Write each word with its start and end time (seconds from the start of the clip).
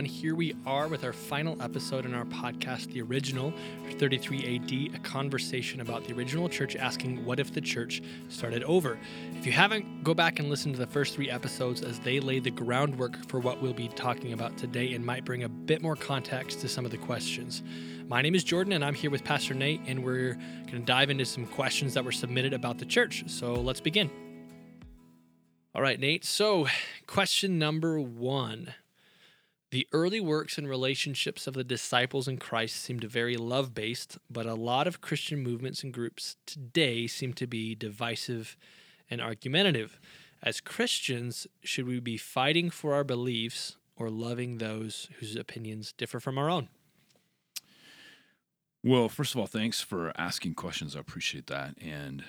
Everyone. 0.00 0.18
Here 0.18 0.34
we 0.34 0.56
are 0.64 0.88
with 0.88 1.04
our 1.04 1.12
final 1.12 1.60
episode 1.60 2.06
in 2.06 2.14
our 2.14 2.24
podcast, 2.24 2.90
The 2.90 3.02
Original, 3.02 3.52
33 3.98 4.56
AD, 4.56 4.96
a 4.96 4.98
conversation 5.00 5.82
about 5.82 6.04
the 6.04 6.14
original 6.14 6.48
church 6.48 6.74
asking, 6.74 7.22
What 7.26 7.38
if 7.38 7.52
the 7.52 7.60
church 7.60 8.00
started 8.30 8.62
over? 8.62 8.98
If 9.36 9.44
you 9.44 9.52
haven't, 9.52 10.02
go 10.02 10.14
back 10.14 10.38
and 10.38 10.48
listen 10.48 10.72
to 10.72 10.78
the 10.78 10.86
first 10.86 11.14
three 11.14 11.28
episodes 11.28 11.82
as 11.82 11.98
they 11.98 12.18
lay 12.18 12.38
the 12.38 12.50
groundwork 12.50 13.26
for 13.26 13.40
what 13.40 13.60
we'll 13.60 13.74
be 13.74 13.88
talking 13.88 14.32
about 14.32 14.56
today 14.56 14.94
and 14.94 15.04
might 15.04 15.26
bring 15.26 15.42
a 15.42 15.50
bit 15.50 15.82
more 15.82 15.96
context 15.96 16.62
to 16.62 16.68
some 16.68 16.86
of 16.86 16.92
the 16.92 16.96
questions. 16.96 17.62
My 18.08 18.22
name 18.22 18.34
is 18.34 18.42
Jordan, 18.42 18.72
and 18.72 18.82
I'm 18.82 18.94
here 18.94 19.10
with 19.10 19.22
Pastor 19.22 19.52
Nate, 19.52 19.82
and 19.86 20.02
we're 20.02 20.32
going 20.62 20.78
to 20.78 20.78
dive 20.78 21.10
into 21.10 21.26
some 21.26 21.44
questions 21.44 21.92
that 21.92 22.06
were 22.06 22.12
submitted 22.12 22.54
about 22.54 22.78
the 22.78 22.86
church. 22.86 23.24
So 23.26 23.52
let's 23.52 23.80
begin. 23.82 24.10
All 25.74 25.82
right, 25.82 26.00
Nate. 26.00 26.24
So, 26.24 26.68
question 27.06 27.58
number 27.58 28.00
one 28.00 28.72
the 29.70 29.86
early 29.92 30.20
works 30.20 30.58
and 30.58 30.68
relationships 30.68 31.46
of 31.46 31.54
the 31.54 31.62
disciples 31.62 32.26
in 32.26 32.38
Christ 32.38 32.76
seemed 32.76 33.04
very 33.04 33.36
love 33.36 33.72
based, 33.72 34.18
but 34.28 34.46
a 34.46 34.54
lot 34.54 34.86
of 34.86 35.00
Christian 35.00 35.40
movements 35.40 35.84
and 35.84 35.92
groups 35.92 36.36
today 36.44 37.06
seem 37.06 37.32
to 37.34 37.46
be 37.46 37.74
divisive 37.74 38.56
and 39.08 39.20
argumentative. 39.20 40.00
As 40.42 40.60
Christians, 40.60 41.46
should 41.62 41.86
we 41.86 42.00
be 42.00 42.16
fighting 42.16 42.70
for 42.70 42.94
our 42.94 43.04
beliefs 43.04 43.76
or 43.94 44.10
loving 44.10 44.58
those 44.58 45.08
whose 45.18 45.36
opinions 45.36 45.92
differ 45.92 46.18
from 46.18 46.38
our 46.38 46.50
own? 46.50 46.68
Well, 48.82 49.08
first 49.08 49.34
of 49.34 49.40
all, 49.40 49.46
thanks 49.46 49.80
for 49.80 50.12
asking 50.16 50.54
questions. 50.54 50.96
I 50.96 51.00
appreciate 51.00 51.46
that. 51.48 51.74
And 51.80 52.24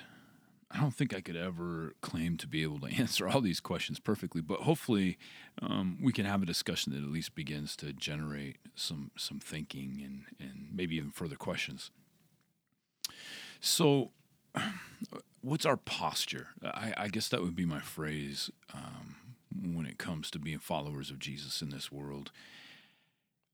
I 0.73 0.79
don't 0.79 0.93
think 0.93 1.13
I 1.13 1.21
could 1.21 1.35
ever 1.35 1.93
claim 2.01 2.37
to 2.37 2.47
be 2.47 2.63
able 2.63 2.79
to 2.79 2.87
answer 2.97 3.27
all 3.27 3.41
these 3.41 3.59
questions 3.59 3.99
perfectly, 3.99 4.41
but 4.41 4.61
hopefully 4.61 5.17
um, 5.61 5.97
we 6.01 6.11
can 6.13 6.25
have 6.25 6.41
a 6.41 6.45
discussion 6.45 6.93
that 6.93 7.03
at 7.03 7.11
least 7.11 7.35
begins 7.35 7.75
to 7.77 7.93
generate 7.93 8.57
some 8.75 9.11
some 9.17 9.39
thinking 9.39 10.01
and 10.03 10.23
and 10.39 10.69
maybe 10.73 10.95
even 10.95 11.11
further 11.11 11.35
questions. 11.35 11.91
So, 13.59 14.11
what's 15.41 15.65
our 15.65 15.77
posture? 15.77 16.47
I, 16.63 16.93
I 16.97 17.07
guess 17.07 17.29
that 17.29 17.41
would 17.41 17.55
be 17.55 17.65
my 17.65 17.79
phrase 17.79 18.49
um, 18.73 19.15
when 19.73 19.85
it 19.85 19.97
comes 19.97 20.31
to 20.31 20.39
being 20.39 20.59
followers 20.59 21.09
of 21.11 21.19
Jesus 21.19 21.61
in 21.61 21.69
this 21.69 21.91
world. 21.91 22.31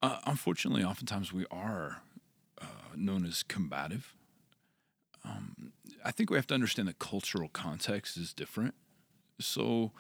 Uh, 0.01 0.19
unfortunately, 0.25 0.83
oftentimes 0.83 1.33
we 1.33 1.45
are 1.49 2.03
uh, 2.61 2.65
known 2.95 3.25
as 3.25 3.43
combative. 3.43 4.13
Um, 5.27 5.73
I 6.03 6.11
think 6.11 6.29
we 6.29 6.37
have 6.37 6.47
to 6.47 6.53
understand 6.53 6.87
that 6.87 6.99
cultural 6.99 7.49
context 7.49 8.17
is 8.17 8.33
different. 8.33 8.75
So, 9.39 9.91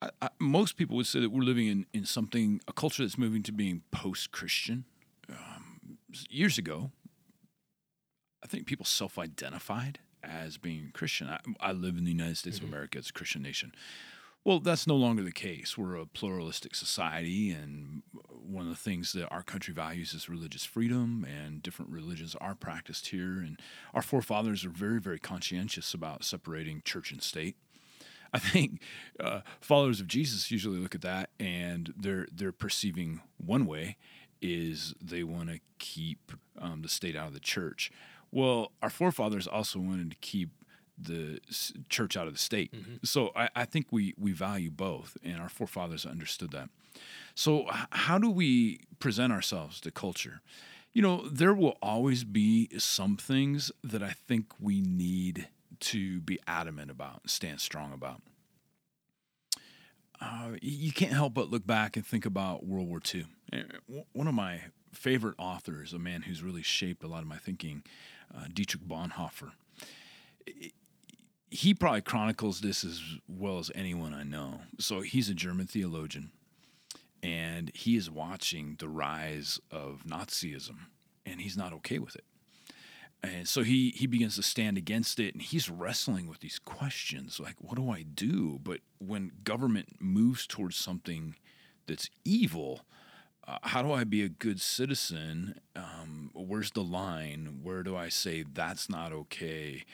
I, 0.00 0.10
I, 0.22 0.28
most 0.38 0.76
people 0.76 0.96
would 0.96 1.06
say 1.06 1.20
that 1.20 1.30
we're 1.30 1.42
living 1.42 1.66
in, 1.66 1.86
in 1.92 2.04
something, 2.04 2.60
a 2.68 2.72
culture 2.72 3.02
that's 3.02 3.18
moving 3.18 3.42
to 3.44 3.52
being 3.52 3.82
post 3.90 4.30
Christian. 4.32 4.84
Um, 5.28 5.98
years 6.30 6.58
ago, 6.58 6.90
I 8.42 8.46
think 8.46 8.66
people 8.66 8.86
self 8.86 9.18
identified 9.18 9.98
as 10.22 10.56
being 10.56 10.90
Christian. 10.92 11.28
I, 11.28 11.40
I, 11.60 11.72
live 11.72 11.96
in 11.96 12.04
the 12.04 12.12
United 12.12 12.36
States 12.36 12.56
mm-hmm. 12.58 12.66
of 12.66 12.72
America, 12.72 12.98
it's 12.98 13.10
a 13.10 13.12
Christian 13.12 13.42
nation. 13.42 13.72
Well, 14.44 14.60
that's 14.60 14.86
no 14.86 14.96
longer 14.96 15.22
the 15.22 15.32
case. 15.32 15.76
We're 15.76 15.96
a 15.96 16.06
pluralistic 16.06 16.74
society, 16.74 17.50
and 17.50 18.02
one 18.30 18.64
of 18.64 18.70
the 18.70 18.76
things 18.76 19.12
that 19.12 19.28
our 19.28 19.42
country 19.42 19.74
values 19.74 20.14
is 20.14 20.28
religious 20.28 20.64
freedom, 20.64 21.24
and 21.28 21.62
different 21.62 21.90
religions 21.90 22.34
are 22.40 22.54
practiced 22.54 23.08
here. 23.08 23.38
And 23.38 23.60
our 23.92 24.00
forefathers 24.02 24.64
are 24.64 24.70
very, 24.70 25.00
very 25.00 25.18
conscientious 25.18 25.92
about 25.92 26.24
separating 26.24 26.80
church 26.84 27.12
and 27.12 27.22
state. 27.22 27.56
I 28.32 28.38
think 28.38 28.82
uh, 29.18 29.40
followers 29.60 30.00
of 30.00 30.06
Jesus 30.06 30.50
usually 30.50 30.78
look 30.78 30.94
at 30.94 31.02
that, 31.02 31.30
and 31.40 31.92
they're 31.96 32.26
they're 32.32 32.52
perceiving 32.52 33.20
one 33.38 33.66
way 33.66 33.96
is 34.40 34.94
they 35.02 35.24
want 35.24 35.48
to 35.48 35.58
keep 35.78 36.32
um, 36.58 36.82
the 36.82 36.88
state 36.88 37.16
out 37.16 37.28
of 37.28 37.34
the 37.34 37.40
church. 37.40 37.90
Well, 38.30 38.72
our 38.82 38.90
forefathers 38.90 39.46
also 39.46 39.78
wanted 39.78 40.10
to 40.10 40.16
keep 40.20 40.50
the 41.00 41.40
church 41.88 42.16
out 42.16 42.26
of 42.26 42.32
the 42.32 42.38
state. 42.38 42.72
Mm-hmm. 42.72 42.96
So 43.04 43.30
I, 43.36 43.48
I, 43.54 43.64
think 43.64 43.86
we 43.90 44.14
we 44.18 44.32
value 44.32 44.70
both, 44.70 45.16
and 45.22 45.40
our 45.40 45.48
forefathers 45.48 46.04
understood 46.04 46.50
that. 46.52 46.68
So 47.34 47.66
how 47.90 48.18
do 48.18 48.30
we 48.30 48.80
present 48.98 49.32
ourselves 49.32 49.80
to 49.82 49.90
culture? 49.90 50.40
You 50.92 51.02
know, 51.02 51.28
there 51.28 51.54
will 51.54 51.78
always 51.80 52.24
be 52.24 52.68
some 52.78 53.16
things 53.16 53.70
that 53.84 54.02
I 54.02 54.10
think 54.10 54.46
we 54.60 54.80
need 54.80 55.48
to 55.80 56.20
be 56.20 56.40
adamant 56.46 56.90
about, 56.90 57.20
and 57.22 57.30
stand 57.30 57.60
strong 57.60 57.92
about. 57.92 58.20
Uh, 60.20 60.56
you 60.60 60.90
can't 60.90 61.12
help 61.12 61.34
but 61.34 61.48
look 61.48 61.64
back 61.64 61.96
and 61.96 62.04
think 62.04 62.26
about 62.26 62.66
World 62.66 62.88
War 62.88 63.00
II. 63.14 63.26
Eh, 63.52 63.62
one 64.12 64.26
of 64.26 64.34
my 64.34 64.62
favorite 64.92 65.36
authors, 65.38 65.92
a 65.92 65.98
man 65.98 66.22
who's 66.22 66.42
really 66.42 66.62
shaped 66.62 67.04
a 67.04 67.06
lot 67.06 67.22
of 67.22 67.28
my 67.28 67.36
thinking, 67.36 67.84
uh, 68.34 68.46
Dietrich 68.52 68.82
Bonhoeffer 68.82 69.52
he 71.50 71.74
probably 71.74 72.02
chronicles 72.02 72.60
this 72.60 72.84
as 72.84 73.00
well 73.26 73.58
as 73.58 73.70
anyone 73.74 74.14
I 74.14 74.22
know. 74.22 74.60
So 74.78 75.00
he's 75.00 75.28
a 75.28 75.34
German 75.34 75.66
theologian, 75.66 76.30
and 77.22 77.70
he 77.74 77.96
is 77.96 78.10
watching 78.10 78.76
the 78.78 78.88
rise 78.88 79.58
of 79.70 80.02
Nazism, 80.06 80.76
and 81.24 81.40
he's 81.40 81.56
not 81.56 81.72
okay 81.74 81.98
with 81.98 82.16
it. 82.16 82.24
And 83.22 83.48
so 83.48 83.62
he 83.62 83.90
he 83.96 84.06
begins 84.06 84.36
to 84.36 84.42
stand 84.42 84.78
against 84.78 85.18
it, 85.18 85.34
and 85.34 85.42
he's 85.42 85.68
wrestling 85.68 86.28
with 86.28 86.40
these 86.40 86.58
questions 86.58 87.40
like, 87.40 87.56
what 87.58 87.76
do 87.76 87.90
I 87.90 88.02
do? 88.02 88.60
But 88.62 88.80
when 88.98 89.32
government 89.42 89.96
moves 90.00 90.46
towards 90.46 90.76
something 90.76 91.34
that's 91.86 92.10
evil, 92.24 92.82
uh, 93.46 93.58
how 93.62 93.82
do 93.82 93.90
I 93.92 94.04
be 94.04 94.22
a 94.22 94.28
good 94.28 94.60
citizen? 94.60 95.58
Um, 95.74 96.30
where's 96.34 96.70
the 96.72 96.84
line? 96.84 97.60
Where 97.62 97.82
do 97.82 97.96
I 97.96 98.08
say 98.08 98.44
that's 98.44 98.88
not 98.88 99.12
okay? 99.12 99.84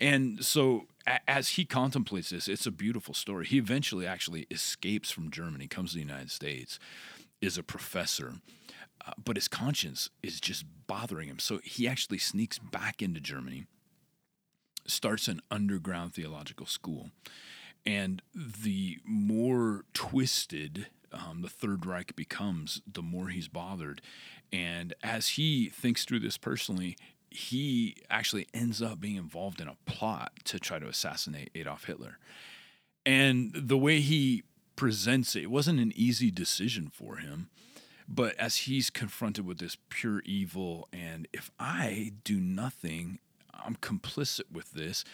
And 0.00 0.44
so 0.44 0.86
as 1.26 1.50
he 1.50 1.64
contemplates 1.64 2.30
this, 2.30 2.48
it's 2.48 2.66
a 2.66 2.70
beautiful 2.70 3.14
story. 3.14 3.46
He 3.46 3.58
eventually 3.58 4.06
actually 4.06 4.46
escapes 4.50 5.10
from 5.10 5.30
Germany, 5.30 5.66
comes 5.66 5.90
to 5.90 5.96
the 5.96 6.02
United 6.02 6.30
States, 6.30 6.78
is 7.40 7.56
a 7.56 7.62
professor, 7.62 8.34
uh, 9.06 9.12
but 9.22 9.36
his 9.36 9.48
conscience 9.48 10.10
is 10.22 10.40
just 10.40 10.64
bothering 10.86 11.28
him. 11.28 11.38
So 11.38 11.60
he 11.62 11.86
actually 11.86 12.18
sneaks 12.18 12.58
back 12.58 13.02
into 13.02 13.20
Germany, 13.20 13.66
starts 14.86 15.28
an 15.28 15.40
underground 15.50 16.14
theological 16.14 16.66
school. 16.66 17.10
And 17.84 18.20
the 18.34 18.98
more 19.04 19.84
twisted 19.94 20.88
um, 21.12 21.42
the 21.42 21.48
Third 21.48 21.86
Reich 21.86 22.16
becomes, 22.16 22.82
the 22.90 23.02
more 23.02 23.28
he's 23.28 23.48
bothered. 23.48 24.02
And 24.52 24.92
as 25.02 25.28
he 25.30 25.68
thinks 25.68 26.04
through 26.04 26.20
this 26.20 26.36
personally, 26.36 26.96
he 27.36 27.96
actually 28.08 28.46
ends 28.54 28.80
up 28.80 29.00
being 29.00 29.16
involved 29.16 29.60
in 29.60 29.68
a 29.68 29.76
plot 29.84 30.32
to 30.44 30.58
try 30.58 30.78
to 30.78 30.88
assassinate 30.88 31.50
Adolf 31.54 31.84
Hitler. 31.84 32.18
And 33.04 33.52
the 33.54 33.76
way 33.76 34.00
he 34.00 34.42
presents 34.74 35.36
it, 35.36 35.44
it 35.44 35.50
wasn't 35.50 35.80
an 35.80 35.92
easy 35.94 36.30
decision 36.30 36.90
for 36.92 37.16
him. 37.16 37.50
But 38.08 38.36
as 38.36 38.58
he's 38.58 38.88
confronted 38.88 39.44
with 39.44 39.58
this 39.58 39.76
pure 39.90 40.22
evil, 40.24 40.88
and 40.92 41.28
if 41.32 41.50
I 41.58 42.12
do 42.24 42.40
nothing, 42.40 43.18
I'm 43.52 43.76
complicit 43.76 44.52
with 44.52 44.72
this. 44.72 45.04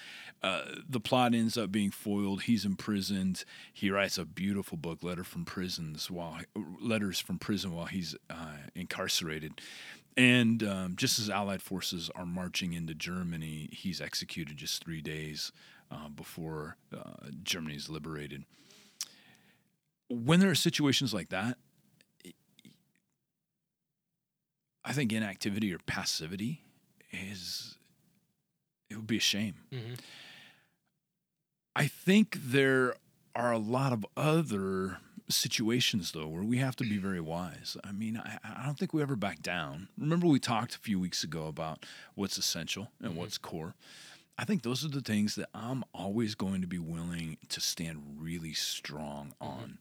Uh, 0.43 0.63
the 0.89 1.01
plot 1.01 1.35
ends 1.35 1.57
up 1.57 1.73
being 1.73 1.91
foiled. 1.91 2.43
He's 2.43 2.65
imprisoned. 2.65 3.45
He 3.73 3.91
writes 3.91 4.19
a 4.19 4.25
beautiful 4.25 4.77
book, 4.77 5.03
"Letter 5.03 5.25
from 5.25 5.45
Prisons," 5.45 6.11
while 6.11 6.41
letters 6.81 7.19
from 7.19 7.39
prison 7.39 7.73
while 7.73 7.87
he's 7.87 8.15
uh, 8.29 8.57
incarcerated. 8.75 9.61
And 10.17 10.63
um, 10.63 10.95
just 10.97 11.19
as 11.19 11.31
Allied 11.31 11.63
forces 11.63 12.11
are 12.15 12.27
marching 12.27 12.75
into 12.75 12.95
Germany, 12.95 13.71
he's 13.73 14.01
executed 14.01 14.59
just 14.59 14.85
three 14.85 15.01
days 15.01 15.53
uh, 15.91 16.09
before 16.09 16.77
uh, 16.95 17.29
Germany 17.43 17.77
is 17.77 17.89
liberated. 17.89 18.45
When 20.09 20.41
there 20.41 20.51
are 20.51 20.55
situations 20.55 21.15
like 21.15 21.31
that, 21.31 21.57
I 24.85 24.93
think 24.93 25.13
inactivity 25.13 25.73
or 25.73 25.79
passivity 25.87 26.63
is 27.11 27.77
it 28.91 28.97
would 28.97 29.07
be 29.07 29.17
a 29.17 29.21
shame. 29.21 29.55
Mm-hmm. 29.73 29.95
I 31.75 31.87
think 31.87 32.37
there 32.43 32.97
are 33.35 33.53
a 33.53 33.59
lot 33.59 33.93
of 33.93 34.05
other 34.17 34.99
situations 35.29 36.13
though 36.13 36.27
where 36.27 36.43
we 36.43 36.59
have 36.59 36.77
to 36.77 36.85
be 36.85 36.99
very 36.99 37.21
wise. 37.21 37.77
I 37.85 37.93
mean, 37.93 38.17
I, 38.17 38.39
I, 38.45 38.67
don't 38.67 38.79
think 38.79 38.93
we 38.93 39.03
ever 39.03 39.17
back 39.17 39.43
down. 39.43 39.89
Remember 39.99 40.27
we 40.27 40.39
talked 40.39 40.75
a 40.75 40.79
few 40.79 40.99
weeks 40.99 41.25
ago 41.25 41.47
about 41.47 41.85
what's 42.15 42.37
essential 42.39 42.89
and 43.01 43.11
mm-hmm. 43.11 43.21
what's 43.21 43.39
core. 43.39 43.75
I 44.39 44.45
think 44.45 44.63
those 44.63 44.85
are 44.85 44.89
the 44.89 45.01
things 45.01 45.35
that 45.37 45.49
I'm 45.55 45.85
always 45.95 46.35
going 46.35 46.61
to 46.63 46.67
be 46.67 46.79
willing 46.79 47.37
to 47.49 47.61
stand 47.61 48.03
really 48.19 48.55
strong 48.55 49.35
mm-hmm. 49.41 49.53
on. 49.53 49.79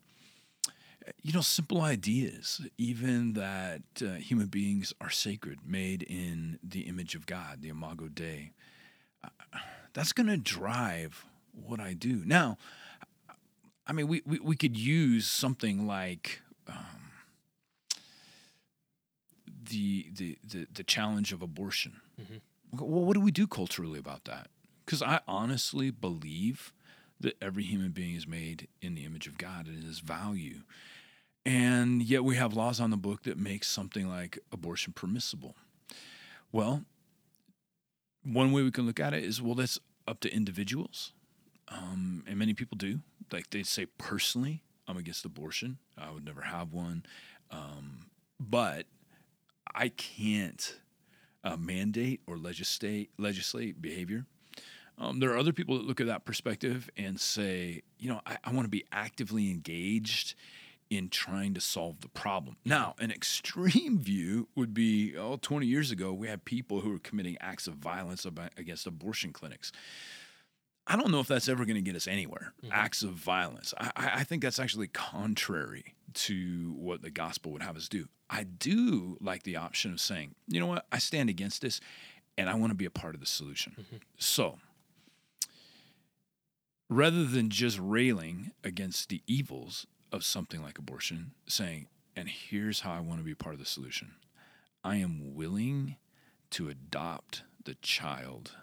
You 1.24 1.34
know, 1.34 1.42
simple 1.42 1.82
ideas, 1.82 2.62
even 2.78 3.34
that 3.34 3.82
uh, 4.02 4.14
human 4.14 4.48
beings 4.48 4.94
are 5.02 5.10
sacred, 5.10 5.60
made 5.66 6.04
in 6.04 6.60
the 6.64 6.82
image 6.82 7.16
of 7.16 7.26
God, 7.26 7.62
the 7.62 7.70
Imago 7.70 8.08
Dei. 8.08 8.52
Uh, 9.24 9.30
that's 9.94 10.14
going 10.14 10.28
to 10.28 10.38
drive 10.38 11.26
what 11.54 11.80
I 11.80 11.94
do. 11.94 12.22
Now, 12.26 12.58
I 13.92 13.94
mean, 13.94 14.08
we, 14.08 14.22
we, 14.26 14.40
we 14.40 14.56
could 14.56 14.78
use 14.78 15.28
something 15.28 15.86
like 15.86 16.40
um, 16.66 17.12
the 19.70 20.08
the 20.16 20.38
the, 20.42 20.66
the 20.74 20.84
challenge 20.86 21.34
of 21.34 21.42
abortion. 21.42 22.00
Well, 22.72 23.02
what 23.02 23.16
do 23.16 23.20
we 23.20 23.32
do 23.32 23.48
culturally 23.48 24.00
about 24.00 24.24
that? 24.24 24.48
Because 24.86 25.02
I 25.02 25.20
honestly 25.28 25.92
believe 25.92 26.72
that 27.20 27.36
every 27.42 27.64
human 27.64 27.92
being 27.92 28.16
is 28.16 28.26
made 28.26 28.70
in 28.82 28.96
the 28.96 29.04
image 29.04 29.28
of 29.28 29.38
God 29.38 29.68
and 29.68 29.84
is 29.84 30.00
value. 30.00 30.62
And 31.46 32.02
yet 32.02 32.24
we 32.24 32.38
have 32.38 32.54
laws 32.54 32.80
on 32.80 32.92
the 32.92 32.98
book 32.98 33.24
that 33.24 33.38
make 33.38 33.66
something 33.66 34.08
like 34.08 34.40
abortion 34.54 34.94
permissible. 34.94 35.58
Well, 36.54 36.86
one 38.24 38.54
way 38.54 38.64
we 38.64 38.72
can 38.72 38.86
look 38.86 39.02
at 39.02 39.14
it 39.14 39.26
is 39.26 39.42
well, 39.42 39.56
that's 39.56 39.80
up 40.08 40.22
to 40.22 40.34
individuals. 40.34 41.12
Um, 41.72 42.24
and 42.28 42.38
many 42.38 42.54
people 42.54 42.78
do. 42.78 43.00
Like 43.32 43.50
they 43.50 43.64
say, 43.64 43.86
personally, 43.98 44.62
I'm 44.88 44.98
against 44.98 45.26
abortion. 45.26 45.78
I 45.98 46.12
would 46.12 46.26
never 46.26 46.42
have 46.42 46.74
one. 46.74 47.04
Um, 47.50 48.08
but 48.40 48.86
I 49.74 49.90
can't 49.90 50.78
uh, 51.44 51.58
mandate 51.58 52.22
or 52.28 52.38
legislate 52.38 53.12
legislate 53.18 53.82
behavior. 53.82 54.26
Um, 54.98 55.20
there 55.20 55.32
are 55.32 55.38
other 55.38 55.54
people 55.54 55.78
that 55.78 55.86
look 55.86 56.00
at 56.00 56.08
that 56.08 56.26
perspective 56.26 56.90
and 56.96 57.20
say, 57.20 57.82
you 57.98 58.10
know, 58.10 58.22
I, 58.26 58.38
I 58.44 58.52
want 58.52 58.66
to 58.66 58.70
be 58.70 58.86
actively 58.92 59.50
engaged 59.50 60.36
in 60.92 61.08
trying 61.08 61.54
to 61.54 61.62
solve 61.62 62.02
the 62.02 62.10
problem. 62.10 62.58
Now, 62.66 62.96
an 63.00 63.10
extreme 63.12 63.98
view 63.98 64.50
would 64.56 64.74
be, 64.74 65.16
oh, 65.18 65.38
20 65.42 65.66
years 65.66 65.90
ago, 65.90 66.12
we 66.12 66.28
had 66.28 66.44
people 66.44 66.82
who 66.82 66.92
were 66.92 67.00
committing 67.00 67.38
acts 67.40 67.66
of 67.66 67.76
violence 67.76 68.26
about, 68.26 68.52
against 68.58 68.86
abortion 68.86 69.32
clinics. 69.32 69.72
I 70.92 70.98
don't 70.98 71.10
know 71.10 71.22
if 71.22 71.28
that's 71.28 71.48
ever 71.48 71.64
going 71.64 71.76
to 71.78 71.82
get 71.82 71.96
us 71.96 72.06
anywhere. 72.06 72.54
Mm-hmm. 72.62 72.74
Acts 72.74 73.02
of 73.02 73.12
violence. 73.12 73.74
I, 73.78 73.92
I 73.96 74.12
I 74.16 74.24
think 74.26 74.44
that's 74.44 74.60
actually 74.60 74.88
contrary 74.88 75.96
to 76.14 76.76
what 76.78 77.02
the 77.02 77.10
gospel 77.10 77.54
would 77.54 77.64
have 77.64 77.78
us 77.78 77.88
do. 77.88 78.10
I 78.30 78.44
do 78.44 79.18
like 79.22 79.44
the 79.44 79.56
option 79.56 79.94
of 79.94 80.02
saying, 80.02 80.36
you 80.48 80.60
know 80.60 80.68
what, 80.68 80.86
I 80.92 80.98
stand 80.98 81.30
against 81.30 81.62
this 81.62 81.80
and 82.38 82.50
I 82.50 82.56
want 82.56 82.72
to 82.72 82.76
be 82.76 82.86
a 82.86 82.92
part 82.92 83.16
of 83.16 83.22
the 83.22 83.28
solution. 83.28 83.76
Mm-hmm. 83.80 83.98
So, 84.18 84.60
rather 86.90 87.24
than 87.24 87.50
just 87.50 87.80
railing 87.82 88.52
against 88.64 89.08
the 89.08 89.22
evils 89.28 89.88
of 90.12 90.26
something 90.26 90.62
like 90.62 90.78
abortion, 90.78 91.32
saying, 91.48 91.88
and 92.18 92.28
here's 92.28 92.82
how 92.82 92.92
I 92.92 93.00
want 93.00 93.20
to 93.20 93.26
be 93.26 93.34
part 93.34 93.54
of 93.54 93.60
the 93.60 93.66
solution 93.66 94.16
I 94.84 94.98
am 94.98 95.36
willing 95.36 95.96
to 96.52 96.68
adopt 96.68 97.44
the 97.64 97.76
child 97.76 98.56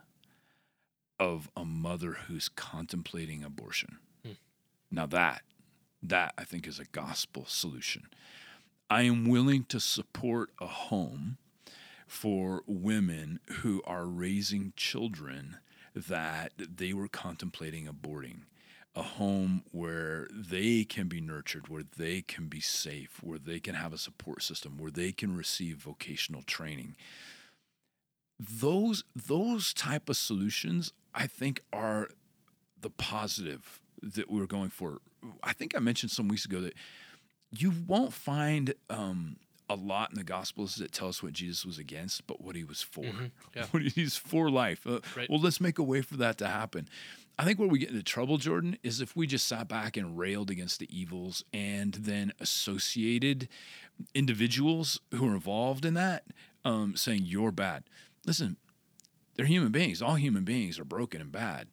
of 1.18 1.50
a 1.56 1.64
mother 1.64 2.12
who's 2.12 2.48
contemplating 2.48 3.42
abortion. 3.42 3.98
Hmm. 4.24 4.32
Now 4.90 5.06
that 5.06 5.42
that 6.02 6.32
I 6.38 6.44
think 6.44 6.66
is 6.66 6.78
a 6.78 6.84
gospel 6.84 7.44
solution. 7.46 8.06
I 8.90 9.02
am 9.02 9.28
willing 9.28 9.64
to 9.64 9.80
support 9.80 10.50
a 10.60 10.66
home 10.66 11.38
for 12.06 12.62
women 12.66 13.40
who 13.60 13.82
are 13.84 14.06
raising 14.06 14.72
children 14.76 15.58
that 15.94 16.52
they 16.56 16.92
were 16.92 17.08
contemplating 17.08 17.86
aborting. 17.86 18.42
A 18.94 19.02
home 19.02 19.62
where 19.70 20.26
they 20.32 20.84
can 20.84 21.06
be 21.06 21.20
nurtured, 21.20 21.68
where 21.68 21.84
they 21.96 22.22
can 22.22 22.46
be 22.46 22.60
safe, 22.60 23.20
where 23.22 23.38
they 23.38 23.60
can 23.60 23.74
have 23.74 23.92
a 23.92 23.98
support 23.98 24.42
system, 24.42 24.78
where 24.78 24.90
they 24.90 25.12
can 25.12 25.36
receive 25.36 25.76
vocational 25.76 26.42
training 26.42 26.96
those 28.38 29.04
those 29.16 29.72
type 29.74 30.08
of 30.08 30.16
solutions 30.16 30.92
i 31.14 31.26
think 31.26 31.62
are 31.72 32.08
the 32.80 32.90
positive 32.90 33.80
that 34.00 34.30
we're 34.30 34.46
going 34.46 34.68
for. 34.70 34.98
I 35.42 35.52
think 35.52 35.74
i 35.76 35.80
mentioned 35.80 36.12
some 36.12 36.28
weeks 36.28 36.44
ago 36.44 36.60
that 36.60 36.74
you 37.50 37.72
won't 37.86 38.12
find 38.12 38.74
um, 38.90 39.36
a 39.68 39.74
lot 39.74 40.10
in 40.10 40.16
the 40.16 40.22
gospels 40.24 40.76
that 40.76 40.92
tell 40.92 41.08
us 41.08 41.20
what 41.22 41.32
jesus 41.32 41.66
was 41.66 41.78
against 41.78 42.26
but 42.28 42.40
what 42.40 42.54
he 42.54 42.62
was 42.62 42.80
for. 42.80 43.04
Yeah. 43.56 43.66
what 43.72 43.82
he's 43.82 44.16
for 44.16 44.50
life. 44.50 44.86
Uh, 44.86 45.00
Right. 45.16 45.28
well 45.28 45.40
let's 45.40 45.60
make 45.60 45.78
a 45.78 45.82
way 45.82 46.00
for 46.02 46.16
that 46.18 46.38
to 46.38 46.46
happen. 46.46 46.88
I 47.40 47.44
think 47.44 47.58
where 47.60 47.68
we 47.68 47.78
get 47.80 47.90
into 47.90 48.02
trouble 48.04 48.36
jordan 48.38 48.78
is 48.84 49.00
if 49.00 49.16
we 49.16 49.26
just 49.26 49.48
sat 49.48 49.66
back 49.68 49.96
and 49.96 50.16
railed 50.16 50.48
against 50.50 50.78
the 50.78 50.88
evils 50.96 51.44
and 51.52 51.94
then 51.94 52.32
associated 52.38 53.48
individuals 54.14 55.00
who 55.14 55.28
are 55.28 55.34
involved 55.34 55.84
in 55.84 55.94
that 55.94 56.24
um, 56.64 56.94
saying 56.96 57.22
you're 57.24 57.52
bad 57.52 57.84
listen 58.28 58.56
they're 59.38 59.46
human 59.46 59.70
beings. 59.70 60.02
All 60.02 60.16
human 60.16 60.42
beings 60.42 60.80
are 60.80 60.84
broken 60.84 61.20
and 61.20 61.30
bad. 61.30 61.68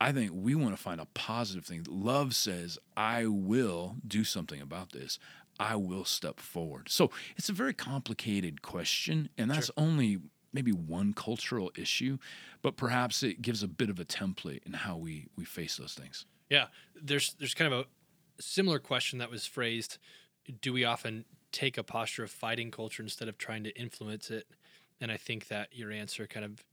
I 0.00 0.10
think 0.10 0.32
we 0.34 0.54
want 0.54 0.74
to 0.74 0.82
find 0.82 0.98
a 1.00 1.04
positive 1.04 1.66
thing. 1.66 1.86
Love 1.86 2.34
says, 2.34 2.78
I 2.96 3.26
will 3.26 3.96
do 4.06 4.24
something 4.24 4.60
about 4.62 4.92
this. 4.92 5.18
I 5.60 5.76
will 5.76 6.06
step 6.06 6.40
forward. 6.40 6.88
So 6.88 7.10
it's 7.36 7.50
a 7.50 7.52
very 7.52 7.74
complicated 7.74 8.62
question, 8.62 9.28
and 9.36 9.50
that's 9.50 9.70
only 9.76 10.18
maybe 10.54 10.72
one 10.72 11.12
cultural 11.12 11.70
issue, 11.76 12.16
but 12.62 12.78
perhaps 12.78 13.22
it 13.22 13.42
gives 13.42 13.62
a 13.62 13.68
bit 13.68 13.90
of 13.90 14.00
a 14.00 14.06
template 14.06 14.64
in 14.64 14.72
how 14.72 14.96
we, 14.96 15.28
we 15.36 15.44
face 15.44 15.76
those 15.76 15.92
things. 15.92 16.24
Yeah, 16.48 16.68
there's 17.00 17.34
there's 17.34 17.54
kind 17.54 17.72
of 17.72 17.80
a 17.80 18.42
similar 18.42 18.78
question 18.78 19.18
that 19.18 19.30
was 19.30 19.44
phrased. 19.44 19.98
Do 20.62 20.72
we 20.72 20.84
often 20.84 21.26
take 21.52 21.76
a 21.76 21.84
posture 21.84 22.24
of 22.24 22.30
fighting 22.30 22.70
culture 22.70 23.02
instead 23.02 23.28
of 23.28 23.36
trying 23.36 23.64
to 23.64 23.78
influence 23.78 24.30
it? 24.30 24.46
And 25.00 25.10
I 25.10 25.16
think 25.16 25.48
that 25.48 25.68
your 25.72 25.90
answer 25.90 26.26
kind 26.26 26.44
of 26.44 26.64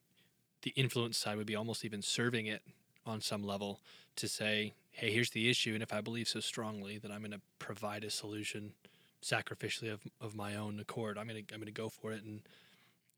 the 0.63 0.71
influence 0.71 1.18
side 1.18 1.38
would 1.38 1.47
be 1.47 1.56
almost 1.56 1.85
even 1.85 2.01
serving 2.01 2.47
it 2.47 2.62
on 3.06 3.21
some 3.21 3.44
level 3.44 3.79
to 4.18 4.27
say, 4.27 4.74
hey, 4.91 5.12
here's 5.12 5.29
the 5.29 5.50
issue, 5.50 5.74
and 5.74 5.83
if 5.83 5.94
I 5.94 6.01
believe 6.01 6.27
so 6.27 6.39
strongly 6.39 6.97
that 6.97 7.12
I'm 7.12 7.19
going 7.19 7.31
to 7.31 7.41
provide 7.59 8.03
a 8.03 8.09
solution 8.09 8.74
sacrificially 9.21 9.94
of, 9.94 10.01
of 10.19 10.35
my 10.35 10.56
own 10.56 10.79
accord, 10.79 11.18
I'm 11.18 11.27
going 11.27 11.45
to 11.45 11.53
I'm 11.53 11.59
going 11.59 11.68
to 11.68 11.71
go 11.71 11.89
for 11.89 12.12
it 12.12 12.24
and 12.24 12.41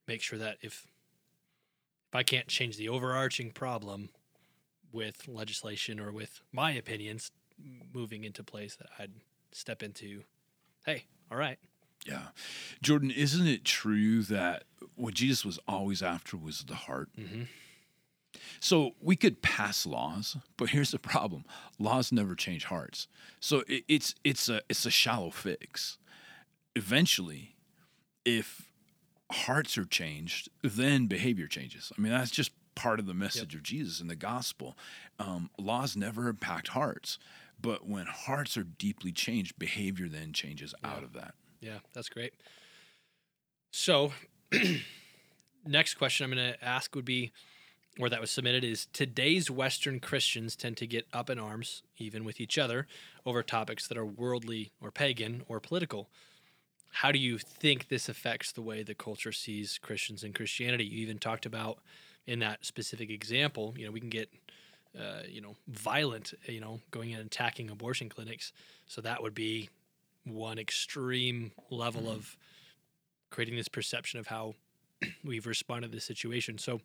make 0.07 0.21
sure 0.21 0.38
that 0.39 0.57
if 0.61 0.85
if 2.09 2.15
I 2.15 2.23
can't 2.23 2.47
change 2.47 2.77
the 2.77 2.89
overarching 2.89 3.51
problem 3.51 4.09
with 4.91 5.27
legislation 5.27 6.00
or 6.00 6.11
with 6.11 6.41
my 6.51 6.71
opinions 6.71 7.31
moving 7.94 8.23
into 8.23 8.44
place 8.44 8.75
that 8.77 8.89
I'd 8.97 9.11
step 9.51 9.83
into, 9.83 10.23
hey, 10.85 11.03
all 11.31 11.38
right. 11.38 11.59
Yeah. 12.06 12.28
Jordan, 12.81 13.12
isn't 13.12 13.47
it 13.47 13.66
true 13.66 14.23
that 14.23 14.64
what 14.95 15.14
Jesus 15.14 15.45
was 15.45 15.59
always 15.68 16.02
after 16.02 16.38
was 16.38 16.64
the 16.64 16.76
heart? 16.76 17.09
Mhm. 17.18 17.47
So 18.59 18.95
we 19.02 19.16
could 19.16 19.42
pass 19.42 19.85
laws, 19.85 20.38
but 20.57 20.69
here's 20.69 20.92
the 20.92 21.00
problem: 21.00 21.45
laws 21.78 22.12
never 22.12 22.35
change 22.35 22.66
hearts. 22.66 23.07
So 23.40 23.64
it, 23.68 23.83
it's 23.88 24.16
it's 24.23 24.50
a 24.50 24.62
it's 24.69 24.85
a 24.85 24.92
shallow 24.92 25.30
fix. 25.31 25.97
Eventually, 26.76 27.56
if 28.26 28.69
hearts 29.31 29.78
are 29.78 29.85
changed, 29.85 30.50
then 30.62 31.07
behavior 31.07 31.47
changes. 31.47 31.92
I 31.97 32.02
mean, 32.02 32.12
that's 32.12 32.31
just 32.31 32.52
part 32.76 33.00
of 33.00 33.06
the 33.06 33.14
message 33.14 33.56
of 33.56 33.64
Jesus 33.64 34.00
in 34.00 34.07
the 34.07 34.16
gospel. 34.16 34.78
Um, 35.19 35.50
laws 35.57 35.95
never 35.97 36.30
impact 36.30 36.69
hearts, 36.69 37.18
but 37.62 37.88
when 37.88 38.06
hearts 38.06 38.56
are 38.57 38.64
deeply 38.64 39.12
changed, 39.12 39.59
behavior 39.59 40.07
then 40.07 40.31
changes 40.33 40.73
out 40.83 41.04
of 41.04 41.14
that. 41.14 41.33
Yeah, 41.61 41.80
that's 41.94 42.09
great. 42.09 42.33
So, 43.71 44.13
next 45.66 45.95
question 45.95 46.23
I'm 46.23 46.35
going 46.37 46.54
to 46.54 46.63
ask 46.63 46.95
would 46.95 47.06
be, 47.06 47.31
or 47.99 48.09
that 48.09 48.21
was 48.21 48.31
submitted, 48.31 48.63
is 48.63 48.87
today's 48.94 49.51
Western 49.51 49.99
Christians 49.99 50.56
tend 50.56 50.78
to 50.78 50.87
get 50.87 51.06
up 51.13 51.30
in 51.30 51.37
arms, 51.37 51.83
even 51.97 52.23
with 52.23 52.39
each 52.39 52.57
other, 52.57 52.87
over 53.25 53.44
topics 53.44 53.87
that 53.87 53.97
are 53.97 54.06
worldly 54.06 54.71
or 54.81 54.92
pagan 54.92 55.44
or 55.47 55.59
political. 55.59 56.09
How 56.92 57.11
do 57.11 57.19
you 57.19 57.37
think 57.37 57.89
this 57.89 58.09
affects 58.09 58.51
the 58.51 58.61
way 58.61 58.81
the 58.81 58.95
culture 58.95 59.31
sees 59.31 59.78
Christians 59.78 60.23
and 60.23 60.33
Christianity? 60.33 60.85
You 60.85 60.99
even 61.01 61.19
talked 61.19 61.45
about 61.45 61.80
in 62.25 62.39
that 62.39 62.66
specific 62.66 63.09
example, 63.09 63.73
you 63.78 63.85
know, 63.85 63.92
we 63.92 63.99
can 63.99 64.09
get, 64.09 64.30
uh, 64.97 65.21
you 65.28 65.42
know, 65.42 65.56
violent, 65.68 66.33
you 66.45 66.59
know, 66.59 66.80
going 66.92 67.13
and 67.13 67.25
attacking 67.25 67.69
abortion 67.69 68.09
clinics. 68.09 68.51
So 68.87 69.01
that 69.01 69.21
would 69.21 69.35
be 69.35 69.69
one 70.26 70.59
extreme 70.59 71.52
level 71.69 72.09
of 72.09 72.38
creating 73.30 73.56
this 73.56 73.68
perception 73.68 74.19
of 74.19 74.28
how 74.28 74.56
we've 75.23 75.47
responded 75.47 75.92
to 75.92 75.95
the 75.95 76.02
situation. 76.02 76.57
So 76.57 76.81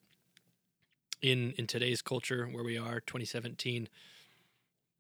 in 1.23 1.53
in 1.57 1.67
today's 1.67 2.03
culture 2.03 2.47
where 2.47 2.65
we 2.65 2.77
are 2.77 3.01
2017 3.01 3.89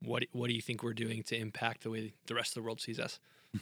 what 0.00 0.25
what 0.33 0.49
do 0.49 0.55
you 0.55 0.62
think 0.62 0.83
we're 0.83 0.95
doing 0.95 1.23
to 1.25 1.37
impact 1.37 1.83
the 1.83 1.91
way 1.91 2.12
the 2.26 2.35
rest 2.35 2.50
of 2.50 2.55
the 2.55 2.62
world 2.62 2.81
sees 2.81 2.99
us? 2.99 3.19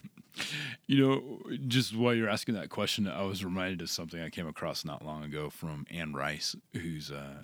You 0.86 1.06
know, 1.06 1.56
just 1.68 1.94
while 1.94 2.14
you're 2.14 2.28
asking 2.28 2.54
that 2.54 2.70
question, 2.70 3.06
I 3.06 3.22
was 3.22 3.44
reminded 3.44 3.82
of 3.82 3.90
something 3.90 4.20
I 4.20 4.30
came 4.30 4.46
across 4.46 4.82
not 4.82 5.04
long 5.04 5.22
ago 5.22 5.50
from 5.50 5.86
Anne 5.90 6.14
Rice, 6.14 6.56
who's 6.72 7.10
uh, 7.10 7.34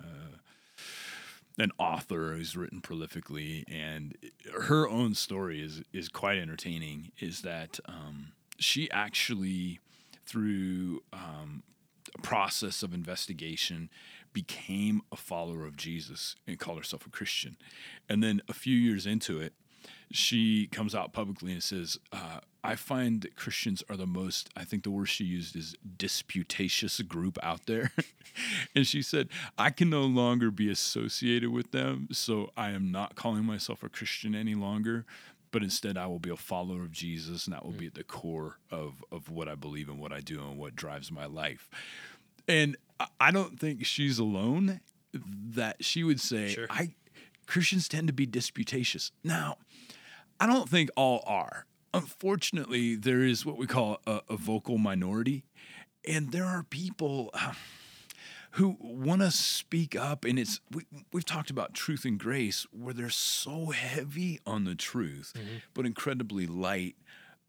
an 1.59 1.71
author 1.77 2.33
who's 2.35 2.55
written 2.55 2.81
prolifically, 2.81 3.63
and 3.67 4.15
her 4.67 4.87
own 4.87 5.13
story 5.13 5.61
is 5.61 5.81
is 5.93 6.09
quite 6.09 6.37
entertaining. 6.37 7.11
Is 7.19 7.41
that 7.41 7.79
um, 7.85 8.31
she 8.57 8.89
actually, 8.91 9.79
through 10.25 11.03
um, 11.13 11.63
a 12.17 12.21
process 12.21 12.81
of 12.81 12.93
investigation, 12.93 13.89
became 14.33 15.01
a 15.11 15.15
follower 15.15 15.65
of 15.65 15.75
Jesus 15.75 16.35
and 16.47 16.57
called 16.59 16.77
herself 16.77 17.05
a 17.05 17.09
Christian, 17.09 17.57
and 18.07 18.23
then 18.23 18.41
a 18.47 18.53
few 18.53 18.75
years 18.75 19.05
into 19.05 19.39
it, 19.39 19.53
she 20.11 20.67
comes 20.67 20.95
out 20.95 21.13
publicly 21.13 21.51
and 21.51 21.63
says, 21.63 21.97
uh, 22.11 22.39
I 22.63 22.75
find 22.75 23.21
that 23.21 23.35
Christians 23.35 23.83
are 23.89 23.95
the 23.95 24.05
most, 24.05 24.49
I 24.55 24.63
think 24.63 24.83
the 24.83 24.91
word 24.91 25.05
she 25.05 25.23
used 25.23 25.55
is 25.55 25.75
disputatious 25.97 27.01
group 27.01 27.37
out 27.41 27.65
there. 27.65 27.91
and 28.75 28.85
she 28.85 29.01
said, 29.01 29.29
I 29.57 29.69
can 29.69 29.89
no 29.89 30.03
longer 30.03 30.51
be 30.51 30.69
associated 30.69 31.51
with 31.51 31.71
them. 31.71 32.09
So 32.11 32.51
I 32.57 32.71
am 32.71 32.91
not 32.91 33.15
calling 33.15 33.45
myself 33.45 33.81
a 33.83 33.89
Christian 33.89 34.35
any 34.35 34.55
longer, 34.55 35.05
but 35.51 35.63
instead 35.63 35.97
I 35.97 36.07
will 36.07 36.19
be 36.19 36.29
a 36.29 36.35
follower 36.35 36.81
of 36.81 36.91
Jesus. 36.91 37.45
And 37.45 37.55
that 37.55 37.63
will 37.63 37.71
be 37.71 37.87
at 37.87 37.93
the 37.93 38.03
core 38.03 38.57
of, 38.69 39.03
of 39.11 39.29
what 39.29 39.47
I 39.47 39.55
believe 39.55 39.87
and 39.87 39.99
what 39.99 40.11
I 40.11 40.19
do 40.19 40.41
and 40.41 40.57
what 40.57 40.75
drives 40.75 41.11
my 41.11 41.25
life. 41.25 41.69
And 42.47 42.75
I 43.19 43.31
don't 43.31 43.59
think 43.59 43.85
she's 43.85 44.19
alone 44.19 44.81
that 45.13 45.83
she 45.83 46.03
would 46.03 46.19
say, 46.19 46.49
Sure. 46.49 46.67
I 46.69 46.93
Christians 47.47 47.87
tend 47.87 48.07
to 48.07 48.13
be 48.13 48.25
disputatious. 48.25 49.11
Now, 49.23 49.57
I 50.39 50.45
don't 50.45 50.69
think 50.69 50.89
all 50.95 51.23
are. 51.25 51.65
Unfortunately, 51.93 52.95
there 52.95 53.21
is 53.23 53.45
what 53.45 53.57
we 53.57 53.65
call 53.67 53.99
a, 54.05 54.21
a 54.29 54.37
vocal 54.37 54.77
minority, 54.77 55.43
and 56.07 56.31
there 56.31 56.45
are 56.45 56.63
people 56.63 57.29
uh, 57.33 57.53
who 58.51 58.77
want 58.79 59.21
to 59.21 59.31
speak 59.31 59.95
up. 59.95 60.23
And 60.23 60.37
it's 60.39 60.59
we, 60.71 60.83
we've 61.11 61.25
talked 61.25 61.49
about 61.49 61.73
truth 61.73 62.05
and 62.05 62.19
grace, 62.19 62.65
where 62.71 62.93
they're 62.93 63.09
so 63.09 63.67
heavy 63.67 64.39
on 64.45 64.65
the 64.65 64.75
truth, 64.75 65.33
but 65.73 65.85
incredibly 65.85 66.45
light 66.47 66.95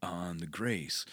on 0.01 0.37
the 0.37 0.47
grace. 0.47 1.05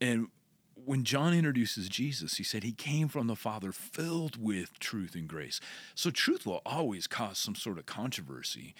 And 0.00 0.28
when 0.74 1.04
John 1.04 1.32
introduces 1.32 1.88
Jesus, 1.88 2.38
he 2.38 2.42
said 2.44 2.64
he 2.64 2.72
came 2.72 3.06
from 3.06 3.28
the 3.28 3.36
Father 3.36 3.70
filled 3.70 4.42
with 4.42 4.78
truth 4.80 5.14
and 5.14 5.28
grace. 5.28 5.60
So 5.94 6.10
truth 6.10 6.44
will 6.44 6.60
always 6.66 7.06
cause 7.06 7.38
some 7.38 7.54
sort 7.54 7.78
of 7.78 7.86
controversy, 7.86 8.74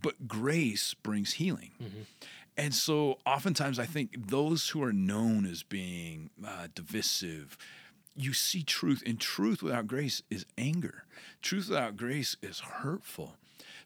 but 0.00 0.28
grace 0.28 0.94
brings 0.94 1.32
healing. 1.34 1.72
And 2.58 2.74
so 2.74 3.18
oftentimes 3.24 3.78
I 3.78 3.86
think 3.86 4.28
those 4.28 4.68
who 4.70 4.82
are 4.82 4.92
known 4.92 5.46
as 5.46 5.62
being 5.62 6.30
uh, 6.44 6.66
divisive, 6.74 7.56
you 8.16 8.32
see 8.32 8.64
truth, 8.64 9.00
and 9.06 9.18
truth 9.20 9.62
without 9.62 9.86
grace 9.86 10.22
is 10.28 10.44
anger. 10.58 11.04
Truth 11.40 11.68
without 11.68 11.96
grace 11.96 12.36
is 12.42 12.58
hurtful. 12.58 13.36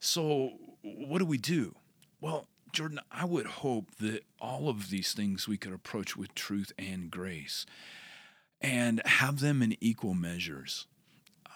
So 0.00 0.54
what 0.80 1.18
do 1.18 1.26
we 1.26 1.36
do? 1.36 1.74
Well, 2.22 2.46
Jordan, 2.72 3.00
I 3.10 3.26
would 3.26 3.46
hope 3.46 3.94
that 4.00 4.24
all 4.40 4.70
of 4.70 4.88
these 4.88 5.12
things 5.12 5.46
we 5.46 5.58
could 5.58 5.74
approach 5.74 6.16
with 6.16 6.34
truth 6.34 6.72
and 6.78 7.10
grace 7.10 7.66
and 8.62 9.02
have 9.04 9.40
them 9.40 9.60
in 9.60 9.76
equal 9.82 10.14
measures. 10.14 10.86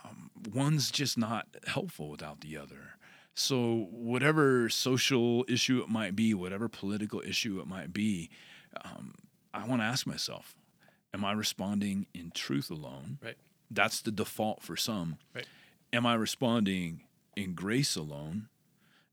Um, 0.05 0.31
one's 0.53 0.91
just 0.91 1.17
not 1.17 1.47
helpful 1.67 2.11
without 2.11 2.43
the 2.43 2.59
other. 2.59 2.96
So, 3.39 3.89
whatever 3.91 4.71
social 4.71 5.45
issue 5.47 5.81
it 5.81 5.91
might 5.91 6.17
be, 6.17 6.33
whatever 6.33 6.69
political 6.69 7.21
issue 7.21 7.61
it 7.61 7.67
might 7.67 7.93
be, 7.93 8.31
um, 8.83 9.13
I 9.53 9.67
want 9.67 9.83
to 9.83 9.87
ask 9.87 10.07
myself 10.07 10.57
Am 11.13 11.25
I 11.25 11.33
responding 11.33 12.07
in 12.15 12.31
truth 12.35 12.71
alone? 12.71 13.19
Right. 13.23 13.37
That's 13.71 14.01
the 14.01 14.11
default 14.11 14.63
for 14.63 14.77
some. 14.77 15.19
Right. 15.35 15.47
Am 15.93 16.07
I 16.07 16.15
responding 16.15 17.03
in 17.37 17.55
grace 17.55 17.95
alone? 17.95 18.49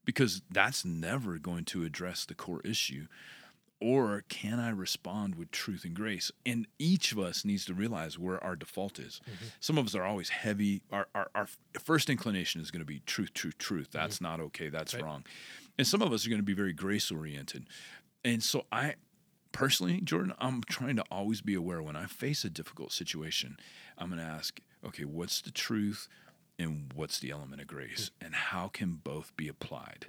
Because 0.05 0.41
that's 0.49 0.83
never 0.83 1.37
going 1.37 1.65
to 1.65 1.83
address 1.83 2.25
the 2.25 2.33
core 2.33 2.61
issue. 2.65 3.07
Or 3.83 4.23
can 4.29 4.61
I 4.61 4.69
respond 4.69 5.35
with 5.35 5.51
truth 5.51 5.83
and 5.83 5.93
grace? 5.93 6.31
And 6.45 6.67
each 6.79 7.11
of 7.11 7.19
us 7.19 7.43
needs 7.43 7.65
to 7.65 7.73
realize 7.73 8.17
where 8.17 8.41
our 8.41 8.55
default 8.55 8.97
is. 8.97 9.19
Mm-hmm. 9.25 9.45
Some 9.59 9.77
of 9.77 9.85
us 9.85 9.93
are 9.93 10.03
always 10.05 10.29
heavy. 10.29 10.83
Our, 10.89 11.07
our, 11.13 11.27
our 11.35 11.47
first 11.83 12.09
inclination 12.09 12.61
is 12.61 12.71
going 12.71 12.79
to 12.79 12.85
be 12.85 13.01
truth, 13.05 13.33
truth, 13.33 13.57
truth. 13.57 13.89
Mm-hmm. 13.89 13.97
That's 13.97 14.21
not 14.21 14.39
okay. 14.39 14.69
That's 14.69 14.93
Right. 14.93 15.03
wrong. 15.03 15.25
And 15.77 15.85
some 15.85 16.01
of 16.01 16.13
us 16.13 16.25
are 16.25 16.29
going 16.29 16.39
to 16.39 16.45
be 16.45 16.53
very 16.53 16.71
grace 16.71 17.11
oriented. 17.11 17.65
And 18.23 18.41
so 18.41 18.65
I, 18.71 18.93
personally, 19.51 19.99
Jordan, 19.99 20.33
I'm 20.39 20.63
trying 20.63 20.95
to 20.95 21.03
always 21.11 21.41
be 21.41 21.53
aware 21.53 21.83
when 21.83 21.97
I 21.97 22.05
face 22.05 22.45
a 22.45 22.49
difficult 22.49 22.93
situation, 22.93 23.57
I'm 23.97 24.07
going 24.07 24.21
to 24.21 24.25
ask, 24.25 24.61
okay, 24.85 25.03
what's 25.03 25.41
the 25.41 25.51
truth 25.51 26.07
and 26.57 26.89
what's 26.95 27.19
the 27.19 27.31
element 27.31 27.59
of 27.61 27.67
grace? 27.67 28.11
Mm-hmm. 28.15 28.25
And 28.27 28.35
how 28.35 28.69
can 28.69 28.93
both 29.03 29.35
be 29.35 29.49
applied? 29.49 30.05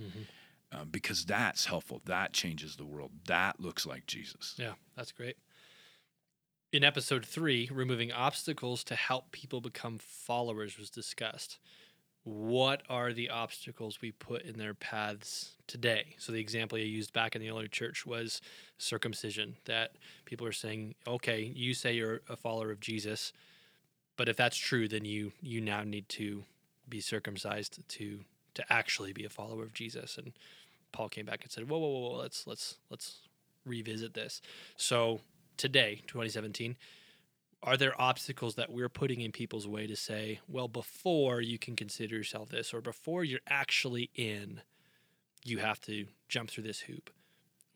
Uh, 0.74 0.84
because 0.84 1.24
that's 1.24 1.66
helpful. 1.66 2.02
That 2.06 2.32
changes 2.32 2.76
the 2.76 2.84
world. 2.84 3.12
That 3.26 3.60
looks 3.60 3.86
like 3.86 4.06
Jesus. 4.06 4.54
Yeah, 4.58 4.72
that's 4.96 5.12
great. 5.12 5.36
In 6.72 6.82
episode 6.82 7.24
three, 7.24 7.70
removing 7.72 8.10
obstacles 8.10 8.82
to 8.84 8.96
help 8.96 9.30
people 9.30 9.60
become 9.60 9.98
followers 9.98 10.76
was 10.76 10.90
discussed. 10.90 11.58
What 12.24 12.82
are 12.88 13.12
the 13.12 13.30
obstacles 13.30 14.00
we 14.00 14.10
put 14.10 14.42
in 14.42 14.58
their 14.58 14.74
paths 14.74 15.52
today? 15.68 16.16
So, 16.18 16.32
the 16.32 16.40
example 16.40 16.78
you 16.78 16.86
used 16.86 17.12
back 17.12 17.36
in 17.36 17.42
the 17.42 17.50
early 17.50 17.68
church 17.68 18.04
was 18.06 18.40
circumcision, 18.78 19.56
that 19.66 19.92
people 20.24 20.46
are 20.46 20.52
saying, 20.52 20.94
okay, 21.06 21.52
you 21.54 21.74
say 21.74 21.92
you're 21.92 22.22
a 22.28 22.34
follower 22.34 22.72
of 22.72 22.80
Jesus, 22.80 23.32
but 24.16 24.28
if 24.28 24.36
that's 24.36 24.56
true, 24.56 24.88
then 24.88 25.04
you 25.04 25.32
you 25.42 25.60
now 25.60 25.84
need 25.84 26.08
to 26.08 26.44
be 26.88 27.00
circumcised 27.00 27.86
to 27.90 28.20
to 28.54 28.72
actually 28.72 29.12
be 29.12 29.24
a 29.24 29.30
follower 29.30 29.62
of 29.62 29.74
Jesus. 29.74 30.16
And 30.16 30.32
Paul 30.94 31.08
came 31.08 31.26
back 31.26 31.42
and 31.42 31.52
said, 31.52 31.68
whoa, 31.68 31.78
whoa, 31.78 31.88
whoa, 31.88 32.10
whoa 32.10 32.18
let's 32.18 32.46
let's 32.46 32.78
let's 32.88 33.18
revisit 33.66 34.14
this. 34.14 34.40
So 34.76 35.20
today, 35.56 36.02
2017, 36.06 36.76
are 37.62 37.76
there 37.76 38.00
obstacles 38.00 38.54
that 38.54 38.70
we're 38.70 38.88
putting 38.88 39.20
in 39.20 39.32
people's 39.32 39.66
way 39.66 39.86
to 39.86 39.96
say, 39.96 40.40
well, 40.48 40.68
before 40.68 41.40
you 41.40 41.58
can 41.58 41.74
consider 41.74 42.16
yourself 42.16 42.50
this, 42.50 42.72
or 42.72 42.80
before 42.80 43.24
you're 43.24 43.40
actually 43.48 44.10
in, 44.14 44.60
you 45.44 45.58
have 45.58 45.80
to 45.82 46.06
jump 46.28 46.50
through 46.50 46.64
this 46.64 46.80
hoop 46.80 47.10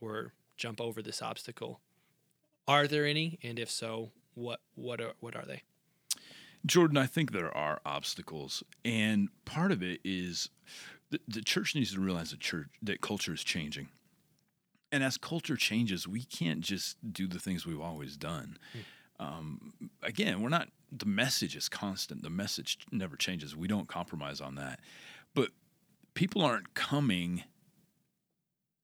or 0.00 0.32
jump 0.56 0.80
over 0.80 1.02
this 1.02 1.20
obstacle? 1.20 1.80
Are 2.68 2.86
there 2.86 3.04
any? 3.04 3.38
And 3.42 3.58
if 3.58 3.70
so, 3.70 4.12
what 4.34 4.60
what 4.76 5.00
are 5.00 5.12
what 5.18 5.34
are 5.34 5.44
they? 5.44 5.62
Jordan, 6.64 6.96
I 6.96 7.06
think 7.06 7.32
there 7.32 7.56
are 7.56 7.80
obstacles, 7.84 8.62
and 8.84 9.28
part 9.44 9.72
of 9.72 9.82
it 9.82 10.00
is 10.04 10.50
the, 11.10 11.20
the 11.26 11.42
church 11.42 11.74
needs 11.74 11.94
to 11.94 12.00
realize 12.00 12.30
that 12.30 12.40
church 12.40 12.68
that 12.82 13.00
culture 13.00 13.32
is 13.32 13.42
changing, 13.42 13.88
and 14.92 15.02
as 15.02 15.16
culture 15.16 15.56
changes, 15.56 16.06
we 16.08 16.24
can't 16.24 16.60
just 16.60 16.96
do 17.12 17.26
the 17.26 17.38
things 17.38 17.66
we've 17.66 17.80
always 17.80 18.16
done. 18.16 18.58
Um, 19.20 19.72
again, 20.02 20.40
we're 20.40 20.48
not. 20.48 20.68
The 20.90 21.06
message 21.06 21.56
is 21.56 21.68
constant. 21.68 22.22
The 22.22 22.30
message 22.30 22.78
never 22.90 23.16
changes. 23.16 23.56
We 23.56 23.68
don't 23.68 23.88
compromise 23.88 24.40
on 24.40 24.54
that, 24.54 24.80
but 25.34 25.50
people 26.14 26.42
aren't 26.42 26.74
coming 26.74 27.44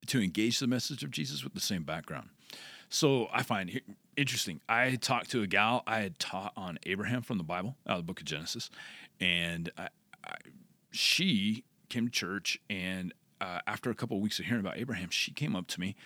to 0.06 0.22
engage 0.22 0.58
the 0.58 0.66
message 0.66 1.02
of 1.02 1.10
Jesus 1.10 1.42
with 1.42 1.54
the 1.54 1.60
same 1.60 1.82
background. 1.82 2.28
So 2.88 3.28
I 3.32 3.42
find 3.42 3.70
it 3.70 3.84
interesting. 4.16 4.60
I 4.68 4.96
talked 4.96 5.30
to 5.30 5.42
a 5.42 5.46
gal 5.46 5.82
I 5.86 6.00
had 6.00 6.18
taught 6.18 6.52
on 6.56 6.78
Abraham 6.84 7.22
from 7.22 7.38
the 7.38 7.44
Bible, 7.44 7.76
out 7.86 7.98
of 7.98 7.98
the 7.98 8.06
book 8.06 8.20
of 8.20 8.26
Genesis, 8.26 8.70
and 9.18 9.70
I, 9.78 9.88
I, 10.24 10.34
she 10.90 11.64
came 11.88 12.06
to 12.06 12.12
church. 12.12 12.58
And 12.68 13.12
uh, 13.40 13.60
after 13.66 13.90
a 13.90 13.94
couple 13.94 14.16
of 14.16 14.22
weeks 14.22 14.38
of 14.38 14.46
hearing 14.46 14.60
about 14.60 14.78
Abraham, 14.78 15.10
she 15.10 15.32
came 15.32 15.54
up 15.54 15.66
to 15.68 15.80
me. 15.80 15.96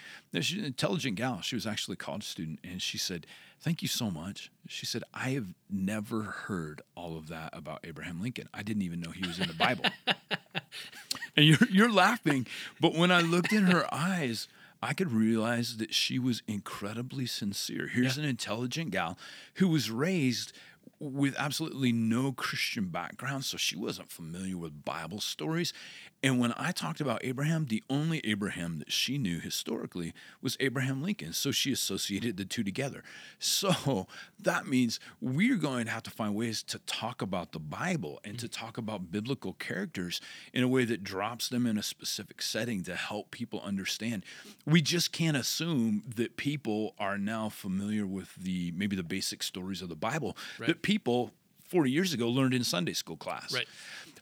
She's 0.40 0.58
an 0.58 0.64
intelligent 0.64 1.16
gal. 1.16 1.40
She 1.40 1.54
was 1.54 1.66
actually 1.66 1.94
a 1.94 1.97
college 1.97 2.25
student, 2.25 2.58
and 2.64 2.80
she 2.82 2.99
said, 2.99 3.26
"Thank 3.61 3.82
you 3.82 3.88
so 3.88 4.11
much." 4.11 4.50
She 4.66 4.87
said, 4.87 5.04
"I 5.14 5.30
have 5.30 5.47
never 5.70 6.23
heard 6.23 6.82
all 6.94 7.16
of 7.16 7.28
that 7.28 7.50
about 7.52 7.80
Abraham 7.85 8.20
Lincoln. 8.20 8.49
I 8.52 8.62
didn't 8.62 8.82
even 8.82 9.00
know 9.00 9.11
he 9.11 9.26
was 9.26 9.38
in 9.38 9.47
the 9.47 9.54
Bible." 9.54 9.85
and 11.37 11.47
you're 11.47 11.68
you're 11.70 11.92
laughing, 11.92 12.47
but 12.80 12.94
when 12.94 13.12
I 13.12 13.20
looked 13.20 13.52
in 13.52 13.64
her 13.64 13.87
eyes, 13.92 14.49
I 14.82 14.94
could 14.94 15.12
realize 15.12 15.76
that 15.78 15.92
she 15.92 16.18
was 16.18 16.42
incredibly 16.47 17.26
sincere. 17.26 17.88
Here's 17.88 18.16
an 18.16 18.25
intelligent 18.25 18.90
gal 18.90 19.18
who 19.54 19.68
was 19.68 19.90
raised 19.90 20.52
with 21.00 21.34
absolutely 21.38 21.92
no 21.92 22.32
Christian 22.32 22.88
background, 22.88 23.44
so 23.44 23.56
she 23.56 23.76
wasn't 23.76 24.10
familiar 24.10 24.56
with 24.56 24.84
Bible 24.84 25.20
stories. 25.20 25.72
And 26.20 26.40
when 26.40 26.52
I 26.56 26.72
talked 26.72 27.00
about 27.00 27.20
Abraham, 27.22 27.66
the 27.66 27.82
only 27.88 28.20
Abraham 28.25 28.80
that 28.80 28.90
she 28.90 29.18
knew 29.18 29.38
historically 29.38 30.12
was 30.42 30.56
Abraham 30.58 31.00
Lincoln. 31.00 31.32
So 31.32 31.52
she 31.52 31.70
associated 31.70 32.37
the 32.37 32.44
two 32.44 32.64
together. 32.64 33.04
So 33.38 34.08
that 34.40 34.66
means 34.66 34.98
we're 35.20 35.56
going 35.56 35.84
to 35.87 35.92
have 35.92 36.02
to 36.04 36.10
find 36.10 36.34
ways 36.34 36.62
to 36.64 36.80
talk 36.80 37.22
about 37.22 37.52
the 37.52 37.60
Bible 37.60 38.20
and 38.25 38.37
to 38.40 38.48
talk 38.48 38.78
about 38.78 39.12
biblical 39.12 39.52
characters 39.54 40.20
in 40.52 40.64
a 40.64 40.68
way 40.68 40.84
that 40.87 41.04
drops 41.04 41.48
them 41.48 41.66
in 41.66 41.78
a 41.78 41.82
specific 41.84 42.42
setting 42.42 42.82
to 42.82 42.96
help 42.96 43.30
people 43.30 43.60
understand. 43.60 44.25
We 44.66 44.82
just 44.82 45.12
can't 45.12 45.37
assume 45.37 46.02
that 46.16 46.37
people 46.37 46.94
are 46.98 47.16
now 47.16 47.48
familiar 47.48 48.06
with 48.06 48.34
the 48.34 48.72
maybe 48.76 48.96
the 48.96 49.04
basic 49.04 49.42
stories 49.42 49.82
of 49.82 49.88
the 49.88 49.96
Bible 49.96 50.37
that 50.66 50.82
people 50.82 51.32
40 51.68 51.90
years 51.90 52.12
ago 52.12 52.28
learned 52.28 52.54
in 52.54 52.64
Sunday 52.64 52.94
school 52.94 53.16
class. 53.16 53.52
Right. 53.52 53.66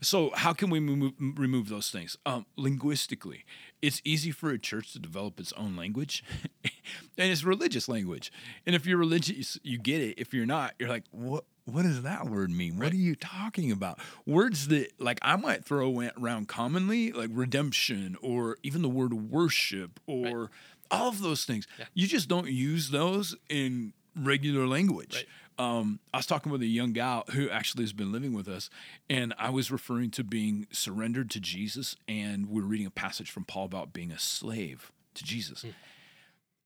So, 0.03 0.31
how 0.35 0.53
can 0.53 0.69
we 0.69 0.79
remove, 0.79 1.15
remove 1.19 1.69
those 1.69 1.91
things? 1.91 2.19
Um, 2.27 2.45
linguistically, 2.57 3.45
it's 3.81 4.03
easy 4.05 4.31
for 4.31 4.51
a 4.51 4.59
church 4.59 4.93
to 4.93 4.99
develop 4.99 5.41
its 5.41 5.53
own 5.55 5.75
language, 5.77 6.23
and 6.65 7.31
it's 7.31 7.45
religious 7.45 7.89
language. 7.89 8.31
And 8.67 8.75
if 8.75 8.85
you're 8.87 8.99
religious, 8.99 9.59
you 9.63 9.79
get 9.79 10.03
it. 10.03 10.19
If 10.19 10.35
you're 10.35 10.47
not, 10.47 10.75
you're 10.79 10.89
like, 10.89 11.05
what? 11.11 11.45
What 11.65 11.83
does 11.83 12.03
that 12.03 12.27
word 12.27 12.51
mean? 12.51 12.79
What 12.79 12.93
are 12.93 12.97
you 12.97 13.17
talking 13.17 13.73
about? 13.73 13.99
Words 14.25 14.69
that, 14.69 14.93
like, 15.01 15.19
I 15.21 15.35
might 15.35 15.65
throw 15.65 16.01
around 16.17 16.47
commonly, 16.47 17.11
like 17.11 17.31
redemption, 17.33 18.17
or 18.23 18.57
even 18.63 18.83
the 18.83 18.89
word 18.89 19.13
worship, 19.13 19.99
or 20.07 20.53
all 20.93 21.09
of 21.09 21.23
those 21.23 21.45
things. 21.45 21.67
Yeah. 21.77 21.87
You 21.93 22.07
just 22.07 22.29
don't 22.29 22.47
use 22.47 22.91
those 22.91 23.35
in 23.49 23.95
regular 24.15 24.69
language. 24.69 25.17
Right. 25.17 25.27
Um, 25.59 26.01
I 26.13 26.19
was 26.19 26.27
talking 26.27 26.53
with 26.53 26.61
a 26.63 26.67
young 26.67 26.93
gal 26.93 27.25
who 27.33 27.49
actually 27.49 27.85
has 27.85 27.93
been 27.95 28.13
living 28.13 28.35
with 28.35 28.47
us, 28.49 28.69
and 29.09 29.33
I 29.39 29.49
was 29.51 29.71
referring 29.71 30.11
to 30.13 30.25
being 30.25 30.67
surrendered 30.71 31.31
to 31.31 31.41
Jesus, 31.41 31.97
and 32.07 32.51
we 32.51 32.61
are 32.61 32.65
reading 32.67 32.87
a 32.87 32.91
passage 32.91 33.31
from 33.31 33.45
Paul 33.45 33.65
about 33.65 33.93
being 33.93 34.13
a 34.13 34.19
slave 34.19 34.93
to 35.15 35.25
Jesus. 35.25 35.65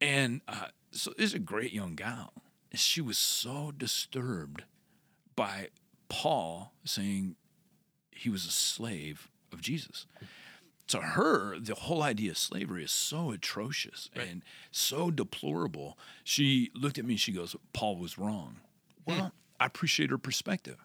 And 0.00 0.40
uh, 0.48 0.66
so 0.90 1.12
this 1.16 1.26
is 1.30 1.34
a 1.34 1.38
great 1.38 1.72
young 1.72 1.94
gal. 1.94 2.32
And 2.72 2.80
she 2.80 3.00
was 3.00 3.18
so 3.18 3.72
disturbed 3.76 4.64
by 5.36 5.68
Paul 6.08 6.72
saying 6.84 7.36
he 8.10 8.28
was 8.28 8.44
a 8.46 8.50
slave 8.50 9.28
of 9.52 9.60
Jesus. 9.60 10.06
To 10.88 11.00
her, 11.00 11.58
the 11.60 11.74
whole 11.74 12.02
idea 12.02 12.32
of 12.32 12.38
slavery 12.38 12.82
is 12.82 12.90
so 12.90 13.30
atrocious 13.30 14.10
Right. 14.16 14.26
and 14.28 14.42
so 14.72 15.10
deplorable. 15.12 15.96
She 16.24 16.70
looked 16.74 16.98
at 16.98 17.04
me 17.04 17.14
and 17.14 17.20
she 17.20 17.30
goes, 17.32 17.54
Paul 17.72 17.96
was 17.96 18.18
wrong. 18.18 18.56
Well, 19.10 19.32
I 19.58 19.66
appreciate 19.66 20.10
her 20.10 20.18
perspective. 20.18 20.76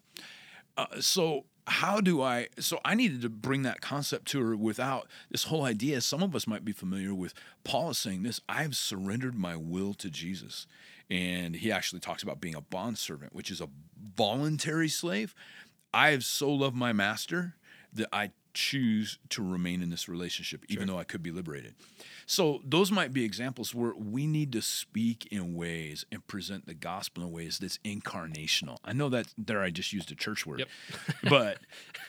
Uh, 0.77 0.99
so 0.99 1.45
how 1.67 1.99
do 1.99 2.21
I? 2.21 2.47
So 2.59 2.79
I 2.85 2.93
needed 2.95 3.21
to 3.23 3.29
bring 3.29 3.63
that 3.63 3.81
concept 3.81 4.27
to 4.29 4.41
her 4.41 4.55
without 4.55 5.07
this 5.31 5.45
whole 5.45 5.63
idea. 5.63 6.01
Some 6.01 6.21
of 6.21 6.35
us 6.35 6.45
might 6.45 6.63
be 6.63 6.71
familiar 6.71 7.13
with 7.13 7.33
Paul 7.63 7.91
is 7.91 7.97
saying 7.97 8.23
this: 8.23 8.39
"I've 8.47 8.75
surrendered 8.75 9.35
my 9.35 9.55
will 9.55 9.93
to 9.95 10.09
Jesus," 10.09 10.67
and 11.09 11.55
he 11.55 11.71
actually 11.71 12.01
talks 12.01 12.21
about 12.21 12.39
being 12.39 12.55
a 12.55 12.61
bondservant, 12.61 13.33
which 13.33 13.49
is 13.49 13.61
a 13.61 13.69
voluntary 14.15 14.89
slave. 14.89 15.33
I 15.93 16.11
have 16.11 16.25
so 16.25 16.51
loved 16.51 16.75
my 16.75 16.93
master 16.93 17.55
that 17.93 18.09
I 18.11 18.31
choose 18.55 19.19
to 19.29 19.43
remain 19.43 19.83
in 19.83 19.91
this 19.91 20.09
relationship, 20.09 20.65
even 20.69 20.87
though 20.87 20.97
I 20.97 21.03
could 21.03 21.21
be 21.21 21.31
liberated. 21.31 21.75
So 22.25 22.61
those 22.65 22.91
might 22.91 23.13
be 23.13 23.23
examples 23.23 23.75
where 23.75 23.93
we 23.93 24.25
need 24.25 24.51
to 24.53 24.61
speak 24.61 25.27
in 25.31 25.53
ways 25.53 26.05
and 26.11 26.25
present 26.25 26.65
the 26.65 26.73
gospel 26.73 27.21
in 27.23 27.31
ways 27.31 27.59
that's 27.59 27.77
incarnational. 27.85 28.77
I 28.83 28.93
know 28.93 29.09
that 29.09 29.27
there 29.37 29.61
I 29.61 29.69
just 29.69 29.93
used 29.93 30.11
a 30.11 30.15
church 30.15 30.45
word, 30.47 30.59
Yep. 30.59 30.67
but 31.29 31.59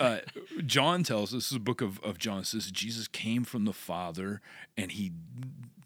uh, 0.01 0.21
John 0.65 1.03
tells 1.03 1.31
us 1.31 1.39
this 1.39 1.45
is 1.47 1.51
the 1.51 1.59
book 1.59 1.83
of, 1.83 2.03
of 2.03 2.17
John 2.17 2.45
says 2.45 2.71
Jesus 2.71 3.09
came 3.09 3.45
from 3.45 3.67
the 3.67 3.75
Father 3.75 4.41
and 4.77 4.93
he 4.93 5.13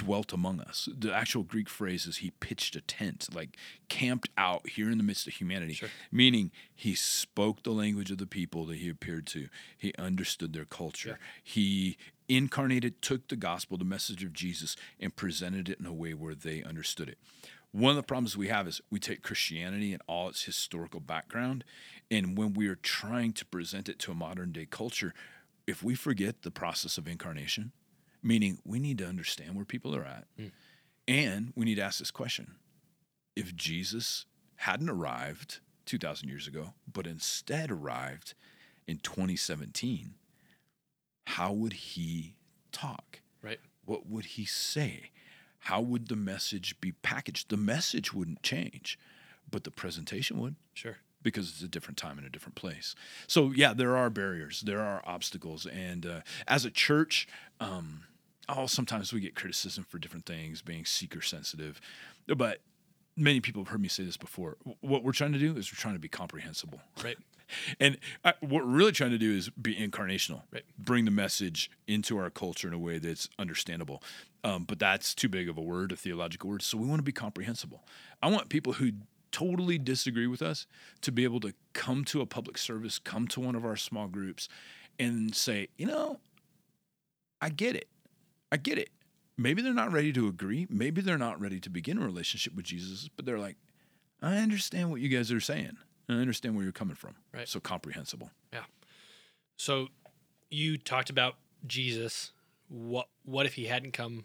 dwelt 0.00 0.32
among 0.32 0.60
us. 0.60 0.88
The 0.96 1.14
actual 1.14 1.42
Greek 1.42 1.68
phrase 1.68 2.06
is 2.06 2.18
he 2.18 2.30
pitched 2.40 2.74
a 2.74 2.80
tent, 2.80 3.28
like 3.34 3.56
camped 3.88 4.28
out 4.36 4.68
here 4.70 4.90
in 4.90 4.98
the 4.98 5.04
midst 5.04 5.26
of 5.26 5.34
humanity, 5.34 5.74
Sure. 5.74 5.88
meaning 6.10 6.50
he 6.74 6.94
spoke 6.94 7.62
the 7.62 7.70
language 7.72 8.10
of 8.10 8.18
the 8.18 8.26
people 8.26 8.64
that 8.66 8.78
he 8.78 8.88
appeared 8.88 9.26
to. 9.28 9.48
He 9.76 9.92
understood 9.98 10.52
their 10.52 10.64
culture. 10.64 11.18
He 11.42 11.96
incarnated, 12.28 13.02
took 13.02 13.28
the 13.28 13.36
gospel, 13.36 13.76
the 13.76 13.84
message 13.84 14.24
of 14.24 14.32
Jesus, 14.32 14.76
and 14.98 15.14
presented 15.14 15.68
it 15.68 15.80
in 15.80 15.86
a 15.86 15.92
way 15.92 16.14
where 16.14 16.34
they 16.34 16.62
understood 16.62 17.08
it. 17.08 17.18
One 17.72 17.90
of 17.90 17.96
the 17.96 18.02
problems 18.02 18.36
we 18.36 18.48
have 18.48 18.66
is 18.66 18.80
we 18.90 18.98
take 18.98 19.22
Christianity 19.22 19.92
and 19.92 20.02
all 20.08 20.28
its 20.28 20.44
historical 20.44 21.00
background, 21.00 21.62
and 22.10 22.36
when 22.36 22.54
we 22.54 22.66
are 22.68 22.74
trying 22.76 23.32
to 23.34 23.44
present 23.44 23.88
it 23.88 23.98
to 24.00 24.12
a 24.12 24.14
modern 24.14 24.50
day 24.52 24.66
culture, 24.66 25.14
if 25.66 25.82
we 25.82 25.94
forget 25.94 26.42
the 26.42 26.50
process 26.50 26.98
of 26.98 27.06
incarnation, 27.06 27.70
meaning 28.22 28.58
we 28.64 28.78
need 28.78 28.98
to 28.98 29.06
understand 29.06 29.54
where 29.54 29.64
people 29.64 29.94
are 29.94 30.04
at, 30.04 30.26
and 31.08 31.52
we 31.56 31.64
need 31.64 31.76
to 31.76 31.82
ask 31.82 31.98
this 31.98 32.10
question 32.10 32.52
if 33.36 33.54
Jesus 33.56 34.26
hadn't 34.56 34.90
arrived 34.90 35.60
2,000 35.86 36.28
years 36.28 36.46
ago, 36.46 36.74
but 36.90 37.06
instead 37.06 37.70
arrived 37.70 38.34
in 38.86 38.98
2017, 38.98 40.14
how 41.26 41.52
would 41.52 41.72
he 41.72 42.34
talk? 42.72 43.20
Right. 43.42 43.60
What 43.84 44.06
would 44.06 44.24
he 44.26 44.44
say? 44.44 45.10
How 45.64 45.80
would 45.80 46.08
the 46.08 46.16
message 46.16 46.80
be 46.80 46.92
packaged? 46.92 47.48
The 47.50 47.56
message 47.56 48.12
wouldn't 48.12 48.42
change, 48.42 48.98
but 49.50 49.64
the 49.64 49.70
presentation 49.70 50.38
would 50.38 50.56
Sure. 50.74 50.96
because 51.22 51.50
it's 51.50 51.62
a 51.62 51.68
different 51.68 51.96
time 51.98 52.18
and 52.18 52.26
a 52.26 52.30
different 52.30 52.54
place. 52.56 52.94
So 53.26 53.52
yeah, 53.52 53.72
there 53.74 53.96
are 53.96 54.10
barriers, 54.10 54.60
there 54.62 54.80
are 54.80 55.02
obstacles, 55.06 55.66
and 55.66 56.04
uh, 56.06 56.20
as 56.48 56.64
a 56.64 56.70
church, 56.70 57.26
um, 57.60 58.04
oh, 58.56 58.66
sometimes 58.66 59.12
we 59.12 59.20
get 59.20 59.34
criticism 59.34 59.84
for 59.88 59.98
different 59.98 60.26
things, 60.26 60.62
being 60.62 60.84
seeker 60.84 61.22
sensitive, 61.22 61.80
but 62.26 62.58
many 63.16 63.40
people 63.40 63.62
have 63.62 63.68
heard 63.68 63.80
me 63.80 63.88
say 63.88 64.02
this 64.02 64.16
before. 64.16 64.56
What 64.80 65.04
we're 65.04 65.12
trying 65.12 65.32
to 65.32 65.38
do 65.38 65.56
is 65.56 65.72
we're 65.72 65.78
trying 65.80 65.94
to 65.94 66.00
be 66.00 66.08
comprehensible. 66.08 66.80
Right. 67.02 67.18
And 67.80 67.98
I, 68.24 68.34
what 68.38 68.64
we're 68.64 68.70
really 68.70 68.92
trying 68.92 69.10
to 69.10 69.18
do 69.18 69.32
is 69.36 69.50
be 69.50 69.74
incarnational, 69.74 70.42
Right. 70.52 70.62
bring 70.78 71.04
the 71.04 71.10
message 71.10 71.68
into 71.88 72.16
our 72.16 72.30
culture 72.30 72.68
in 72.68 72.74
a 72.74 72.78
way 72.78 73.00
that's 73.00 73.28
understandable. 73.40 74.04
Um, 74.44 74.62
but 74.62 74.78
that's 74.78 75.16
too 75.16 75.28
big 75.28 75.48
of 75.48 75.58
a 75.58 75.60
word, 75.60 75.90
a 75.90 75.96
theological 75.96 76.48
word. 76.48 76.62
So 76.62 76.78
we 76.78 76.86
want 76.86 77.00
to 77.00 77.04
be 77.04 77.10
comprehensible. 77.10 77.82
I 78.22 78.28
want 78.28 78.50
people 78.50 78.74
who 78.74 78.92
totally 79.32 79.78
disagree 79.78 80.28
with 80.28 80.42
us 80.42 80.68
to 81.00 81.10
be 81.10 81.24
able 81.24 81.40
to 81.40 81.52
come 81.72 82.04
to 82.04 82.20
a 82.20 82.26
public 82.26 82.56
service, 82.56 83.00
come 83.00 83.26
to 83.26 83.40
one 83.40 83.56
of 83.56 83.64
our 83.64 83.74
small 83.74 84.06
groups, 84.06 84.48
and 85.00 85.34
say, 85.34 85.70
you 85.76 85.86
know, 85.86 86.20
I 87.40 87.48
get 87.48 87.74
it. 87.74 87.88
I 88.52 88.56
get 88.56 88.78
it. 88.78 88.90
Maybe 89.36 89.62
they're 89.62 89.72
not 89.72 89.92
ready 89.92 90.12
to 90.12 90.28
agree. 90.28 90.66
Maybe 90.68 91.00
they're 91.00 91.16
not 91.16 91.40
ready 91.40 91.60
to 91.60 91.70
begin 91.70 91.98
a 91.98 92.04
relationship 92.04 92.54
with 92.54 92.66
Jesus, 92.66 93.08
but 93.16 93.24
they're 93.24 93.38
like, 93.38 93.56
I 94.20 94.36
understand 94.36 94.90
what 94.90 95.00
you 95.00 95.08
guys 95.08 95.32
are 95.32 95.40
saying. 95.40 95.78
I 96.08 96.14
understand 96.14 96.56
where 96.56 96.64
you're 96.64 96.72
coming 96.72 96.96
from. 96.96 97.14
Right. 97.32 97.48
So 97.48 97.60
comprehensible. 97.60 98.30
Yeah. 98.52 98.64
So 99.56 99.88
you 100.50 100.76
talked 100.76 101.10
about 101.10 101.36
Jesus. 101.66 102.32
What 102.68 103.08
what 103.24 103.46
if 103.46 103.54
he 103.54 103.66
hadn't 103.66 103.92
come 103.92 104.24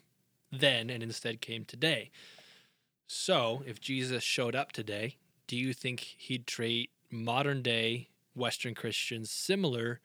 then 0.52 0.90
and 0.90 1.02
instead 1.02 1.42
came 1.42 1.64
today? 1.66 2.12
So 3.08 3.64
if 3.66 3.80
Jesus 3.80 4.24
showed 4.24 4.56
up 4.56 4.72
today, 4.72 5.18
do 5.48 5.56
you 5.56 5.74
think 5.74 6.00
he'd 6.00 6.48
treat 6.48 6.90
modern 7.12 7.62
day 7.62 8.10
Western 8.36 8.74
Christians 8.74 9.30
similar 9.30 10.02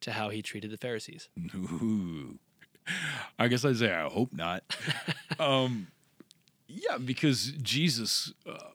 to 0.00 0.12
how 0.12 0.30
he 0.30 0.42
treated 0.42 0.70
the 0.70 0.76
Pharisees? 0.76 1.28
Ooh. 1.54 2.38
I 3.38 3.48
guess 3.48 3.64
I'd 3.64 3.76
say 3.76 3.92
I 3.92 4.08
hope 4.08 4.32
not. 4.32 4.62
um, 5.38 5.88
yeah, 6.66 6.98
because 6.98 7.52
Jesus 7.62 8.32
uh, 8.46 8.70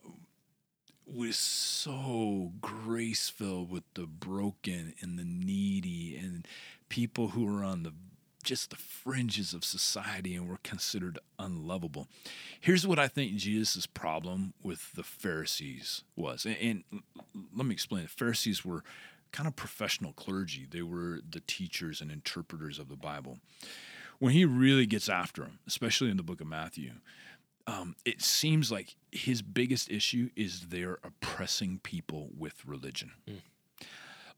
was 1.06 1.36
so 1.36 2.52
grace 2.60 3.28
filled 3.28 3.70
with 3.70 3.84
the 3.94 4.06
broken 4.06 4.94
and 5.00 5.18
the 5.18 5.24
needy 5.24 6.16
and 6.16 6.46
people 6.88 7.28
who 7.28 7.44
were 7.44 7.64
on 7.64 7.82
the 7.82 7.92
just 8.46 8.70
the 8.70 8.76
fringes 8.76 9.52
of 9.52 9.64
society 9.64 10.36
and 10.36 10.48
were 10.48 10.60
considered 10.62 11.18
unlovable. 11.36 12.06
Here's 12.60 12.86
what 12.86 12.98
I 12.98 13.08
think 13.08 13.34
Jesus' 13.34 13.86
problem 13.86 14.54
with 14.62 14.92
the 14.92 15.02
Pharisees 15.02 16.04
was. 16.14 16.46
And, 16.46 16.84
and 16.92 17.02
let 17.54 17.66
me 17.66 17.74
explain. 17.74 18.04
The 18.04 18.08
Pharisees 18.08 18.64
were 18.64 18.84
kind 19.32 19.48
of 19.48 19.56
professional 19.56 20.12
clergy. 20.12 20.66
They 20.70 20.82
were 20.82 21.20
the 21.28 21.42
teachers 21.46 22.00
and 22.00 22.10
interpreters 22.10 22.78
of 22.78 22.88
the 22.88 22.96
Bible. 22.96 23.38
When 24.18 24.32
he 24.32 24.44
really 24.44 24.86
gets 24.86 25.08
after 25.08 25.42
them, 25.42 25.58
especially 25.66 26.10
in 26.10 26.16
the 26.16 26.22
book 26.22 26.40
of 26.40 26.46
Matthew, 26.46 26.92
um, 27.66 27.96
it 28.04 28.22
seems 28.22 28.70
like 28.70 28.96
his 29.10 29.42
biggest 29.42 29.90
issue 29.90 30.30
is 30.36 30.68
they're 30.68 30.98
oppressing 31.02 31.80
people 31.82 32.28
with 32.36 32.64
religion, 32.64 33.12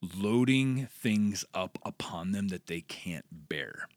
loading 0.01 0.89
things 0.91 1.45
up 1.55 1.79
upon 1.85 2.33
them 2.33 2.49
that 2.49 2.67
they 2.67 2.81
can't 2.81 3.27
bear. 3.31 3.89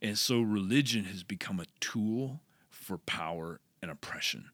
And 0.00 0.18
so 0.18 0.40
religion 0.40 1.04
has 1.04 1.22
become 1.22 1.60
a 1.60 1.66
tool 1.80 2.40
for 2.70 2.98
power 2.98 3.60
and 3.82 3.90
oppression. 3.90 4.50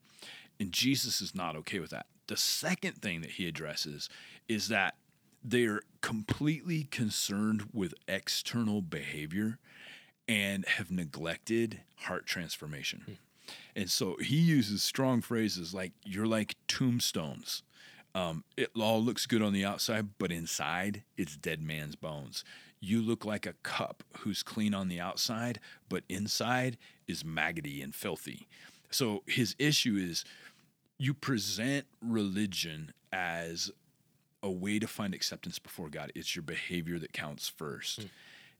And 0.58 0.72
Jesus 0.72 1.20
is 1.20 1.34
not 1.34 1.56
okay 1.56 1.78
with 1.78 1.90
that. 1.90 2.06
The 2.26 2.36
second 2.36 3.00
thing 3.00 3.20
that 3.20 3.32
he 3.32 3.46
addresses 3.46 4.08
is 4.48 4.68
that 4.68 4.96
they're 5.42 5.82
completely 6.00 6.84
concerned 6.84 7.68
with 7.72 7.94
external 8.08 8.80
behavior 8.80 9.58
and 10.28 10.66
have 10.66 10.90
neglected 10.90 11.80
heart 11.96 12.26
transformation. 12.26 13.18
And 13.76 13.90
so 13.90 14.16
he 14.20 14.36
uses 14.36 14.82
strong 14.82 15.20
phrases 15.20 15.74
like, 15.74 15.92
you're 16.04 16.26
like 16.26 16.56
tombstones. 16.66 17.62
Um, 18.14 18.44
it 18.56 18.70
all 18.78 19.02
looks 19.02 19.26
good 19.26 19.42
on 19.42 19.52
the 19.52 19.64
outside, 19.64 20.10
but 20.18 20.30
inside 20.30 21.02
it's 21.16 21.36
dead 21.36 21.60
man's 21.60 21.96
bones. 21.96 22.44
You 22.80 23.02
look 23.02 23.24
like 23.24 23.46
a 23.46 23.54
cup 23.62 24.02
who's 24.18 24.42
clean 24.42 24.74
on 24.74 24.88
the 24.88 25.00
outside, 25.00 25.58
but 25.88 26.04
inside 26.08 26.78
is 27.08 27.24
maggoty 27.24 27.82
and 27.82 27.94
filthy. 27.94 28.46
So 28.90 29.22
his 29.26 29.56
issue 29.58 29.96
is 29.96 30.24
you 30.98 31.12
present 31.12 31.86
religion 32.00 32.92
as 33.12 33.70
a 34.42 34.50
way 34.50 34.78
to 34.78 34.86
find 34.86 35.14
acceptance 35.14 35.58
before 35.58 35.88
God. 35.88 36.12
It's 36.14 36.36
your 36.36 36.42
behavior 36.42 36.98
that 36.98 37.12
counts 37.12 37.48
first. 37.48 38.06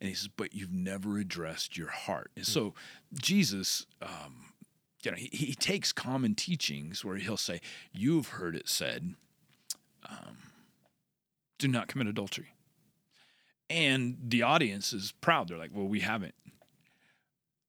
And 0.01 0.09
he 0.09 0.15
says, 0.15 0.29
but 0.29 0.55
you've 0.55 0.73
never 0.73 1.19
addressed 1.19 1.77
your 1.77 1.89
heart. 1.89 2.31
And 2.37 2.47
so 2.47 2.75
Jesus, 3.15 3.87
um, 4.03 4.53
you 5.03 5.11
know, 5.11 5.17
he, 5.17 5.29
he 5.33 5.55
takes 5.55 5.93
common 5.93 6.35
teachings 6.35 7.05
where 7.05 7.17
he'll 7.17 7.37
say, 7.37 7.61
You've 7.93 8.29
heard 8.29 8.57
it 8.57 8.69
said, 8.69 9.15
um, 10.09 10.37
do 11.59 11.69
not 11.69 11.89
commit 11.89 12.07
adultery. 12.07 12.55
And 13.71 14.17
the 14.23 14.43
audience 14.43 14.93
is 14.93 15.13
proud. 15.21 15.49
They're 15.49 15.59
like, 15.59 15.71
Well, 15.73 15.89
we 15.89 16.01
haven't. 16.01 16.35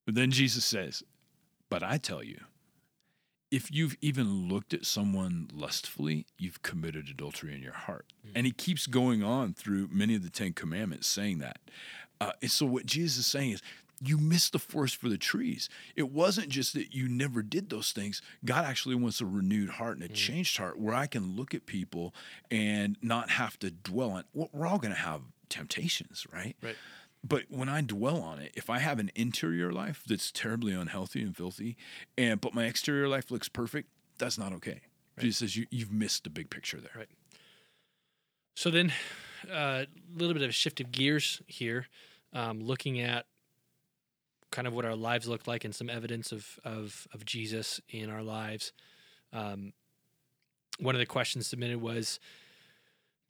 But 0.06 0.16
then 0.16 0.32
Jesus 0.32 0.66
says, 0.66 1.04
But 1.70 1.84
I 1.84 1.98
tell 1.98 2.24
you, 2.24 2.40
if 3.52 3.72
you've 3.72 3.96
even 4.02 4.50
looked 4.50 4.74
at 4.74 4.86
someone 4.86 5.50
lustfully, 5.54 6.26
you've 6.38 6.62
committed 6.62 7.08
adultery 7.10 7.54
in 7.54 7.62
your 7.62 7.74
heart. 7.74 8.12
Mm. 8.26 8.32
And 8.36 8.46
he 8.46 8.52
keeps 8.52 8.88
going 8.88 9.24
on 9.24 9.54
through 9.54 9.90
many 9.92 10.16
of 10.16 10.24
the 10.24 10.30
Ten 10.30 10.54
Commandments 10.54 11.08
saying 11.08 11.40
that. 11.40 11.60
Uh, 12.22 12.32
and 12.42 12.52
so, 12.52 12.66
what 12.66 12.86
Jesus 12.86 13.18
is 13.18 13.26
saying 13.26 13.52
is, 13.52 13.62
you 14.02 14.18
missed 14.18 14.52
the 14.52 14.60
forest 14.60 14.98
for 14.98 15.10
the 15.10 15.18
trees. 15.18 15.70
It 15.96 16.12
wasn't 16.12 16.50
just 16.50 16.74
that 16.74 16.94
you 16.94 17.08
never 17.08 17.42
did 17.42 17.70
those 17.70 17.92
things. 17.92 18.22
God 18.44 18.66
actually 18.66 18.96
wants 18.96 19.22
a 19.22 19.26
renewed 19.26 19.70
heart 19.70 19.98
and 19.98 20.04
a 20.04 20.10
mm. 20.10 20.14
changed 20.14 20.58
heart 20.58 20.80
where 20.80 20.94
I 20.94 21.08
can 21.08 21.36
look 21.36 21.54
at 21.54 21.66
people 21.66 22.14
and 22.52 22.98
not 23.02 23.32
have 23.32 23.58
to 23.60 23.72
dwell 23.72 24.12
on. 24.12 24.24
We're 24.34 24.68
all 24.68 24.80
going 24.80 24.94
to 24.94 25.00
have 25.00 25.22
temptations, 25.50 26.28
right? 26.32 26.56
Right. 26.62 26.76
But 27.28 27.46
when 27.50 27.70
I 27.70 27.82
dwell 27.82 28.22
on 28.22 28.40
it, 28.40 28.52
if 28.56 28.70
I 28.70 28.80
have 28.80 29.00
an 29.00 29.12
interior 29.16 29.72
life 29.72 30.04
that's 30.08 30.32
terribly 30.32 30.74
unhealthy 30.74 31.22
and 31.22 31.36
filthy, 31.36 31.76
and 32.18 32.40
but 32.40 32.54
my 32.54 32.66
exterior 32.66 33.08
life 33.08 33.32
looks 33.32 33.50
perfect, 33.50 33.90
that's 34.18 34.38
not 34.38 34.54
okay. 34.54 34.82
Right. 35.18 35.24
Jesus 35.24 35.38
says 35.40 35.56
you, 35.56 35.66
you've 35.72 35.92
missed 35.92 36.26
the 36.26 36.30
big 36.30 36.50
picture 36.50 36.80
there. 36.80 36.92
Right. 36.96 37.10
So 38.56 38.70
then, 38.70 38.94
a 39.50 39.54
uh, 39.56 39.86
little 40.16 40.34
bit 40.34 40.44
of 40.44 40.50
a 40.50 40.54
shift 40.54 40.80
of 40.80 40.92
gears 40.92 41.42
here, 41.48 41.88
um, 42.34 42.60
looking 42.60 43.00
at 43.00 43.26
kind 44.52 44.68
of 44.68 44.74
what 44.74 44.86
our 44.86 44.96
lives 44.96 45.28
look 45.28 45.48
like 45.48 45.66
and 45.66 45.76
some 45.76 45.90
evidence 45.90 46.32
of 46.32 46.60
of, 46.64 47.08
of 47.14 47.26
Jesus 47.26 47.82
in 47.90 48.10
our 48.10 48.24
lives. 48.24 48.74
Um, 49.34 49.74
one 50.80 50.96
of 50.96 51.00
the 51.00 51.06
questions 51.06 51.48
submitted 51.48 51.82
was, 51.82 52.20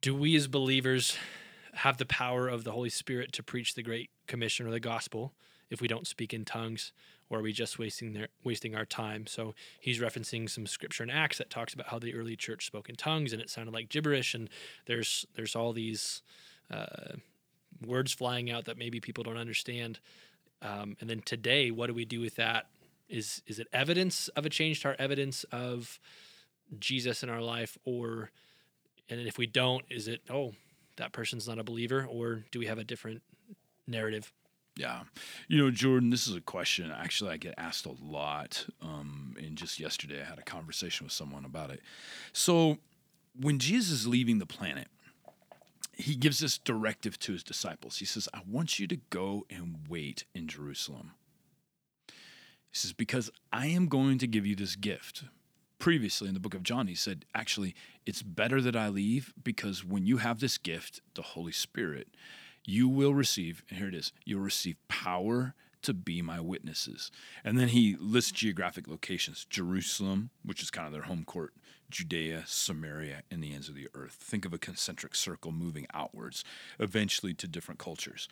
"Do 0.00 0.14
we 0.14 0.36
as 0.36 0.48
believers 0.48 1.16
have 1.74 1.98
the 1.98 2.06
power 2.06 2.48
of 2.48 2.64
the 2.64 2.72
Holy 2.72 2.88
Spirit 2.88 3.32
to 3.32 3.42
preach 3.42 3.74
the 3.74 3.82
Great 3.82 4.10
Commission 4.26 4.66
or 4.66 4.70
the 4.70 4.80
gospel 4.80 5.34
if 5.70 5.80
we 5.80 5.88
don't 5.88 6.06
speak 6.06 6.32
in 6.32 6.44
tongues, 6.44 6.92
or 7.28 7.40
are 7.40 7.42
we 7.42 7.52
just 7.52 7.78
wasting 7.78 8.12
their 8.12 8.28
wasting 8.44 8.74
our 8.74 8.84
time? 8.84 9.26
So 9.26 9.54
he's 9.80 10.00
referencing 10.00 10.48
some 10.48 10.66
scripture 10.66 11.02
in 11.02 11.10
Acts 11.10 11.38
that 11.38 11.50
talks 11.50 11.74
about 11.74 11.88
how 11.88 11.98
the 11.98 12.14
early 12.14 12.36
church 12.36 12.66
spoke 12.66 12.88
in 12.88 12.96
tongues 12.96 13.32
and 13.32 13.42
it 13.42 13.50
sounded 13.50 13.74
like 13.74 13.88
gibberish, 13.88 14.34
and 14.34 14.48
there's 14.86 15.26
there's 15.34 15.56
all 15.56 15.72
these 15.72 16.22
uh, 16.70 17.16
words 17.84 18.12
flying 18.12 18.50
out 18.50 18.64
that 18.66 18.78
maybe 18.78 19.00
people 19.00 19.24
don't 19.24 19.36
understand. 19.36 19.98
Um, 20.62 20.96
and 21.00 21.10
then 21.10 21.20
today, 21.20 21.70
what 21.70 21.88
do 21.88 21.94
we 21.94 22.04
do 22.04 22.20
with 22.20 22.36
that? 22.36 22.66
Is 23.08 23.42
is 23.46 23.58
it 23.58 23.68
evidence 23.72 24.28
of 24.28 24.46
a 24.46 24.50
changed 24.50 24.82
heart? 24.82 24.96
Evidence 24.98 25.44
of 25.52 25.98
Jesus 26.78 27.22
in 27.22 27.30
our 27.30 27.42
life, 27.42 27.76
or 27.84 28.30
and 29.08 29.20
if 29.20 29.38
we 29.38 29.46
don't, 29.46 29.84
is 29.90 30.08
it 30.08 30.20
oh 30.30 30.54
that 30.96 31.12
person's 31.12 31.46
not 31.46 31.58
a 31.58 31.64
believer, 31.64 32.06
or 32.08 32.44
do 32.50 32.58
we 32.58 32.66
have 32.66 32.78
a 32.78 32.84
different 32.84 33.22
narrative? 33.86 34.32
Yeah. 34.76 35.00
You 35.48 35.58
know, 35.62 35.70
Jordan, 35.70 36.10
this 36.10 36.28
is 36.28 36.36
a 36.36 36.40
question 36.40 36.92
actually 36.92 37.30
I 37.30 37.38
get 37.38 37.54
asked 37.56 37.86
a 37.86 37.94
lot. 38.02 38.66
Um, 38.82 39.34
and 39.38 39.56
just 39.56 39.80
yesterday, 39.80 40.20
I 40.20 40.24
had 40.24 40.38
a 40.38 40.42
conversation 40.42 41.06
with 41.06 41.12
someone 41.12 41.44
about 41.44 41.70
it. 41.70 41.80
So, 42.32 42.78
when 43.38 43.58
Jesus 43.58 44.00
is 44.00 44.06
leaving 44.06 44.38
the 44.38 44.46
planet, 44.46 44.88
he 45.92 46.14
gives 46.14 46.38
this 46.38 46.58
directive 46.58 47.18
to 47.20 47.32
his 47.32 47.42
disciples. 47.42 47.98
He 47.98 48.04
says, 48.04 48.28
I 48.32 48.40
want 48.46 48.78
you 48.78 48.86
to 48.86 48.96
go 49.10 49.46
and 49.50 49.86
wait 49.88 50.24
in 50.34 50.46
Jerusalem. 50.46 51.12
He 52.08 52.78
says, 52.78 52.92
Because 52.92 53.30
I 53.52 53.66
am 53.68 53.88
going 53.88 54.18
to 54.18 54.26
give 54.26 54.46
you 54.46 54.56
this 54.56 54.76
gift 54.76 55.24
previously 55.78 56.28
in 56.28 56.34
the 56.34 56.40
book 56.40 56.54
of 56.54 56.62
John, 56.62 56.86
he 56.86 56.94
said, 56.94 57.24
actually, 57.34 57.74
it's 58.04 58.22
better 58.22 58.60
that 58.60 58.76
I 58.76 58.88
leave 58.88 59.32
because 59.42 59.84
when 59.84 60.06
you 60.06 60.18
have 60.18 60.40
this 60.40 60.58
gift, 60.58 61.00
the 61.14 61.22
Holy 61.22 61.52
Spirit, 61.52 62.08
you 62.66 62.88
will 62.88 63.14
receive, 63.14 63.62
and 63.68 63.78
here 63.78 63.88
it 63.88 63.94
is, 63.94 64.12
you'll 64.24 64.40
receive 64.40 64.76
power 64.88 65.54
to 65.82 65.94
be 65.94 66.20
my 66.20 66.40
witnesses. 66.40 67.10
And 67.44 67.58
then 67.58 67.68
he 67.68 67.96
lists 68.00 68.32
geographic 68.32 68.88
locations 68.88 69.44
Jerusalem, 69.44 70.30
which 70.44 70.62
is 70.62 70.70
kind 70.70 70.86
of 70.86 70.92
their 70.92 71.02
home 71.02 71.24
court, 71.24 71.54
Judea, 71.90 72.44
Samaria, 72.46 73.22
and 73.30 73.42
the 73.42 73.54
ends 73.54 73.68
of 73.68 73.74
the 73.74 73.88
earth. 73.94 74.16
Think 74.18 74.44
of 74.44 74.52
a 74.52 74.58
concentric 74.58 75.14
circle 75.14 75.52
moving 75.52 75.86
outwards, 75.94 76.44
eventually 76.80 77.34
to 77.34 77.46
different 77.46 77.78
cultures. 77.78 78.28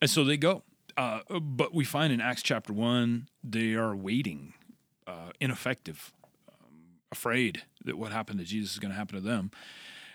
And 0.00 0.10
so 0.10 0.24
they 0.24 0.36
go. 0.36 0.64
Uh, 0.96 1.20
but 1.40 1.72
we 1.72 1.84
find 1.84 2.12
in 2.12 2.20
Acts 2.20 2.42
chapter 2.42 2.72
1, 2.72 3.28
they 3.44 3.74
are 3.74 3.94
waiting, 3.94 4.54
uh, 5.06 5.30
ineffective 5.38 6.12
afraid 7.10 7.62
that 7.84 7.96
what 7.96 8.12
happened 8.12 8.38
to 8.38 8.44
Jesus 8.44 8.72
is 8.72 8.78
going 8.78 8.90
to 8.90 8.98
happen 8.98 9.16
to 9.16 9.24
them. 9.24 9.50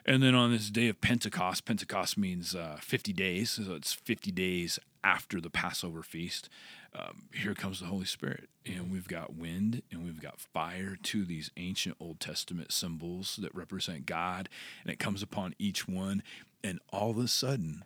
And 0.06 0.22
then 0.22 0.36
on 0.36 0.52
this 0.52 0.70
day 0.70 0.90
of 0.90 1.00
Pentecost, 1.00 1.66
Pentecost 1.66 2.18
means 2.18 2.56
uh, 2.56 2.78
50 2.82 3.14
days, 3.14 3.52
so 3.52 3.74
it's 3.74 3.94
50 3.94 4.32
days 4.32 4.78
after 5.04 5.40
the 5.40 5.50
Passover 5.50 6.04
feast. 6.04 6.50
Um, 6.94 7.30
here 7.34 7.54
comes 7.54 7.80
the 7.80 7.86
Holy 7.86 8.06
Spirit, 8.06 8.50
and 8.66 8.92
we've 8.92 9.08
got 9.08 9.36
wind 9.36 9.82
and 9.92 10.04
we've 10.04 10.22
got 10.22 10.40
fire, 10.40 10.98
of 11.14 11.28
these 11.28 11.52
ancient 11.58 11.96
Old 12.00 12.20
Testament 12.20 12.72
symbols 12.72 13.40
that 13.42 13.56
represent 13.56 14.06
God, 14.06 14.50
and 14.84 14.92
it 14.92 15.00
comes 15.00 15.24
upon 15.24 15.56
each 15.58 15.88
one. 15.88 16.22
And 16.64 16.80
all 16.92 17.12
of 17.12 17.18
a 17.18 17.28
sudden, 17.28 17.86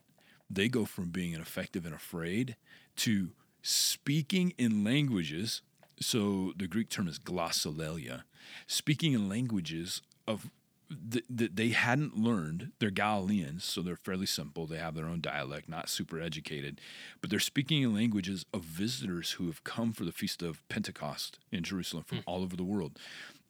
they 0.49 0.69
go 0.69 0.85
from 0.85 1.09
being 1.09 1.33
ineffective 1.33 1.85
and 1.85 1.93
afraid 1.93 2.55
to 2.97 3.31
speaking 3.61 4.53
in 4.57 4.83
languages 4.83 5.61
so 5.99 6.53
the 6.55 6.67
Greek 6.67 6.89
term 6.89 7.07
is 7.07 7.19
glossolalia, 7.19 8.23
speaking 8.67 9.13
in 9.13 9.29
languages 9.29 10.01
of 10.27 10.51
that 10.89 11.37
th- 11.37 11.51
they 11.53 11.69
hadn't 11.69 12.17
learned. 12.17 12.71
They're 12.79 12.89
Galileans, 12.89 13.63
so 13.63 13.81
they're 13.81 13.95
fairly 13.95 14.25
simple. 14.25 14.65
They 14.65 14.77
have 14.77 14.95
their 14.95 15.07
own 15.07 15.21
dialect, 15.21 15.67
not 15.67 15.89
super 15.89 16.21
educated, 16.21 16.79
but 17.21 17.29
they're 17.29 17.39
speaking 17.39 17.81
in 17.81 17.93
languages 17.93 18.45
of 18.53 18.63
visitors 18.63 19.31
who 19.31 19.47
have 19.47 19.63
come 19.63 19.91
for 19.91 20.05
the 20.05 20.11
feast 20.11 20.41
of 20.41 20.67
Pentecost 20.69 21.39
in 21.51 21.63
Jerusalem 21.63 22.03
from 22.03 22.19
mm. 22.19 22.23
all 22.25 22.43
over 22.43 22.55
the 22.55 22.63
world, 22.63 22.97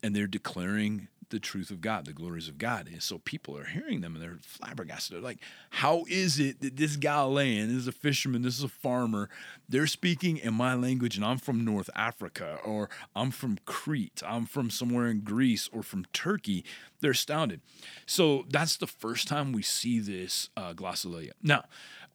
and 0.01 0.15
they're 0.15 0.27
declaring 0.27 1.07
the 1.29 1.39
truth 1.39 1.69
of 1.69 1.81
God, 1.81 2.05
the 2.05 2.13
glories 2.13 2.47
of 2.47 2.57
God. 2.57 2.87
And 2.87 3.01
so 3.03 3.19
people 3.19 3.57
are 3.57 3.65
hearing 3.65 4.01
them 4.01 4.15
and 4.15 4.23
they're 4.23 4.37
flabbergasted. 4.41 5.15
They're 5.15 5.23
like, 5.23 5.39
how 5.71 6.05
is 6.09 6.39
it 6.39 6.61
that 6.61 6.77
this 6.77 6.95
Galilean, 6.95 7.67
this 7.67 7.77
is 7.77 7.87
a 7.87 7.91
fisherman, 7.91 8.41
this 8.41 8.57
is 8.57 8.63
a 8.63 8.69
farmer, 8.69 9.29
they're 9.67 9.87
speaking 9.87 10.37
in 10.37 10.53
my 10.53 10.73
language 10.73 11.15
and 11.15 11.25
I'm 11.25 11.37
from 11.37 11.65
North 11.65 11.89
Africa 11.95 12.59
or 12.63 12.89
I'm 13.15 13.31
from 13.31 13.57
Crete, 13.65 14.21
I'm 14.25 14.45
from 14.45 14.69
somewhere 14.69 15.07
in 15.07 15.21
Greece 15.21 15.69
or 15.73 15.83
from 15.83 16.05
Turkey. 16.13 16.63
They're 17.01 17.11
astounded. 17.11 17.61
So 18.05 18.45
that's 18.49 18.77
the 18.77 18.87
first 18.87 19.27
time 19.27 19.51
we 19.51 19.61
see 19.61 19.99
this 19.99 20.49
uh, 20.55 20.73
glossolalia. 20.73 21.31
Now, 21.43 21.65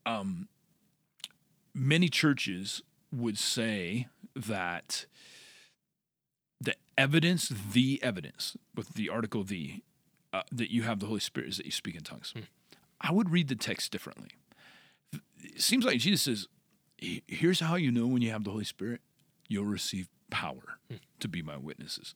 um, 0.07 0.49
many 1.75 2.09
churches 2.09 2.83
would 3.13 3.39
say 3.39 4.09
that 4.35 5.07
the 6.63 6.75
evidence, 6.97 7.49
the 7.49 8.01
evidence 8.03 8.57
with 8.75 8.95
the 8.95 9.09
article 9.09 9.45
the, 9.45 9.83
uh, 10.33 10.43
that 10.51 10.71
you 10.71 10.83
have 10.83 11.01
the 11.01 11.07
Holy 11.07 11.21
Spirit 11.21 11.51
is 11.51 11.57
that 11.57 11.67
you 11.67 11.73
speak 11.73 11.95
in 11.97 12.03
tongues. 12.03 12.33
Hmm. 12.35 12.45
I 13.01 13.13
would 13.13 13.31
read 13.31 13.49
the 13.49 13.57
text 13.57 13.91
differently. 13.91 14.31
It 15.43 15.61
seems 15.61 15.85
like 15.85 15.99
Jesus 15.99 16.23
says, 16.23 16.47
here's 17.27 17.61
how 17.61 17.75
you 17.75 17.91
know 17.91 18.07
when 18.07 18.23
you 18.23 18.31
have 18.31 18.45
the 18.45 18.51
Holy 18.51 18.65
Spirit 18.65 19.01
you'll 19.49 19.65
receive 19.65 20.09
power 20.31 20.79
hmm. 20.89 20.97
to 21.21 21.29
be 21.29 21.43
my 21.43 21.57
witnesses. 21.57 22.15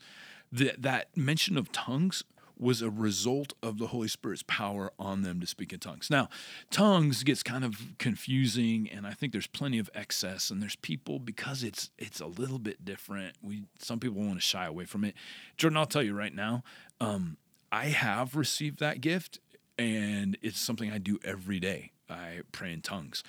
That, 0.53 0.81
that 0.83 1.17
mention 1.17 1.57
of 1.57 1.73
tongues 1.73 2.23
was 2.59 2.83
a 2.83 2.91
result 2.91 3.53
of 3.63 3.79
the 3.79 3.89
Holy 3.89 4.09
Spirit's 4.09 4.43
power 4.43 4.93
on 4.99 5.23
them 5.23 5.41
to 5.41 5.47
speak 5.47 5.73
in 5.73 5.79
tongues. 5.79 6.09
Now, 6.11 6.29
tongues 6.71 7.23
gets 7.23 7.43
kind 7.43 7.65
of 7.65 7.99
confusing, 7.99 8.89
and 8.91 9.07
I 9.07 9.13
think 9.13 9.33
there's 9.33 9.47
plenty 9.47 9.79
of 9.79 9.91
excess. 9.95 10.51
And 10.51 10.63
there's 10.63 10.77
people 10.77 11.19
because 11.19 11.63
it's 11.63 11.91
it's 11.99 12.21
a 12.21 12.27
little 12.27 12.59
bit 12.59 12.85
different. 12.85 13.37
We 13.43 13.65
some 13.79 14.01
people 14.01 14.23
want 14.23 14.35
to 14.35 14.41
shy 14.41 14.67
away 14.67 14.85
from 14.85 15.05
it. 15.05 15.15
Jordan, 15.57 15.77
I'll 15.77 15.87
tell 15.87 16.03
you 16.03 16.15
right 16.15 16.35
now, 16.35 16.63
um, 17.01 17.37
I 17.71 17.87
have 17.87 18.37
received 18.37 18.81
that 18.81 19.01
gift, 19.01 19.41
and 19.79 20.39
it's 20.43 20.61
something 20.61 20.91
I 20.91 20.99
do 20.99 21.19
every 21.25 21.61
day. 21.61 21.93
I 22.09 22.41
pray 22.53 22.73
in 22.73 22.81
tongues. 22.81 23.23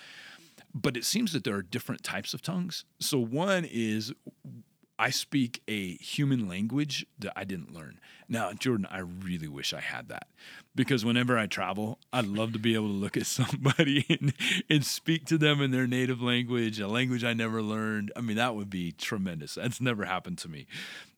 But 0.74 0.96
it 0.96 1.04
seems 1.04 1.32
that 1.32 1.44
there 1.44 1.54
are 1.54 1.62
different 1.62 2.04
types 2.04 2.34
of 2.34 2.42
tongues. 2.42 2.84
So, 3.00 3.18
one 3.18 3.64
is 3.64 4.12
I 4.98 5.10
speak 5.10 5.62
a 5.68 5.94
human 5.96 6.48
language 6.48 7.06
that 7.18 7.32
I 7.36 7.44
didn't 7.44 7.72
learn. 7.72 8.00
Now, 8.28 8.52
Jordan, 8.52 8.86
I 8.90 8.98
really 8.98 9.48
wish 9.48 9.72
I 9.72 9.80
had 9.80 10.08
that 10.08 10.26
because 10.74 11.04
whenever 11.04 11.38
I 11.38 11.46
travel, 11.46 11.98
I'd 12.12 12.26
love 12.26 12.52
to 12.54 12.58
be 12.58 12.74
able 12.74 12.88
to 12.88 12.92
look 12.92 13.16
at 13.16 13.26
somebody 13.26 14.04
and, 14.08 14.34
and 14.68 14.84
speak 14.84 15.24
to 15.26 15.38
them 15.38 15.60
in 15.60 15.70
their 15.70 15.86
native 15.86 16.20
language, 16.20 16.80
a 16.80 16.88
language 16.88 17.24
I 17.24 17.32
never 17.32 17.62
learned. 17.62 18.12
I 18.16 18.20
mean, 18.20 18.36
that 18.36 18.56
would 18.56 18.70
be 18.70 18.92
tremendous. 18.92 19.54
That's 19.54 19.80
never 19.80 20.04
happened 20.04 20.38
to 20.38 20.48
me. 20.48 20.66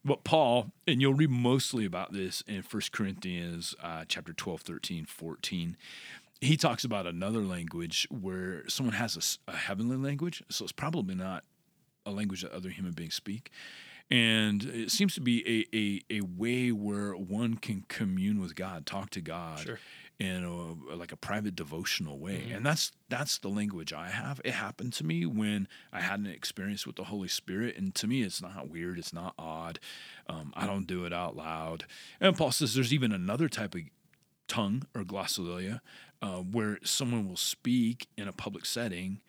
But 0.05 0.25
Paul, 0.25 0.73
and 0.87 1.01
you'll 1.01 1.15
read 1.15 1.31
mostly 1.31 1.85
about 1.85 2.13
this 2.13 2.43
in 2.47 2.63
1 2.63 2.83
Corinthians 2.93 3.75
uh, 3.83 4.05
chapter 4.07 4.33
12, 4.33 4.61
13, 4.63 5.05
14 5.07 5.77
he 6.41 6.57
talks 6.57 6.85
about 6.85 7.07
another 7.07 7.41
language 7.41 8.09
where 8.11 8.67
someone 8.67 8.95
has 8.95 9.39
a, 9.47 9.53
a, 9.53 9.57
heavenly 9.57 9.97
language, 9.97 10.43
so 10.49 10.65
it's 10.65 10.73
probably 10.73 11.15
not 11.15 11.45
a 12.11 12.13
language 12.13 12.43
that 12.43 12.53
other 12.53 12.71
human 12.71 12.93
beings 12.93 13.15
speak. 13.15 13.51
And 14.11 14.65
it 14.65 14.91
seems 14.91 15.15
to 15.15 15.21
be 15.21 15.67
a, 15.73 15.77
a, 15.77 16.19
a 16.19 16.21
way 16.23 16.73
where 16.73 17.13
one 17.13 17.55
can 17.57 17.85
commune 17.89 18.41
with 18.41 18.57
God, 18.57 18.85
talk 18.85 19.11
to 19.11 19.21
God. 19.21 19.61
Sure. 19.61 19.79
in 20.19 20.45
a, 20.45 20.95
like 20.97 21.13
a 21.13 21.17
private 21.17 21.55
devotional 21.57 22.19
way 22.19 22.51
and 22.53 22.67
that's 22.67 22.93
that's 23.09 23.39
the 23.39 23.49
language 23.49 23.91
i 23.91 24.11
have 24.11 24.39
it 24.45 24.53
happened 24.53 24.93
to 24.93 25.03
me 25.03 25.25
when 25.25 25.67
i 25.95 26.01
had 26.01 26.21
an 26.21 26.27
experience 26.27 26.87
with 26.87 26.97
the 26.97 27.05
holy 27.05 27.27
spirit 27.27 27.75
and 27.79 27.95
to 27.95 28.07
me 28.07 28.21
it's 28.21 28.43
not 28.43 28.69
weird 28.69 28.99
it's 28.99 29.15
not 29.15 29.33
odd 29.39 29.79
um, 30.29 30.53
i 30.55 30.67
don't 30.67 30.87
do 30.87 31.07
it 31.07 31.13
out 31.13 31.37
loud 31.37 31.85
and 32.21 32.37
paul 32.37 32.51
says 32.53 32.75
there's 32.75 32.93
even 32.93 33.13
another 33.13 33.49
type 33.49 33.75
of 33.75 33.81
tongue 34.47 34.83
or 34.95 35.05
glossolalia 35.05 35.81
uh, 36.21 36.37
where 36.39 36.79
someone 36.85 37.27
will 37.27 37.37
speak 37.37 38.07
in 38.19 38.29
a 38.29 38.33
public 38.33 38.67
setting 38.67 39.23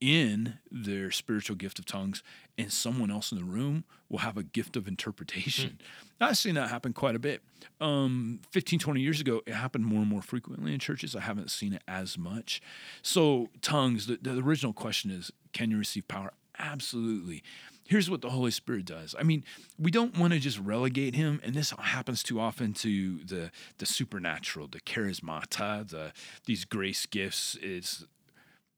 in 0.00 0.58
their 0.70 1.10
spiritual 1.10 1.56
gift 1.56 1.78
of 1.78 1.86
tongues, 1.86 2.22
and 2.58 2.72
someone 2.72 3.10
else 3.10 3.32
in 3.32 3.38
the 3.38 3.44
room 3.44 3.84
will 4.08 4.18
have 4.18 4.36
a 4.36 4.42
gift 4.42 4.76
of 4.76 4.86
interpretation. 4.86 5.78
I've 6.20 6.38
seen 6.38 6.54
that 6.54 6.70
happen 6.70 6.92
quite 6.92 7.14
a 7.14 7.18
bit. 7.18 7.42
Um, 7.80 8.40
15, 8.50 8.78
20 8.78 9.00
years 9.00 9.20
ago, 9.20 9.42
it 9.46 9.54
happened 9.54 9.84
more 9.84 10.00
and 10.00 10.08
more 10.08 10.22
frequently 10.22 10.72
in 10.72 10.78
churches. 10.78 11.14
I 11.14 11.20
haven't 11.20 11.50
seen 11.50 11.72
it 11.72 11.82
as 11.86 12.16
much. 12.16 12.60
So, 13.02 13.48
tongues, 13.60 14.06
the, 14.06 14.18
the 14.20 14.38
original 14.38 14.72
question 14.72 15.10
is 15.10 15.30
can 15.52 15.70
you 15.70 15.78
receive 15.78 16.06
power? 16.08 16.32
Absolutely. 16.58 17.42
Here's 17.86 18.10
what 18.10 18.20
the 18.20 18.30
Holy 18.30 18.50
Spirit 18.50 18.84
does. 18.84 19.14
I 19.18 19.22
mean, 19.22 19.44
we 19.78 19.90
don't 19.90 20.18
want 20.18 20.32
to 20.32 20.40
just 20.40 20.58
relegate 20.58 21.14
him, 21.14 21.40
and 21.44 21.54
this 21.54 21.72
happens 21.78 22.22
too 22.22 22.40
often 22.40 22.72
to 22.74 23.18
the 23.24 23.50
the 23.78 23.86
supernatural, 23.86 24.66
the 24.66 24.80
charismata, 24.80 25.88
the 25.88 26.12
these 26.46 26.64
grace 26.64 27.06
gifts. 27.06 27.56
It's 27.62 28.04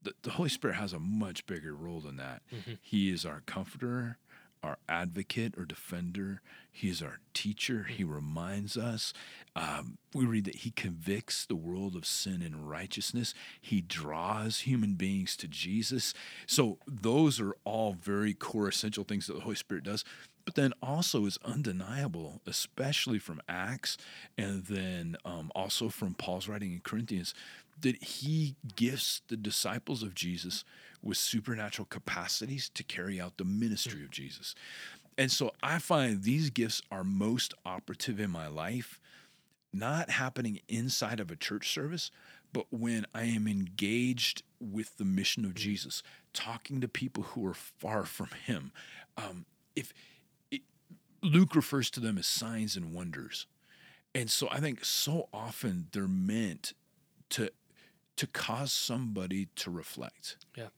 the, 0.08 0.28
the 0.28 0.30
Holy 0.36 0.48
Spirit 0.48 0.76
has 0.76 0.92
a 0.92 0.98
much 0.98 1.46
bigger 1.46 1.74
role 1.74 2.00
than 2.00 2.16
that. 2.16 2.42
He 2.80 3.10
is 3.12 3.24
our 3.24 3.42
comforter, 3.46 4.18
our 4.62 4.78
advocate 4.88 5.54
or 5.56 5.64
defender. 5.64 6.40
He 6.70 6.88
is 6.88 7.02
our 7.02 7.20
teacher. 7.34 7.84
He 7.84 8.04
reminds 8.04 8.76
us. 8.76 9.12
Um, 9.54 9.98
we 10.14 10.24
read 10.24 10.44
that 10.46 10.56
he 10.56 10.70
convicts 10.70 11.44
the 11.46 11.56
world 11.56 11.94
of 11.96 12.06
sin 12.06 12.42
and 12.42 12.68
righteousness. 12.68 13.34
He 13.60 13.80
draws 13.80 14.60
human 14.60 14.94
beings 14.94 15.36
to 15.38 15.48
Jesus. 15.48 16.14
So, 16.46 16.78
those 16.86 17.40
are 17.40 17.56
all 17.64 17.92
very 17.94 18.34
core 18.34 18.68
essential 18.68 19.04
things 19.04 19.26
that 19.26 19.34
the 19.34 19.40
Holy 19.40 19.56
Spirit 19.56 19.84
does. 19.84 20.04
But 20.44 20.54
then 20.54 20.72
also 20.82 21.26
is 21.26 21.38
undeniable, 21.44 22.40
especially 22.46 23.18
from 23.18 23.42
Acts 23.50 23.98
and 24.38 24.64
then 24.64 25.16
um, 25.22 25.52
also 25.54 25.90
from 25.90 26.14
Paul's 26.14 26.48
writing 26.48 26.72
in 26.72 26.80
Corinthians, 26.80 27.34
that 27.80 28.02
he 28.02 28.56
gifts 28.76 29.22
the 29.28 29.36
disciples 29.36 30.02
of 30.02 30.14
Jesus 30.14 30.64
with 31.02 31.16
supernatural 31.16 31.86
capacities 31.86 32.68
to 32.70 32.82
carry 32.82 33.20
out 33.20 33.36
the 33.36 33.44
ministry 33.44 34.02
of 34.02 34.10
Jesus. 34.10 34.54
And 35.16 35.30
so 35.30 35.52
I 35.62 35.78
find 35.78 36.22
these 36.22 36.50
gifts 36.50 36.80
are 36.90 37.04
most 37.04 37.54
operative 37.64 38.20
in 38.20 38.30
my 38.30 38.46
life, 38.46 39.00
not 39.72 40.10
happening 40.10 40.60
inside 40.68 41.20
of 41.20 41.30
a 41.30 41.36
church 41.36 41.72
service, 41.72 42.10
but 42.52 42.66
when 42.70 43.06
I 43.14 43.24
am 43.24 43.46
engaged 43.46 44.42
with 44.60 44.96
the 44.96 45.04
mission 45.04 45.44
of 45.44 45.54
Jesus, 45.54 46.02
talking 46.32 46.80
to 46.80 46.88
people 46.88 47.24
who 47.24 47.46
are 47.46 47.54
far 47.54 48.04
from 48.04 48.28
Him. 48.46 48.72
Um, 49.16 49.44
if 49.76 49.92
it, 50.50 50.62
Luke 51.22 51.54
refers 51.54 51.90
to 51.90 52.00
them 52.00 52.18
as 52.18 52.26
signs 52.26 52.76
and 52.76 52.94
wonders, 52.94 53.46
and 54.14 54.30
so 54.30 54.48
I 54.50 54.60
think 54.60 54.84
so 54.84 55.28
often 55.32 55.88
they're 55.92 56.08
meant 56.08 56.72
to 57.30 57.50
to 58.18 58.26
cause 58.26 58.72
somebody 58.72 59.46
to 59.56 59.70
reflect 59.70 60.36
Yeah. 60.56 60.68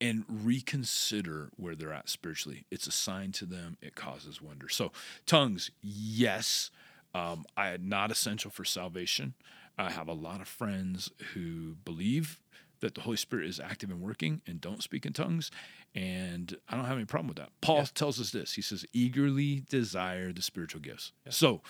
and 0.00 0.24
reconsider 0.28 1.50
where 1.56 1.74
they're 1.76 1.92
at 1.92 2.08
spiritually. 2.08 2.64
It's 2.70 2.86
a 2.86 2.92
sign 2.92 3.32
to 3.32 3.46
them. 3.46 3.76
It 3.80 3.94
causes 3.94 4.40
wonder. 4.40 4.68
So 4.68 4.92
tongues, 5.26 5.70
yes, 5.82 6.70
um, 7.14 7.44
I 7.56 7.76
not 7.80 8.10
essential 8.10 8.50
for 8.50 8.64
salvation. 8.64 9.34
I 9.78 9.90
have 9.90 10.08
a 10.08 10.12
lot 10.12 10.40
of 10.40 10.48
friends 10.48 11.10
who 11.34 11.76
believe 11.84 12.40
that 12.80 12.94
the 12.94 13.02
Holy 13.02 13.16
Spirit 13.16 13.46
is 13.48 13.60
active 13.60 13.90
and 13.90 14.00
working 14.00 14.40
and 14.46 14.60
don't 14.60 14.82
speak 14.82 15.06
in 15.06 15.12
tongues, 15.12 15.50
and 15.94 16.56
I 16.68 16.74
don't 16.76 16.84
have 16.86 16.96
any 16.96 17.04
problem 17.06 17.28
with 17.28 17.36
that. 17.36 17.50
Paul 17.60 17.78
Yeah. 17.78 17.86
tells 17.94 18.20
us 18.20 18.30
this. 18.30 18.54
He 18.54 18.62
says, 18.62 18.84
"Eagerly 18.92 19.60
desire 19.68 20.32
the 20.32 20.42
spiritual 20.42 20.80
gifts." 20.80 21.12
So, 21.30 21.62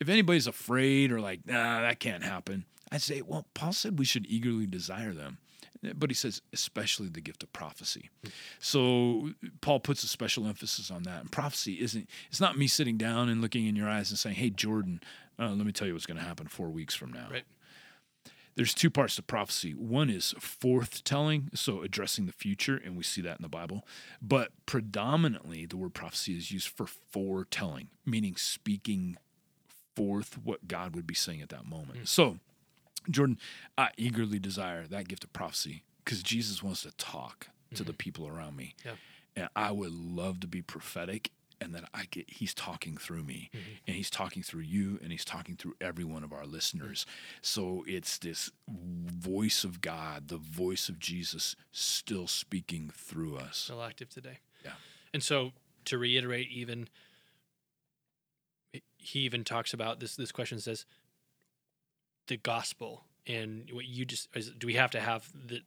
if 0.00 0.08
anybody's 0.08 0.46
afraid 0.48 1.12
or 1.12 1.20
like, 1.20 1.46
nah, 1.46 1.80
that 1.82 2.00
can't 2.00 2.22
happen, 2.24 2.64
I'd 2.90 3.02
say, 3.02 3.22
well, 3.22 3.46
Paul 3.54 3.72
said 3.72 3.98
we 3.98 4.04
should 4.04 4.26
eagerly 4.26 4.66
desire 4.66 5.12
them. 5.12 5.38
But 5.94 6.10
he 6.10 6.14
says, 6.14 6.42
especially 6.52 7.08
the 7.08 7.20
gift 7.20 7.44
of 7.44 7.52
prophecy. 7.52 8.10
So 8.58 9.30
Paul 9.60 9.78
puts 9.78 10.02
a 10.02 10.08
special 10.08 10.46
emphasis 10.46 10.90
on 10.90 11.04
that. 11.04 11.20
And 11.20 11.30
prophecy 11.30 11.74
isn't, 11.80 12.08
it's 12.30 12.40
not 12.40 12.58
me 12.58 12.66
sitting 12.66 12.96
down 12.96 13.28
and 13.28 13.40
looking 13.40 13.66
in 13.66 13.76
your 13.76 13.88
eyes 13.88 14.10
and 14.10 14.18
saying, 14.18 14.36
hey, 14.36 14.50
Jordan, 14.50 15.00
uh, 15.38 15.50
let 15.50 15.64
me 15.64 15.70
tell 15.70 15.86
you 15.86 15.92
what's 15.92 16.06
going 16.06 16.18
to 16.18 16.24
happen 16.24 16.48
four 16.48 16.68
weeks 16.68 16.96
from 16.96 17.12
now. 17.12 17.28
Right. 17.30 17.44
There's 18.56 18.74
two 18.74 18.90
parts 18.90 19.14
to 19.14 19.22
prophecy. 19.22 19.70
One 19.70 20.10
is 20.10 20.34
forthtelling, 20.40 21.56
so 21.56 21.82
addressing 21.82 22.26
the 22.26 22.32
future, 22.32 22.76
and 22.84 22.96
we 22.96 23.04
see 23.04 23.20
that 23.20 23.38
in 23.38 23.42
the 23.42 23.48
Bible. 23.48 23.86
But 24.20 24.50
predominantly, 24.66 25.64
the 25.64 25.76
word 25.76 25.94
prophecy 25.94 26.36
is 26.36 26.50
used 26.50 26.66
for 26.66 26.86
foretelling, 26.86 27.86
meaning 28.04 28.34
speaking 28.34 29.16
forth 29.94 30.38
what 30.42 30.66
God 30.66 30.96
would 30.96 31.06
be 31.06 31.14
saying 31.14 31.40
at 31.40 31.50
that 31.50 31.66
moment. 31.66 32.08
So, 32.08 32.38
Jordan, 33.10 33.38
I 33.76 33.90
eagerly 33.96 34.38
desire 34.38 34.86
that 34.86 35.08
gift 35.08 35.24
of 35.24 35.32
prophecy 35.32 35.82
because 36.04 36.22
Jesus 36.22 36.62
wants 36.62 36.82
to 36.82 36.92
talk 36.96 37.48
to 37.74 37.82
the 37.82 37.92
mm-hmm. 37.92 37.96
people 37.98 38.28
around 38.28 38.56
me. 38.56 38.74
Yeah. 38.84 38.92
And 39.36 39.48
I 39.54 39.72
would 39.72 39.92
love 39.92 40.40
to 40.40 40.46
be 40.46 40.62
prophetic 40.62 41.30
and 41.60 41.74
that 41.74 41.84
I 41.92 42.04
get 42.10 42.28
he's 42.28 42.54
talking 42.54 42.96
through 42.96 43.24
me 43.24 43.50
mm-hmm. 43.54 43.70
and 43.86 43.96
he's 43.96 44.10
talking 44.10 44.42
through 44.42 44.62
you 44.62 44.98
and 45.02 45.10
he's 45.10 45.24
talking 45.24 45.56
through 45.56 45.74
every 45.80 46.04
one 46.04 46.24
of 46.24 46.32
our 46.32 46.46
listeners. 46.46 47.06
So 47.42 47.84
it's 47.86 48.18
this 48.18 48.50
voice 48.68 49.64
of 49.64 49.80
God, 49.80 50.28
the 50.28 50.36
voice 50.36 50.88
of 50.88 50.98
Jesus 50.98 51.56
still 51.72 52.26
speaking 52.26 52.90
through 52.94 53.36
us. 53.36 53.58
Still 53.58 53.82
active 53.82 54.08
today. 54.08 54.38
Yeah. 54.64 54.72
And 55.12 55.22
so 55.22 55.52
to 55.86 55.98
reiterate, 55.98 56.48
even 56.50 56.88
he 58.98 59.20
even 59.20 59.44
talks 59.44 59.72
about 59.72 60.00
this. 60.00 60.16
This 60.16 60.32
question 60.32 60.60
says 60.60 60.84
the 62.28 62.36
gospel 62.36 63.04
and 63.26 63.68
what 63.72 63.86
you 63.86 64.04
just 64.04 64.28
is, 64.34 64.50
do 64.50 64.66
we 64.66 64.74
have 64.74 64.90
to 64.92 65.00
have 65.00 65.30
the 65.34 65.62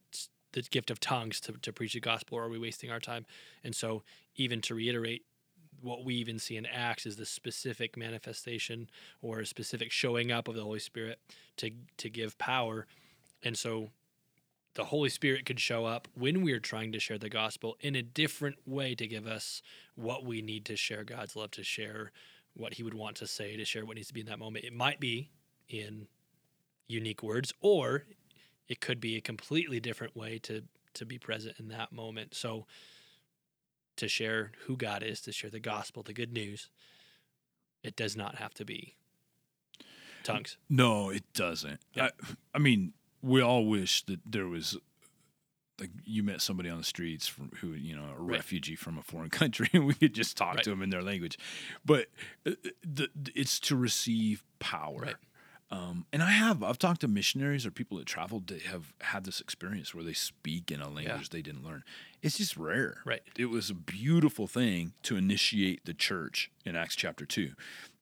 the 0.54 0.62
gift 0.64 0.92
of 0.92 1.00
tongues 1.00 1.40
to, 1.40 1.54
to 1.54 1.72
preach 1.72 1.94
the 1.94 2.00
gospel 2.02 2.38
or 2.38 2.44
are 2.44 2.50
we 2.50 2.60
wasting 2.60 2.92
our 2.92 3.00
time? 3.00 3.26
And 3.64 3.74
so 3.74 4.04
even 4.36 4.60
to 4.62 4.76
reiterate 4.76 5.24
what 5.82 6.04
we 6.04 6.16
even 6.16 6.40
see 6.40 6.58
in 6.58 6.66
acts 6.66 7.06
is 7.06 7.16
the 7.16 7.26
specific 7.26 7.96
manifestation 7.96 8.90
or 9.22 9.46
specific 9.46 9.94
showing 9.94 10.30
up 10.30 10.50
of 10.50 10.56
the 10.56 10.64
holy 10.64 10.80
spirit 10.80 11.20
to 11.58 11.72
to 11.98 12.10
give 12.10 12.38
power. 12.38 12.88
And 13.44 13.58
so 13.58 13.92
the 14.74 14.86
holy 14.86 15.10
spirit 15.10 15.46
could 15.46 15.60
show 15.60 15.86
up 15.86 16.08
when 16.16 16.44
we're 16.44 16.60
trying 16.60 16.92
to 16.94 17.00
share 17.00 17.18
the 17.18 17.30
gospel 17.30 17.78
in 17.82 17.96
a 17.96 18.02
different 18.02 18.58
way 18.66 18.96
to 18.96 19.08
give 19.08 19.28
us 19.28 19.62
what 19.96 20.24
we 20.24 20.42
need 20.42 20.64
to 20.64 20.78
share 20.78 21.04
god's 21.04 21.36
love 21.36 21.52
to 21.52 21.64
share 21.64 22.12
what 22.54 22.76
he 22.76 22.84
would 22.84 22.94
want 22.94 23.16
to 23.18 23.28
say 23.28 23.56
to 23.58 23.66
share 23.66 23.86
what 23.86 23.96
needs 23.96 24.08
to 24.08 24.14
be 24.14 24.22
in 24.22 24.26
that 24.28 24.40
moment. 24.40 24.66
It 24.66 24.74
might 24.74 25.00
be 25.00 25.30
in 25.70 26.08
unique 26.92 27.24
words 27.24 27.54
or 27.62 28.04
it 28.68 28.80
could 28.82 29.00
be 29.00 29.16
a 29.18 29.22
completely 29.22 29.80
different 29.80 30.16
way 30.16 30.38
to 30.40 30.64
to 30.94 31.06
be 31.06 31.18
present 31.18 31.58
in 31.60 31.70
that 31.70 31.92
moment 31.92 32.34
so 32.36 32.66
to 33.98 34.08
share 34.08 34.52
who 34.66 34.76
god 34.78 35.02
is 35.04 35.22
to 35.22 35.32
share 35.32 35.50
the 35.50 35.60
gospel 35.60 36.04
the 36.04 36.14
good 36.14 36.34
news 36.34 36.70
it 37.84 37.96
does 37.96 38.16
not 38.16 38.36
have 38.36 38.54
to 38.54 38.66
be 38.66 38.96
tongues 40.24 40.58
No, 40.70 41.10
it 41.10 41.24
doesn't. 41.34 41.80
Yeah. 41.96 42.10
I, 42.22 42.34
I 42.54 42.60
mean, 42.60 42.94
we 43.24 43.42
all 43.42 43.66
wish 43.66 44.04
that 44.06 44.20
there 44.24 44.48
was 44.48 44.78
like 45.80 45.90
you 46.06 46.22
met 46.22 46.42
somebody 46.42 46.70
on 46.70 46.78
the 46.78 46.84
streets 46.84 47.26
from 47.28 47.50
who 47.60 47.70
you 47.72 47.96
know 47.96 48.04
a 48.16 48.22
Right. 48.22 48.38
refugee 48.38 48.76
from 48.76 49.00
a 49.00 49.02
foreign 49.02 49.30
country 49.42 49.68
and 49.74 49.86
we 49.88 49.96
could 49.96 50.14
just 50.14 50.38
talk 50.38 50.56
Right. 50.58 50.64
to 50.66 50.70
them 50.70 50.84
in 50.84 50.92
their 50.92 51.02
language 51.02 51.40
but 51.84 52.06
uh, 52.46 52.52
the, 52.84 53.10
it's 53.34 53.60
to 53.62 53.76
receive 53.76 54.44
power 54.60 55.00
Right. 55.02 55.16
Um, 55.72 56.06
and 56.14 56.22
i 56.22 56.32
have 56.32 56.62
i've 56.64 56.78
talked 56.78 57.02
to 57.02 57.08
missionaries 57.08 57.66
or 57.66 57.72
people 57.72 57.98
that 57.98 58.06
traveled 58.06 58.48
that 58.48 58.62
have 58.64 58.94
had 59.02 59.24
this 59.24 59.40
experience 59.42 59.94
where 59.96 60.04
they 60.04 60.14
speak 60.14 60.70
in 60.72 60.82
a 60.82 60.90
language 60.90 61.30
they 61.30 61.42
didn't 61.42 61.64
learn 61.64 61.84
it's 62.22 62.38
just 62.38 62.58
rare 62.58 62.98
Right. 63.06 63.22
it 63.38 63.46
was 63.48 63.70
a 63.70 63.74
beautiful 63.76 64.48
thing 64.48 64.94
to 65.04 65.16
initiate 65.16 65.86
the 65.86 65.94
church 65.94 66.52
in 66.66 66.76
acts 66.76 66.96
chapter 66.96 67.26
2 67.26 67.52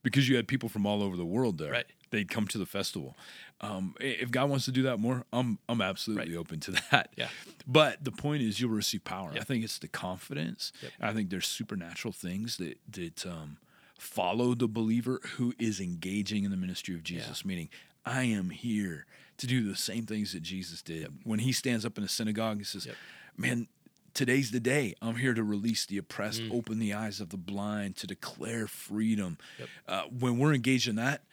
because 0.03 0.27
you 0.29 0.35
had 0.35 0.47
people 0.47 0.69
from 0.69 0.85
all 0.85 1.01
over 1.03 1.15
the 1.17 1.25
world 1.25 1.57
there 1.57 1.71
Right. 1.71 1.85
they'd 2.11 2.29
come 2.29 2.47
to 2.47 2.57
the 2.57 2.65
festival. 2.65 3.15
Um, 3.61 3.93
if 3.99 4.31
God 4.31 4.49
wants 4.49 4.63
to 4.65 4.71
do 4.71 4.83
that 4.83 4.97
more, 4.97 5.25
I'm 5.33 5.59
I'm 5.67 5.81
absolutely 5.81 6.35
open 6.37 6.61
to 6.61 6.71
that. 6.91 7.09
Yeah. 7.17 7.27
But 7.67 8.03
the 8.05 8.11
point 8.11 8.41
is, 8.41 8.61
you'll 8.61 8.71
receive 8.71 9.03
power. 9.03 9.31
I 9.35 9.41
think 9.43 9.65
it's 9.65 9.77
the 9.79 9.89
confidence. 9.89 10.71
Yep. 10.81 10.91
I 11.01 11.11
think 11.13 11.29
there's 11.29 11.45
supernatural 11.45 12.13
things 12.13 12.55
that 12.57 12.77
that 12.93 13.25
um, 13.25 13.57
follow 13.99 14.55
the 14.55 14.67
believer 14.67 15.19
who 15.35 15.53
is 15.59 15.79
engaging 15.79 16.43
in 16.43 16.51
the 16.51 16.57
ministry 16.57 16.95
of 16.95 17.03
Jesus. 17.03 17.45
Meaning, 17.45 17.69
I 18.05 18.23
am 18.23 18.49
here 18.49 19.05
to 19.37 19.45
do 19.47 19.67
the 19.67 19.75
same 19.75 20.05
things 20.05 20.33
that 20.33 20.41
Jesus 20.41 20.81
did. 20.81 21.07
When 21.23 21.39
he 21.39 21.51
stands 21.51 21.85
up 21.85 21.97
in 21.97 22.03
a 22.03 22.07
synagogue 22.09 22.57
and 22.57 22.67
says, 22.67 22.85
Yep. 22.85 22.95
"Man." 23.37 23.67
Today's 24.15 24.49
the 24.49 24.59
day. 24.59 24.95
I'm 25.03 25.17
here 25.17 25.35
to 25.35 25.43
release 25.43 25.85
the 25.85 25.99
oppressed, 25.99 26.41
Mm. 26.41 26.51
open 26.51 26.79
the 26.79 26.93
eyes 26.95 27.21
of 27.21 27.29
the 27.29 27.37
blind, 27.37 27.95
to 27.97 28.07
declare 28.07 28.67
freedom. 28.67 29.37
Yep. 29.59 29.69
Uh, 29.87 30.03
when 30.05 30.39
we're 30.39 30.53
engaged 30.53 30.87
in 30.87 30.95
that, 30.95 31.23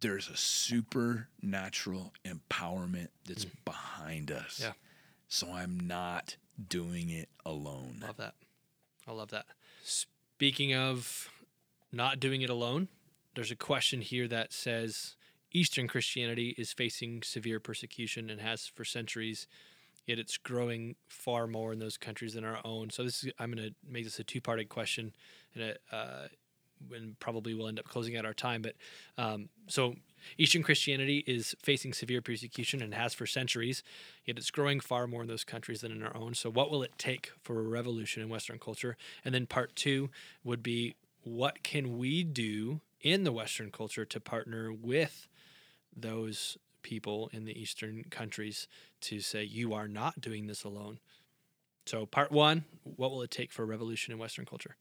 there's 0.00 0.28
a 0.28 0.36
supernatural 0.36 2.12
empowerment 2.24 3.08
that's 3.24 3.46
behind 3.64 4.32
us. 4.32 4.58
Mm. 4.58 4.62
Yeah. 4.62 4.72
So 5.28 5.52
I'm 5.52 5.78
not 5.78 6.36
doing 6.68 7.10
it 7.10 7.28
alone. 7.44 8.00
Love 8.02 8.16
that. 8.16 8.34
I 9.06 9.12
love 9.12 9.28
that. 9.30 9.46
Speaking 10.38 10.74
of 10.74 11.30
not 11.90 12.20
doing 12.20 12.42
it 12.42 12.50
alone, 12.50 12.88
there's 13.34 13.50
a 13.50 13.56
question 13.56 14.02
here 14.02 14.28
that 14.28 14.52
says 14.52 15.16
Eastern 15.50 15.88
Christianity 15.88 16.54
is 16.58 16.74
facing 16.74 17.22
severe 17.22 17.58
persecution 17.58 18.28
and 18.28 18.38
has 18.42 18.66
for 18.66 18.84
centuries, 18.84 19.46
yet 20.04 20.18
it's 20.18 20.36
growing 20.36 20.96
far 21.08 21.46
more 21.46 21.72
in 21.72 21.78
those 21.78 21.96
countries 21.96 22.34
than 22.34 22.44
our 22.44 22.60
own. 22.66 22.90
So 22.90 23.02
this 23.02 23.24
is 23.24 23.32
I'm 23.38 23.50
going 23.50 23.66
to 23.66 23.74
make 23.90 24.04
this 24.04 24.18
a 24.18 24.24
two-parted 24.24 24.68
question, 24.68 25.14
and 25.54 25.62
it, 25.62 25.80
uh, 25.90 26.26
and 26.94 27.18
probably 27.18 27.54
we'll 27.54 27.68
end 27.68 27.78
up 27.78 27.86
closing 27.86 28.18
out 28.18 28.26
our 28.26 28.34
time. 28.34 28.60
But 28.60 28.74
um, 29.16 29.48
so 29.68 29.94
Eastern 30.38 30.62
Christianity 30.62 31.24
is 31.26 31.54
facing 31.62 31.92
severe 31.92 32.20
persecution 32.20 32.82
and 32.82 32.94
has 32.94 33.14
for 33.14 33.26
centuries, 33.26 33.82
yet 34.24 34.38
it's 34.38 34.50
growing 34.50 34.80
far 34.80 35.06
more 35.06 35.22
in 35.22 35.28
those 35.28 35.44
countries 35.44 35.80
than 35.80 35.92
in 35.92 36.02
our 36.02 36.16
own. 36.16 36.34
So, 36.34 36.50
what 36.50 36.70
will 36.70 36.82
it 36.82 36.92
take 36.98 37.32
for 37.42 37.58
a 37.58 37.62
revolution 37.62 38.22
in 38.22 38.28
Western 38.28 38.58
culture? 38.58 38.96
And 39.24 39.34
then 39.34 39.46
part 39.46 39.74
two 39.76 40.10
would 40.44 40.62
be 40.62 40.94
what 41.22 41.62
can 41.62 41.98
we 41.98 42.22
do 42.22 42.80
in 43.00 43.24
the 43.24 43.32
Western 43.32 43.70
culture 43.70 44.04
to 44.04 44.20
partner 44.20 44.72
with 44.72 45.28
those 45.96 46.56
people 46.82 47.28
in 47.32 47.44
the 47.44 47.60
Eastern 47.60 48.04
countries 48.10 48.68
to 49.00 49.20
say, 49.20 49.42
you 49.42 49.74
are 49.74 49.88
not 49.88 50.20
doing 50.20 50.46
this 50.46 50.64
alone? 50.64 51.00
So, 51.86 52.06
part 52.06 52.32
one, 52.32 52.64
what 52.82 53.10
will 53.10 53.22
it 53.22 53.30
take 53.30 53.52
for 53.52 53.62
a 53.62 53.66
revolution 53.66 54.12
in 54.12 54.18
Western 54.18 54.44
culture? 54.44 54.76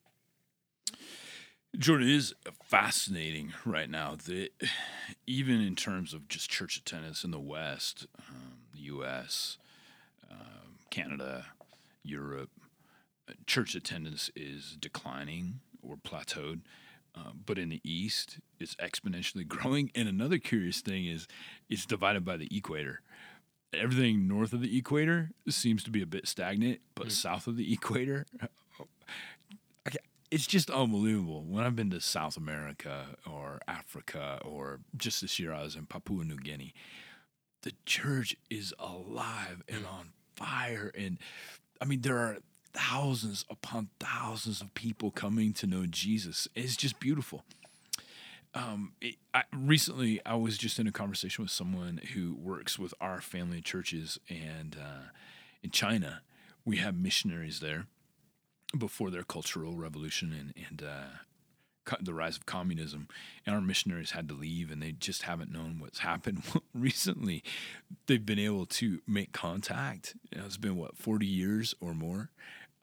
Jordan 1.78 2.08
it 2.08 2.14
is 2.16 2.34
fascinating 2.64 3.54
right 3.66 3.90
now 3.90 4.16
that 4.26 4.50
even 5.28 5.62
in 5.62 5.76
terms 5.76 6.14
of 6.14 6.28
just 6.28 6.50
church 6.50 6.78
attendance 6.78 7.24
in 7.24 7.32
the 7.32 7.40
West, 7.40 8.08
um, 8.20 8.58
the 8.74 8.82
U.S., 8.82 9.58
um, 10.32 10.78
Canada, 10.90 11.46
Europe, 12.04 12.50
uh, 13.30 13.34
church 13.46 13.76
attendance 13.76 14.30
is 14.36 14.78
declining 14.80 15.60
or 15.82 15.96
plateaued. 15.96 16.62
Uh, 17.18 17.32
but 17.46 17.58
in 17.58 17.70
the 17.70 17.82
East, 17.84 18.40
it's 18.60 18.76
exponentially 18.76 19.48
growing. 19.48 19.92
And 19.96 20.08
another 20.08 20.38
curious 20.38 20.82
thing 20.82 21.06
is 21.06 21.28
it's 21.70 21.86
divided 21.86 22.26
by 22.26 22.38
the 22.38 22.50
equator. 22.56 23.02
Everything 23.74 24.28
north 24.28 24.54
of 24.54 24.62
the 24.62 24.78
equator 24.78 25.32
seems 25.50 25.84
to 25.84 25.92
be 25.92 26.02
a 26.02 26.06
bit 26.06 26.28
stagnant, 26.28 26.80
but 26.94 27.12
south 27.12 27.48
of 27.48 27.58
the 27.58 27.74
equator, 27.74 28.26
it's 30.36 30.46
just 30.46 30.70
unbelievable. 30.70 31.46
When 31.48 31.64
I've 31.64 31.78
been 31.78 31.92
to 31.92 32.02
South 32.02 32.36
America 32.36 33.06
or 33.26 33.62
Africa, 33.70 34.42
or 34.44 34.82
just 34.98 35.22
this 35.22 35.40
year 35.40 35.54
I 35.54 35.64
was 35.64 35.78
in 35.78 35.86
Papua 35.86 36.26
New 36.26 36.36
Guinea, 36.36 36.74
the 37.62 37.72
church 37.86 38.36
is 38.50 38.74
alive 38.78 39.64
and 39.70 39.86
on 39.86 40.10
fire. 40.36 40.92
And 40.94 41.20
I 41.80 41.86
mean, 41.86 42.02
there 42.02 42.18
are 42.18 42.40
thousands 42.74 43.46
upon 43.50 43.88
thousands 43.98 44.60
of 44.60 44.74
people 44.74 45.10
coming 45.10 45.54
to 45.54 45.68
know 45.68 45.86
Jesus. 45.86 46.50
It's 46.54 46.76
just 46.76 47.00
beautiful. 47.00 47.46
Um, 48.54 48.92
it, 49.00 49.16
I, 49.34 49.44
recently, 49.56 50.20
I 50.26 50.36
was 50.36 50.58
just 50.58 50.80
in 50.80 50.86
a 50.88 50.92
conversation 50.92 51.46
with 51.46 51.52
someone 51.52 52.02
who 52.14 52.36
works 52.36 52.78
with 52.78 52.94
our 53.00 53.22
family 53.22 53.62
churches, 53.62 54.20
and 54.30 54.76
uh, 54.78 55.12
in 55.64 55.72
China, 55.72 56.24
we 56.66 56.76
have 56.78 56.94
missionaries 56.94 57.62
there 57.62 57.86
before 58.78 59.10
their 59.10 59.24
cultural 59.24 59.76
revolution 59.76 60.34
and, 60.34 60.54
and 60.70 60.84
uh, 60.84 61.18
co- 61.86 61.98
the 62.02 62.14
rise 62.14 62.38
of 62.38 62.46
communism. 62.46 63.08
And 63.46 63.56
our 63.56 63.62
missionaries 63.62 64.12
had 64.12 64.28
to 64.30 64.34
leave, 64.36 64.72
and 64.72 64.82
they 64.82 64.92
just 64.92 65.24
haven't 65.24 65.52
known 65.52 65.78
what's 65.80 66.00
happened 66.12 66.44
recently. 66.74 67.44
They've 68.08 68.26
been 68.26 68.40
able 68.40 68.66
to 68.68 69.02
make 69.08 69.32
contact. 69.32 70.16
It's 70.32 70.58
been 70.58 70.78
what 70.78 70.98
forty 70.98 71.28
years 71.28 71.74
or 71.80 71.94
more 71.94 72.30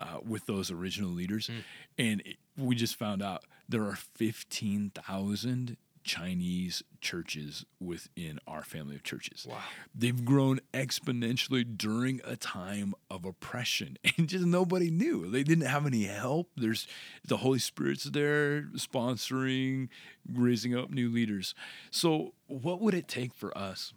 uh, 0.01 0.19
with 0.27 0.47
those 0.47 0.71
original 0.71 1.11
leaders, 1.11 1.51
and 1.99 2.21
it, 2.23 2.37
we 2.57 2.75
just 2.75 2.97
found 2.97 3.23
out 3.23 3.45
there 3.69 3.85
are 3.85 3.97
fifteen 3.97 4.91
thousand 4.95 5.77
Chinese 6.05 6.83
churches 7.01 7.65
within 7.81 8.39
our 8.47 8.63
family 8.63 8.95
of 8.97 9.03
churches. 9.03 9.47
Wow. 9.49 9.59
They've 9.95 10.25
grown 10.25 10.61
exponentially 10.75 11.77
during 11.77 12.21
a 12.25 12.37
time 12.37 12.95
of 13.11 13.25
oppression 13.25 13.99
and 14.17 14.29
just 14.29 14.45
nobody 14.45 14.91
knew. 14.91 15.31
They 15.31 15.43
didn't 15.43 15.67
have 15.67 15.87
any 15.87 16.05
help. 16.05 16.51
There's 16.57 16.87
the 17.27 17.39
Holy 17.39 17.59
Spirit's 17.59 18.05
there 18.05 18.63
sponsoring, 18.75 19.89
raising 20.31 20.77
up 20.77 20.91
new 20.91 21.09
leaders. 21.11 21.55
So, 21.91 22.35
what 22.47 22.81
would 22.81 22.95
it 22.95 23.09
take 23.09 23.33
for 23.35 23.57
us? 23.57 23.93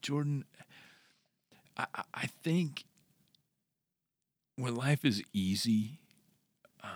Jordan, 0.00 0.44
I, 1.76 1.86
I- 2.14 2.26
think 2.42 2.84
when 4.56 4.74
life 4.74 5.04
is 5.04 5.22
easy, 5.32 6.00
um, 6.82 6.90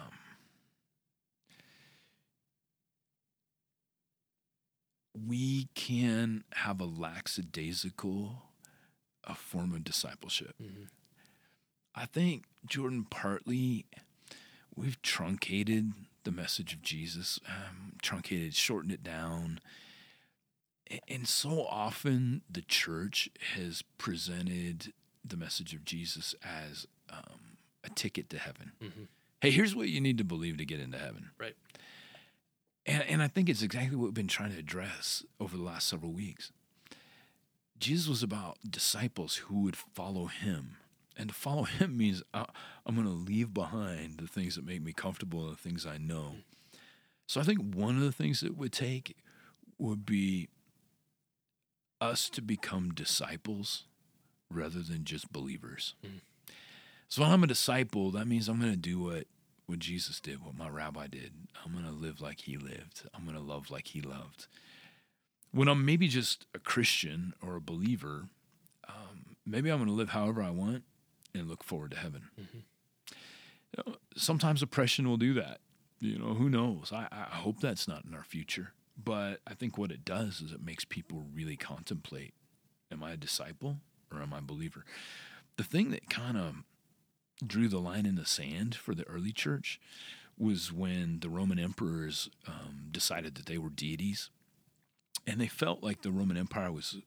we 5.27 5.69
can 5.75 6.45
have 6.55 6.81
a 6.81 6.85
lackadaisical 6.85 8.43
a 9.25 9.35
form 9.35 9.75
of 9.75 9.83
discipleship. 9.85 10.55
I 11.95 12.07
think 12.07 12.45
Jordan 12.65 13.07
partly 13.09 13.87
we've 14.75 15.01
truncated 15.03 15.93
the 16.25 16.31
message 16.31 16.75
of 16.75 16.83
Jesus, 16.83 17.41
um, 17.49 17.95
truncated, 18.03 18.55
shortened 18.55 18.93
it 18.93 19.03
down. 19.03 19.61
And 21.09 21.27
so 21.27 21.67
often 21.67 22.43
the 22.49 22.63
church 22.63 23.29
has 23.55 23.83
presented 23.99 24.93
the 25.25 25.37
message 25.37 25.75
of 25.75 25.85
Jesus 25.85 26.35
as 26.45 26.87
um, 27.11 27.57
a 27.83 27.91
ticket 27.91 28.31
to 28.31 28.39
heaven. 28.39 28.73
Hey, 29.41 29.51
here's 29.51 29.75
what 29.75 29.89
you 29.89 30.01
need 30.01 30.19
to 30.19 30.25
believe 30.25 30.59
to 30.59 30.65
get 30.65 30.81
into 30.81 30.99
heaven. 30.99 31.31
Right. 31.39 31.57
And, 32.87 33.03
and 33.03 33.23
I 33.23 33.29
think 33.29 33.49
it's 33.49 33.63
exactly 33.63 33.97
what 33.97 34.05
we've 34.05 34.15
been 34.15 34.29
trying 34.29 34.53
to 34.53 34.59
address 34.59 35.25
over 35.41 35.57
the 35.57 35.63
last 35.63 35.89
several 35.89 36.13
weeks. 36.13 36.53
Jesus 37.79 38.09
was 38.09 38.23
about 38.23 38.59
disciples 38.69 39.37
who 39.37 39.63
would 39.63 39.77
follow 39.77 40.27
him. 40.27 40.77
And 41.19 41.31
to 41.31 41.35
follow 41.35 41.63
him 41.65 41.97
means 41.97 42.23
uh, 42.33 42.45
I'm 42.85 42.95
going 42.95 43.07
to 43.07 43.13
leave 43.13 43.53
behind 43.53 44.19
the 44.19 44.27
things 44.29 44.55
that 44.55 44.67
make 44.67 44.83
me 44.83 44.93
comfortable 44.93 45.47
and 45.47 45.53
the 45.53 45.61
things 45.61 45.85
I 45.85 45.99
know. 45.99 46.37
So 47.27 47.41
I 47.41 47.45
think 47.45 47.75
one 47.75 47.97
of 47.97 48.03
the 48.03 48.13
things 48.13 48.41
that 48.41 48.57
would 48.57 48.73
take 48.73 49.17
would 49.79 50.07
be 50.07 50.49
us 52.01 52.31
to 52.31 52.41
become 52.43 52.93
disciples 52.93 53.85
rather 54.49 54.81
than 54.81 55.05
just 55.05 55.33
believers. 55.33 55.95
So 57.09 57.23
when 57.23 57.31
I'm 57.31 57.43
a 57.43 57.49
disciple, 57.49 58.11
that 58.13 58.27
means 58.27 58.49
I'm 58.49 58.61
going 58.61 58.73
to 58.73 58.77
do 58.77 59.01
what 59.01 59.27
what 59.67 59.79
Jesus 59.81 60.21
did, 60.21 60.45
what 60.45 60.57
my 60.57 60.69
rabbi 60.69 61.07
did. 61.09 61.33
I'm 61.65 61.73
going 61.73 61.85
to 61.85 61.91
live 61.91 62.21
like 62.21 62.41
he 62.43 62.57
lived. 62.57 63.03
I'm 63.15 63.25
going 63.25 63.37
to 63.37 63.43
love 63.43 63.71
like 63.71 63.89
he 63.89 64.01
loved. 64.01 64.47
When 65.53 65.69
I'm 65.69 65.85
maybe 65.85 66.09
just 66.09 66.47
a 66.55 66.59
Christian 66.59 67.35
or 67.43 67.57
a 67.57 67.61
believer, 67.61 68.29
um, 68.89 69.37
maybe 69.45 69.71
I'm 69.71 69.79
going 69.79 69.89
to 69.89 69.95
live 69.95 70.11
however 70.11 70.43
I 70.43 70.51
want 70.51 70.85
and 71.35 71.49
look 71.49 71.65
forward 71.65 71.93
to 71.93 71.97
heaven. 71.97 72.23
You 73.77 73.83
know, 73.85 73.97
sometimes 74.17 74.63
oppression 74.63 75.09
will 75.09 75.17
do 75.17 75.35
that. 75.35 75.61
You 76.01 76.19
know, 76.19 76.35
who 76.35 76.49
knows? 76.49 76.93
I, 76.93 77.09
I 77.11 77.37
hope 77.37 77.61
that's 77.61 77.89
not 77.89 78.05
in 78.05 78.15
our 78.15 78.25
future. 78.25 78.73
But 79.03 79.41
I 79.47 79.55
think 79.55 79.77
what 79.77 79.91
it 79.91 80.05
does 80.05 80.41
is 80.41 80.53
it 80.53 80.65
makes 80.65 80.85
people 80.85 81.27
really 81.35 81.57
contemplate 81.57 82.35
am 82.93 83.03
I 83.03 83.13
a 83.13 83.17
disciple 83.17 83.79
or 84.13 84.23
am 84.23 84.33
I 84.33 84.39
a 84.39 84.43
believer? 84.43 84.85
The 85.57 85.65
thing 85.65 85.91
that 85.91 86.09
kind 86.09 86.37
of 86.37 86.55
drew 87.45 87.69
the 87.69 87.81
line 87.81 88.07
in 88.07 88.15
the 88.15 88.27
sand 88.27 88.75
for 88.75 88.95
the 88.95 89.07
early 89.09 89.33
church 89.33 89.81
was 90.39 90.73
when 90.73 91.21
the 91.21 91.31
Roman 91.31 91.59
emperors 91.59 92.29
um, 92.47 92.89
decided 92.91 93.35
that 93.37 93.47
they 93.47 93.59
were 93.59 93.71
deities, 93.71 94.31
and 95.27 95.41
they 95.41 95.47
felt 95.47 95.83
like 95.83 96.03
the 96.03 96.13
Roman 96.13 96.37
Empire 96.37 96.71
was 96.71 96.99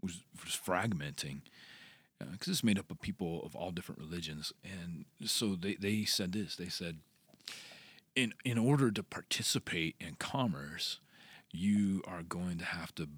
was, 0.00 0.20
was 0.44 0.54
fragmenting 0.54 1.42
because 2.30 2.48
it's 2.48 2.64
made 2.64 2.78
up 2.78 2.90
of 2.90 3.00
people 3.00 3.42
of 3.44 3.54
all 3.56 3.70
different 3.70 4.00
religions, 4.00 4.52
and 4.64 5.04
so 5.24 5.54
they 5.54 5.74
they 5.74 6.04
said 6.04 6.32
this. 6.32 6.56
They 6.56 6.68
said, 6.68 6.98
in 8.14 8.34
in 8.44 8.58
order 8.58 8.90
to 8.90 9.02
participate 9.02 9.96
in 10.00 10.14
commerce, 10.14 11.00
you 11.50 12.02
are 12.06 12.22
going 12.22 12.58
to 12.58 12.64
have 12.64 12.94
to 12.96 13.08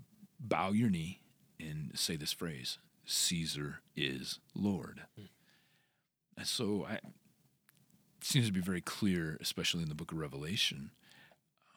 bow 0.40 0.70
your 0.70 0.90
knee 0.90 1.20
and 1.60 1.92
say 1.94 2.16
this 2.16 2.32
phrase: 2.32 2.78
"Caesar 3.04 3.80
is 3.94 4.40
Lord." 4.54 5.02
And 5.16 5.28
so 6.42 6.86
I, 6.88 6.94
it 6.94 7.02
seems 8.22 8.46
to 8.46 8.52
be 8.52 8.60
very 8.60 8.80
clear, 8.80 9.36
especially 9.40 9.82
in 9.82 9.88
the 9.88 9.94
book 9.94 10.12
of 10.12 10.18
Revelation, 10.18 10.90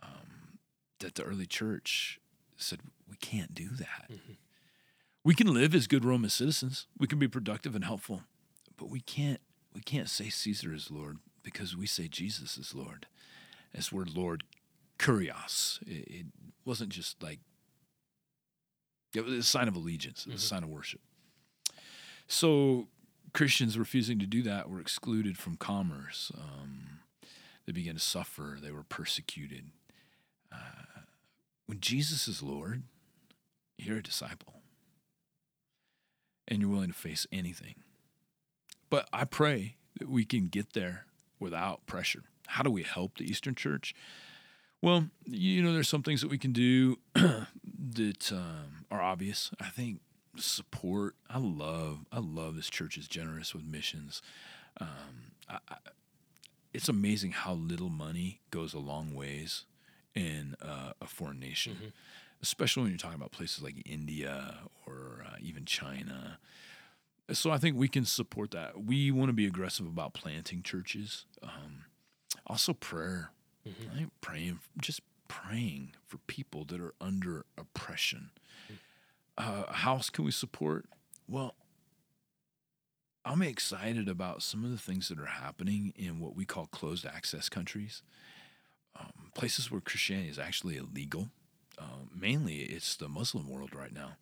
um, 0.02 0.60
that 1.00 1.16
the 1.16 1.24
early 1.24 1.46
church 1.46 2.20
said, 2.56 2.80
we 3.10 3.18
can't 3.18 3.54
do 3.54 3.70
that. 3.70 4.10
We 5.24 5.36
can 5.36 5.54
live 5.54 5.76
as 5.76 5.88
good 5.88 6.06
Roman 6.06 6.30
citizens. 6.30 6.88
We 6.98 7.08
can 7.08 7.20
be 7.20 7.28
productive 7.28 7.76
and 7.76 7.84
helpful, 7.84 8.22
but 8.78 8.90
we 8.90 9.00
can't 9.02 9.42
we 9.74 9.82
can't 9.82 10.10
say 10.10 10.30
Caesar 10.30 10.74
is 10.74 10.90
Lord 10.90 11.18
because 11.44 11.78
we 11.78 11.86
say 11.86 12.08
Jesus 12.08 12.58
is 12.58 12.74
Lord. 12.74 13.06
This 13.74 13.92
word 13.92 14.16
Lord 14.16 14.44
kurios. 14.98 15.80
It, 15.84 16.08
it 16.10 16.26
wasn't 16.66 16.90
just 16.90 17.22
like 17.22 17.40
it 19.14 19.24
was 19.24 19.34
a 19.34 19.44
sign 19.44 19.68
of 19.68 19.76
allegiance, 19.76 20.26
it 20.26 20.32
was 20.34 20.42
a 20.42 20.46
Mhm. 20.46 20.50
sign 20.50 20.64
of 20.64 20.70
worship. 20.70 21.02
So 22.28 22.88
Christians 23.34 23.78
refusing 23.78 24.20
to 24.20 24.26
do 24.26 24.42
that 24.44 24.70
were 24.70 24.80
excluded 24.80 25.38
from 25.38 25.56
commerce. 25.56 26.32
Um, 26.36 27.00
they 27.66 27.74
began 27.74 27.96
to 27.96 28.00
suffer. 28.00 28.58
They 28.62 28.72
were 28.72 28.84
persecuted. 28.84 29.66
Uh, 30.52 31.02
when 31.66 31.80
Jesus 31.80 32.28
is 32.28 32.42
Lord, 32.42 32.84
you're 33.78 33.98
a 33.98 34.04
disciple, 34.04 34.62
and 36.48 36.62
you're 36.62 36.70
willing 36.70 36.88
to 36.88 36.94
face 36.94 37.28
anything. 37.32 37.76
But 38.90 39.08
I 39.12 39.26
pray 39.26 39.76
that 40.00 40.10
we 40.10 40.24
can 40.24 40.48
get 40.48 40.74
there 40.74 41.06
without 41.40 41.86
pressure. 41.86 42.24
How 42.48 42.64
do 42.64 42.72
we 42.72 42.84
help 42.84 43.18
the 43.18 43.30
Eastern 43.30 43.56
Church? 43.56 43.94
Well, 44.82 45.10
you 45.26 45.62
know, 45.62 45.74
there's 45.74 45.90
some 45.90 46.04
things 46.04 46.22
that 46.22 46.30
we 46.30 46.38
can 46.38 46.54
do 46.54 46.98
that 47.14 48.32
um, 48.32 48.86
are 48.90 49.02
obvious. 49.02 49.52
I 49.60 49.70
think 49.70 50.00
support. 50.40 51.16
I 51.30 51.38
love, 51.40 52.06
I 52.12 52.20
love 52.20 52.56
this 52.56 52.70
church 52.70 52.98
is 52.98 53.08
generous 53.08 53.54
with 53.54 53.64
missions. 53.66 54.22
Um, 54.80 55.32
I, 55.50 55.58
I, 55.70 55.76
it's 56.74 56.90
amazing 56.90 57.32
how 57.32 57.54
little 57.54 57.90
money 57.90 58.42
goes 58.52 58.74
a 58.74 58.80
long 58.80 59.14
ways 59.16 59.66
in 60.14 60.56
uh, 60.62 60.94
a 61.02 61.08
foreign 61.08 61.40
nation, 61.40 61.78
Mhm. 61.82 61.92
especially 62.42 62.84
when 62.84 62.92
you're 62.92 63.00
talking 63.00 63.16
about 63.18 63.32
places 63.32 63.64
like 63.64 63.76
India 63.86 64.60
or 64.86 65.26
uh, 65.28 65.36
even 65.42 65.66
China. 65.66 66.40
So 67.32 67.52
I 67.52 67.58
think 67.58 67.76
we 67.76 67.88
can 67.88 68.06
support 68.06 68.52
that. 68.52 68.84
We 68.84 69.12
want 69.12 69.30
to 69.30 69.34
be 69.34 69.46
aggressive 69.46 69.86
about 69.86 70.14
planting 70.14 70.64
churches. 70.64 71.26
Um, 71.44 71.86
also, 72.46 72.74
prayer. 72.74 73.32
Mhm. 73.68 73.92
I 73.92 73.96
think 73.98 74.12
praying, 74.22 74.60
just 74.80 75.02
praying 75.28 75.94
for 76.06 76.20
people 76.20 76.64
that 76.66 76.80
are 76.80 76.94
under 77.02 77.46
oppression. 77.58 78.32
Uh, 79.38 79.64
how 79.72 79.94
else 79.96 80.10
can 80.10 80.26
we 80.26 80.32
support? 80.32 80.86
Well, 81.28 81.56
I'm 83.26 83.42
excited 83.42 84.08
about 84.08 84.42
some 84.42 84.64
of 84.64 84.72
the 84.72 84.78
things 84.78 85.10
that 85.10 85.20
are 85.20 85.26
happening 85.26 85.94
in 85.96 86.20
what 86.20 86.36
we 86.36 86.46
call 86.46 86.68
closed 86.68 87.06
access 87.06 87.50
countries, 87.50 88.02
um, 89.00 89.32
places 89.36 89.70
where 89.70 89.82
Christianity 89.82 90.30
is 90.30 90.40
actually 90.40 90.78
illegal. 90.78 91.30
Um, 91.78 92.10
mainly, 92.20 92.60
it's 92.62 92.96
the 92.96 93.10
Muslim 93.10 93.48
world 93.50 93.76
right 93.76 93.94
now. 93.94 94.14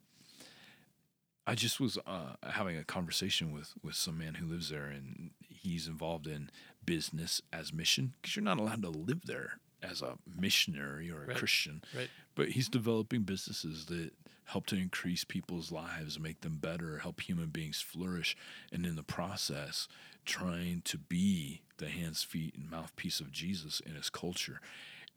I 1.47 1.53
just 1.53 1.79
was 1.79 1.99
uh, 2.07 2.33
having 2.43 2.75
a 2.75 2.83
conversation 2.83 3.51
with 3.53 3.73
with 3.83 3.93
some 3.95 4.17
man 4.17 4.33
who 4.35 4.47
lives 4.47 4.69
there, 4.69 4.87
and 4.87 5.29
he's 5.47 5.87
involved 5.87 6.25
in 6.25 6.49
business 6.83 7.41
as 7.53 7.71
mission 7.71 8.13
because 8.21 8.35
you're 8.35 8.43
not 8.43 8.57
allowed 8.59 8.81
to 8.81 8.89
live 8.89 9.21
there 9.25 9.59
as 9.83 10.01
a 10.01 10.17
missionary 10.39 11.11
or 11.11 11.23
a 11.23 11.27
Right. 11.27 11.37
Christian. 11.37 11.83
Right. 11.95 12.09
But 12.33 12.49
he's 12.49 12.67
developing 12.67 13.21
businesses 13.21 13.85
that 13.85 14.11
help 14.45 14.65
to 14.67 14.75
increase 14.75 15.23
people's 15.23 15.71
lives, 15.71 16.19
make 16.19 16.41
them 16.41 16.57
better, 16.57 16.99
help 16.99 17.21
human 17.21 17.47
beings 17.47 17.81
flourish, 17.81 18.35
and 18.71 18.85
in 18.85 18.95
the 18.95 19.03
process, 19.03 19.87
trying 20.25 20.81
to 20.85 20.97
be 20.97 21.61
the 21.77 21.87
hands, 21.87 22.23
feet, 22.23 22.55
and 22.55 22.69
mouthpiece 22.69 23.19
of 23.19 23.31
Jesus 23.31 23.79
in 23.79 23.95
his 23.95 24.09
culture. 24.09 24.61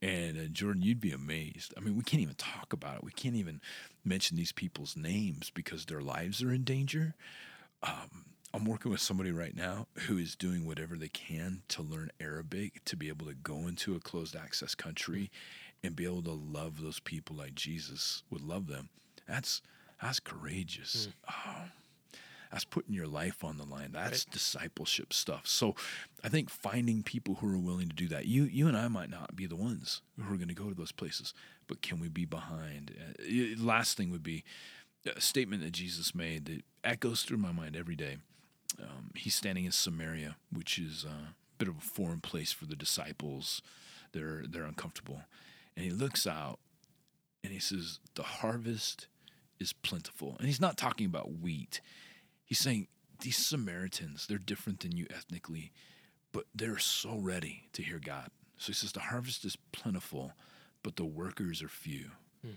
And 0.00 0.38
uh, 0.38 0.44
Jordan, 0.52 0.82
you'd 0.82 1.00
be 1.00 1.10
amazed. 1.10 1.74
I 1.76 1.80
mean, 1.80 1.96
we 1.96 2.02
can't 2.02 2.22
even 2.22 2.36
talk 2.36 2.72
about 2.72 2.96
it. 2.96 3.04
We 3.04 3.12
can't 3.12 3.34
even 3.34 3.60
mention 4.04 4.36
these 4.36 4.52
people's 4.52 4.96
names 4.96 5.50
because 5.50 5.86
their 5.86 6.00
lives 6.00 6.42
are 6.42 6.52
in 6.52 6.64
danger. 6.64 7.14
Um, 7.82 8.26
I'm 8.54 8.64
working 8.64 8.90
with 8.90 9.00
somebody 9.00 9.30
right 9.30 9.54
now 9.54 9.88
who 10.06 10.16
is 10.16 10.34
doing 10.34 10.64
whatever 10.64 10.96
they 10.96 11.08
can 11.08 11.62
to 11.68 11.82
learn 11.82 12.10
Arabic 12.20 12.84
to 12.86 12.96
be 12.96 13.08
able 13.08 13.26
to 13.26 13.34
go 13.34 13.66
into 13.66 13.94
a 13.94 14.00
closed 14.00 14.34
access 14.34 14.74
country 14.74 15.30
and 15.82 15.94
be 15.94 16.04
able 16.04 16.22
to 16.22 16.32
love 16.32 16.80
those 16.80 16.98
people 16.98 17.36
like 17.36 17.54
Jesus 17.54 18.22
would 18.30 18.42
love 18.42 18.66
them. 18.66 18.88
That's 19.28 19.62
that's 20.00 20.20
courageous. 20.20 21.08
Oh, 21.30 21.64
that's 22.50 22.64
putting 22.64 22.94
your 22.94 23.06
life 23.06 23.44
on 23.44 23.58
the 23.58 23.64
line. 23.64 23.90
That's 23.92 24.24
discipleship 24.24 25.12
stuff. 25.12 25.46
So 25.46 25.74
I 26.24 26.28
think 26.28 26.48
finding 26.50 27.02
people 27.02 27.36
who 27.36 27.52
are 27.52 27.58
willing 27.58 27.88
to 27.88 27.96
do 27.96 28.08
that. 28.08 28.26
You 28.26 28.44
you 28.44 28.68
and 28.68 28.76
I 28.76 28.88
might 28.88 29.10
not 29.10 29.36
be 29.36 29.46
the 29.46 29.56
ones 29.56 30.02
who 30.18 30.32
are 30.32 30.36
going 30.36 30.48
to 30.48 30.54
go 30.54 30.68
to 30.68 30.74
those 30.74 30.92
places, 30.92 31.34
but 31.66 31.82
can 31.82 32.00
we 32.00 32.08
be 32.08 32.24
behind? 32.24 32.94
Uh, 33.20 33.62
last 33.62 33.96
thing 33.96 34.10
would 34.10 34.22
be 34.22 34.44
a 35.14 35.20
statement 35.20 35.62
that 35.62 35.72
Jesus 35.72 36.14
made 36.14 36.46
that 36.46 36.62
echoes 36.84 37.22
through 37.22 37.38
my 37.38 37.52
mind 37.52 37.76
every 37.76 37.96
day. 37.96 38.16
Um, 38.80 39.10
he's 39.14 39.34
standing 39.34 39.64
in 39.64 39.72
Samaria, 39.72 40.36
which 40.52 40.78
is 40.78 41.04
uh, 41.06 41.30
a 41.30 41.34
bit 41.58 41.68
of 41.68 41.78
a 41.78 41.82
foreign 41.82 42.20
place 42.20 42.52
for 42.52 42.66
the 42.66 42.76
disciples. 42.76 43.62
They're 44.12 44.44
they're 44.48 44.64
uncomfortable, 44.64 45.22
and 45.76 45.84
he 45.84 45.90
looks 45.90 46.26
out 46.26 46.60
and 47.44 47.52
he 47.52 47.58
says, 47.58 47.98
"The 48.14 48.22
harvest 48.22 49.06
is 49.58 49.72
plentiful." 49.72 50.36
And 50.38 50.46
he's 50.46 50.60
not 50.60 50.76
talking 50.76 51.06
about 51.06 51.40
wheat. 51.40 51.80
He's 52.44 52.58
saying 52.58 52.88
these 53.20 53.36
Samaritans, 53.36 54.26
they're 54.26 54.38
different 54.38 54.80
than 54.80 54.96
you 54.96 55.06
ethnically, 55.10 55.72
but 56.32 56.46
they're 56.54 56.78
so 56.78 57.18
ready 57.18 57.68
to 57.72 57.82
hear 57.82 57.98
God. 57.98 58.30
So 58.56 58.68
he 58.68 58.72
says, 58.74 58.92
"The 58.92 59.00
harvest 59.00 59.44
is 59.44 59.56
plentiful, 59.72 60.34
but 60.82 60.96
the 60.96 61.04
workers 61.04 61.62
are 61.62 61.68
few." 61.68 62.12
Hmm. 62.42 62.54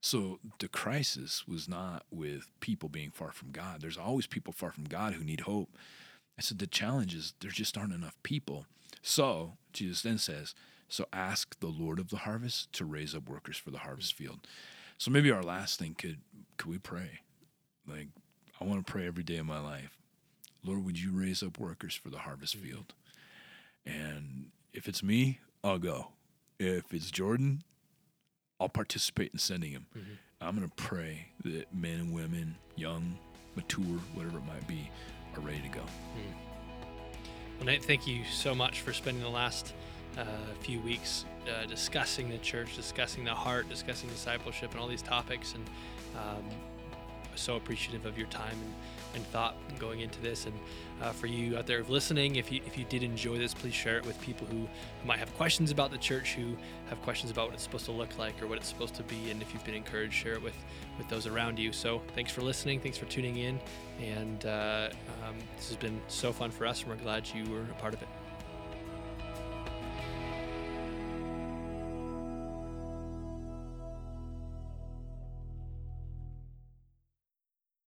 So 0.00 0.40
the 0.58 0.68
crisis 0.68 1.46
was 1.46 1.68
not 1.68 2.06
with 2.10 2.48
people 2.60 2.88
being 2.88 3.10
far 3.10 3.32
from 3.32 3.52
God. 3.52 3.80
There's 3.80 3.98
always 3.98 4.26
people 4.26 4.52
far 4.52 4.72
from 4.72 4.84
God 4.84 5.14
who 5.14 5.24
need 5.24 5.40
hope. 5.40 5.76
I 6.38 6.42
said 6.42 6.58
the 6.58 6.66
challenge 6.66 7.14
is 7.14 7.34
there 7.40 7.50
just 7.50 7.76
aren't 7.76 7.92
enough 7.92 8.22
people. 8.22 8.66
So 9.02 9.58
Jesus 9.72 10.02
then 10.02 10.18
says, 10.18 10.54
"So 10.88 11.06
ask 11.12 11.58
the 11.60 11.68
Lord 11.68 11.98
of 11.98 12.08
the 12.08 12.18
harvest 12.18 12.72
to 12.74 12.84
raise 12.84 13.14
up 13.14 13.28
workers 13.28 13.56
for 13.56 13.70
the 13.70 13.80
harvest 13.80 14.14
field." 14.14 14.46
So 15.00 15.10
maybe 15.10 15.30
our 15.30 15.42
last 15.42 15.78
thing 15.78 15.94
could 15.94 16.18
could 16.58 16.68
we 16.70 16.76
pray? 16.76 17.20
Like 17.88 18.08
I 18.60 18.64
want 18.64 18.86
to 18.86 18.92
pray 18.92 19.06
every 19.06 19.22
day 19.22 19.38
of 19.38 19.46
my 19.46 19.58
life. 19.58 19.96
Lord, 20.62 20.84
would 20.84 21.00
you 21.00 21.10
raise 21.10 21.42
up 21.42 21.58
workers 21.58 21.94
for 21.94 22.10
the 22.10 22.18
harvest 22.18 22.54
field? 22.56 22.92
And 23.86 24.50
if 24.74 24.86
it's 24.86 25.02
me, 25.02 25.40
I'll 25.64 25.78
go. 25.78 26.08
If 26.58 26.92
it's 26.92 27.10
Jordan, 27.10 27.62
I'll 28.60 28.68
participate 28.68 29.32
in 29.32 29.38
sending 29.38 29.72
him. 29.72 29.86
Mhm. 29.96 30.18
I'm 30.42 30.54
going 30.54 30.68
to 30.68 30.76
pray 30.76 31.28
that 31.44 31.74
men 31.74 31.98
and 32.00 32.12
women, 32.12 32.56
young, 32.76 33.18
mature, 33.56 34.00
whatever 34.12 34.36
it 34.36 34.44
might 34.44 34.68
be, 34.68 34.90
are 35.34 35.40
ready 35.40 35.62
to 35.62 35.68
go. 35.68 35.84
Well, 37.56 37.64
Nate, 37.64 37.82
thank 37.82 38.06
you 38.06 38.24
so 38.26 38.54
much 38.54 38.82
for 38.82 38.92
spending 38.92 39.22
the 39.22 39.30
last 39.30 39.72
uh, 40.18 40.24
few 40.60 40.80
weeks 40.80 41.24
uh, 41.48 41.66
discussing 41.66 42.28
the 42.28 42.38
church, 42.38 42.76
discussing 42.76 43.24
the 43.24 43.34
heart, 43.34 43.68
discussing 43.68 44.08
discipleship, 44.10 44.72
and 44.72 44.80
all 44.80 44.88
these 44.88 45.02
topics. 45.02 45.54
And 45.54 45.64
um, 46.16 46.44
so 47.36 47.56
appreciative 47.56 48.04
of 48.06 48.18
your 48.18 48.26
time 48.26 48.52
and, 48.52 48.74
and 49.14 49.26
thought 49.28 49.56
going 49.78 50.00
into 50.00 50.20
this. 50.20 50.46
And 50.46 50.54
uh, 51.00 51.12
for 51.12 51.26
you 51.26 51.56
out 51.56 51.66
there 51.66 51.82
listening, 51.84 52.36
if 52.36 52.52
you 52.52 52.60
if 52.66 52.76
you 52.76 52.84
did 52.84 53.02
enjoy 53.02 53.38
this, 53.38 53.54
please 53.54 53.74
share 53.74 53.96
it 53.96 54.04
with 54.04 54.20
people 54.20 54.46
who, 54.48 54.58
who 54.58 55.06
might 55.06 55.18
have 55.18 55.34
questions 55.36 55.70
about 55.70 55.90
the 55.90 55.98
church, 55.98 56.34
who 56.34 56.56
have 56.88 57.00
questions 57.02 57.30
about 57.30 57.46
what 57.46 57.54
it's 57.54 57.62
supposed 57.62 57.86
to 57.86 57.92
look 57.92 58.18
like 58.18 58.40
or 58.42 58.46
what 58.46 58.58
it's 58.58 58.68
supposed 58.68 58.94
to 58.96 59.02
be. 59.04 59.30
And 59.30 59.40
if 59.40 59.52
you've 59.54 59.64
been 59.64 59.74
encouraged, 59.74 60.14
share 60.14 60.34
it 60.34 60.42
with 60.42 60.56
with 60.98 61.08
those 61.08 61.26
around 61.26 61.58
you. 61.58 61.72
So 61.72 62.02
thanks 62.14 62.32
for 62.32 62.42
listening. 62.42 62.80
Thanks 62.80 62.98
for 62.98 63.06
tuning 63.06 63.36
in. 63.38 63.58
And 64.00 64.44
uh, 64.44 64.90
um, 65.26 65.36
this 65.56 65.68
has 65.68 65.76
been 65.76 66.00
so 66.08 66.32
fun 66.32 66.50
for 66.50 66.66
us, 66.66 66.82
and 66.82 66.90
we're 66.90 66.96
glad 66.96 67.28
you 67.34 67.50
were 67.50 67.62
a 67.62 67.80
part 67.80 67.94
of 67.94 68.02
it. 68.02 68.08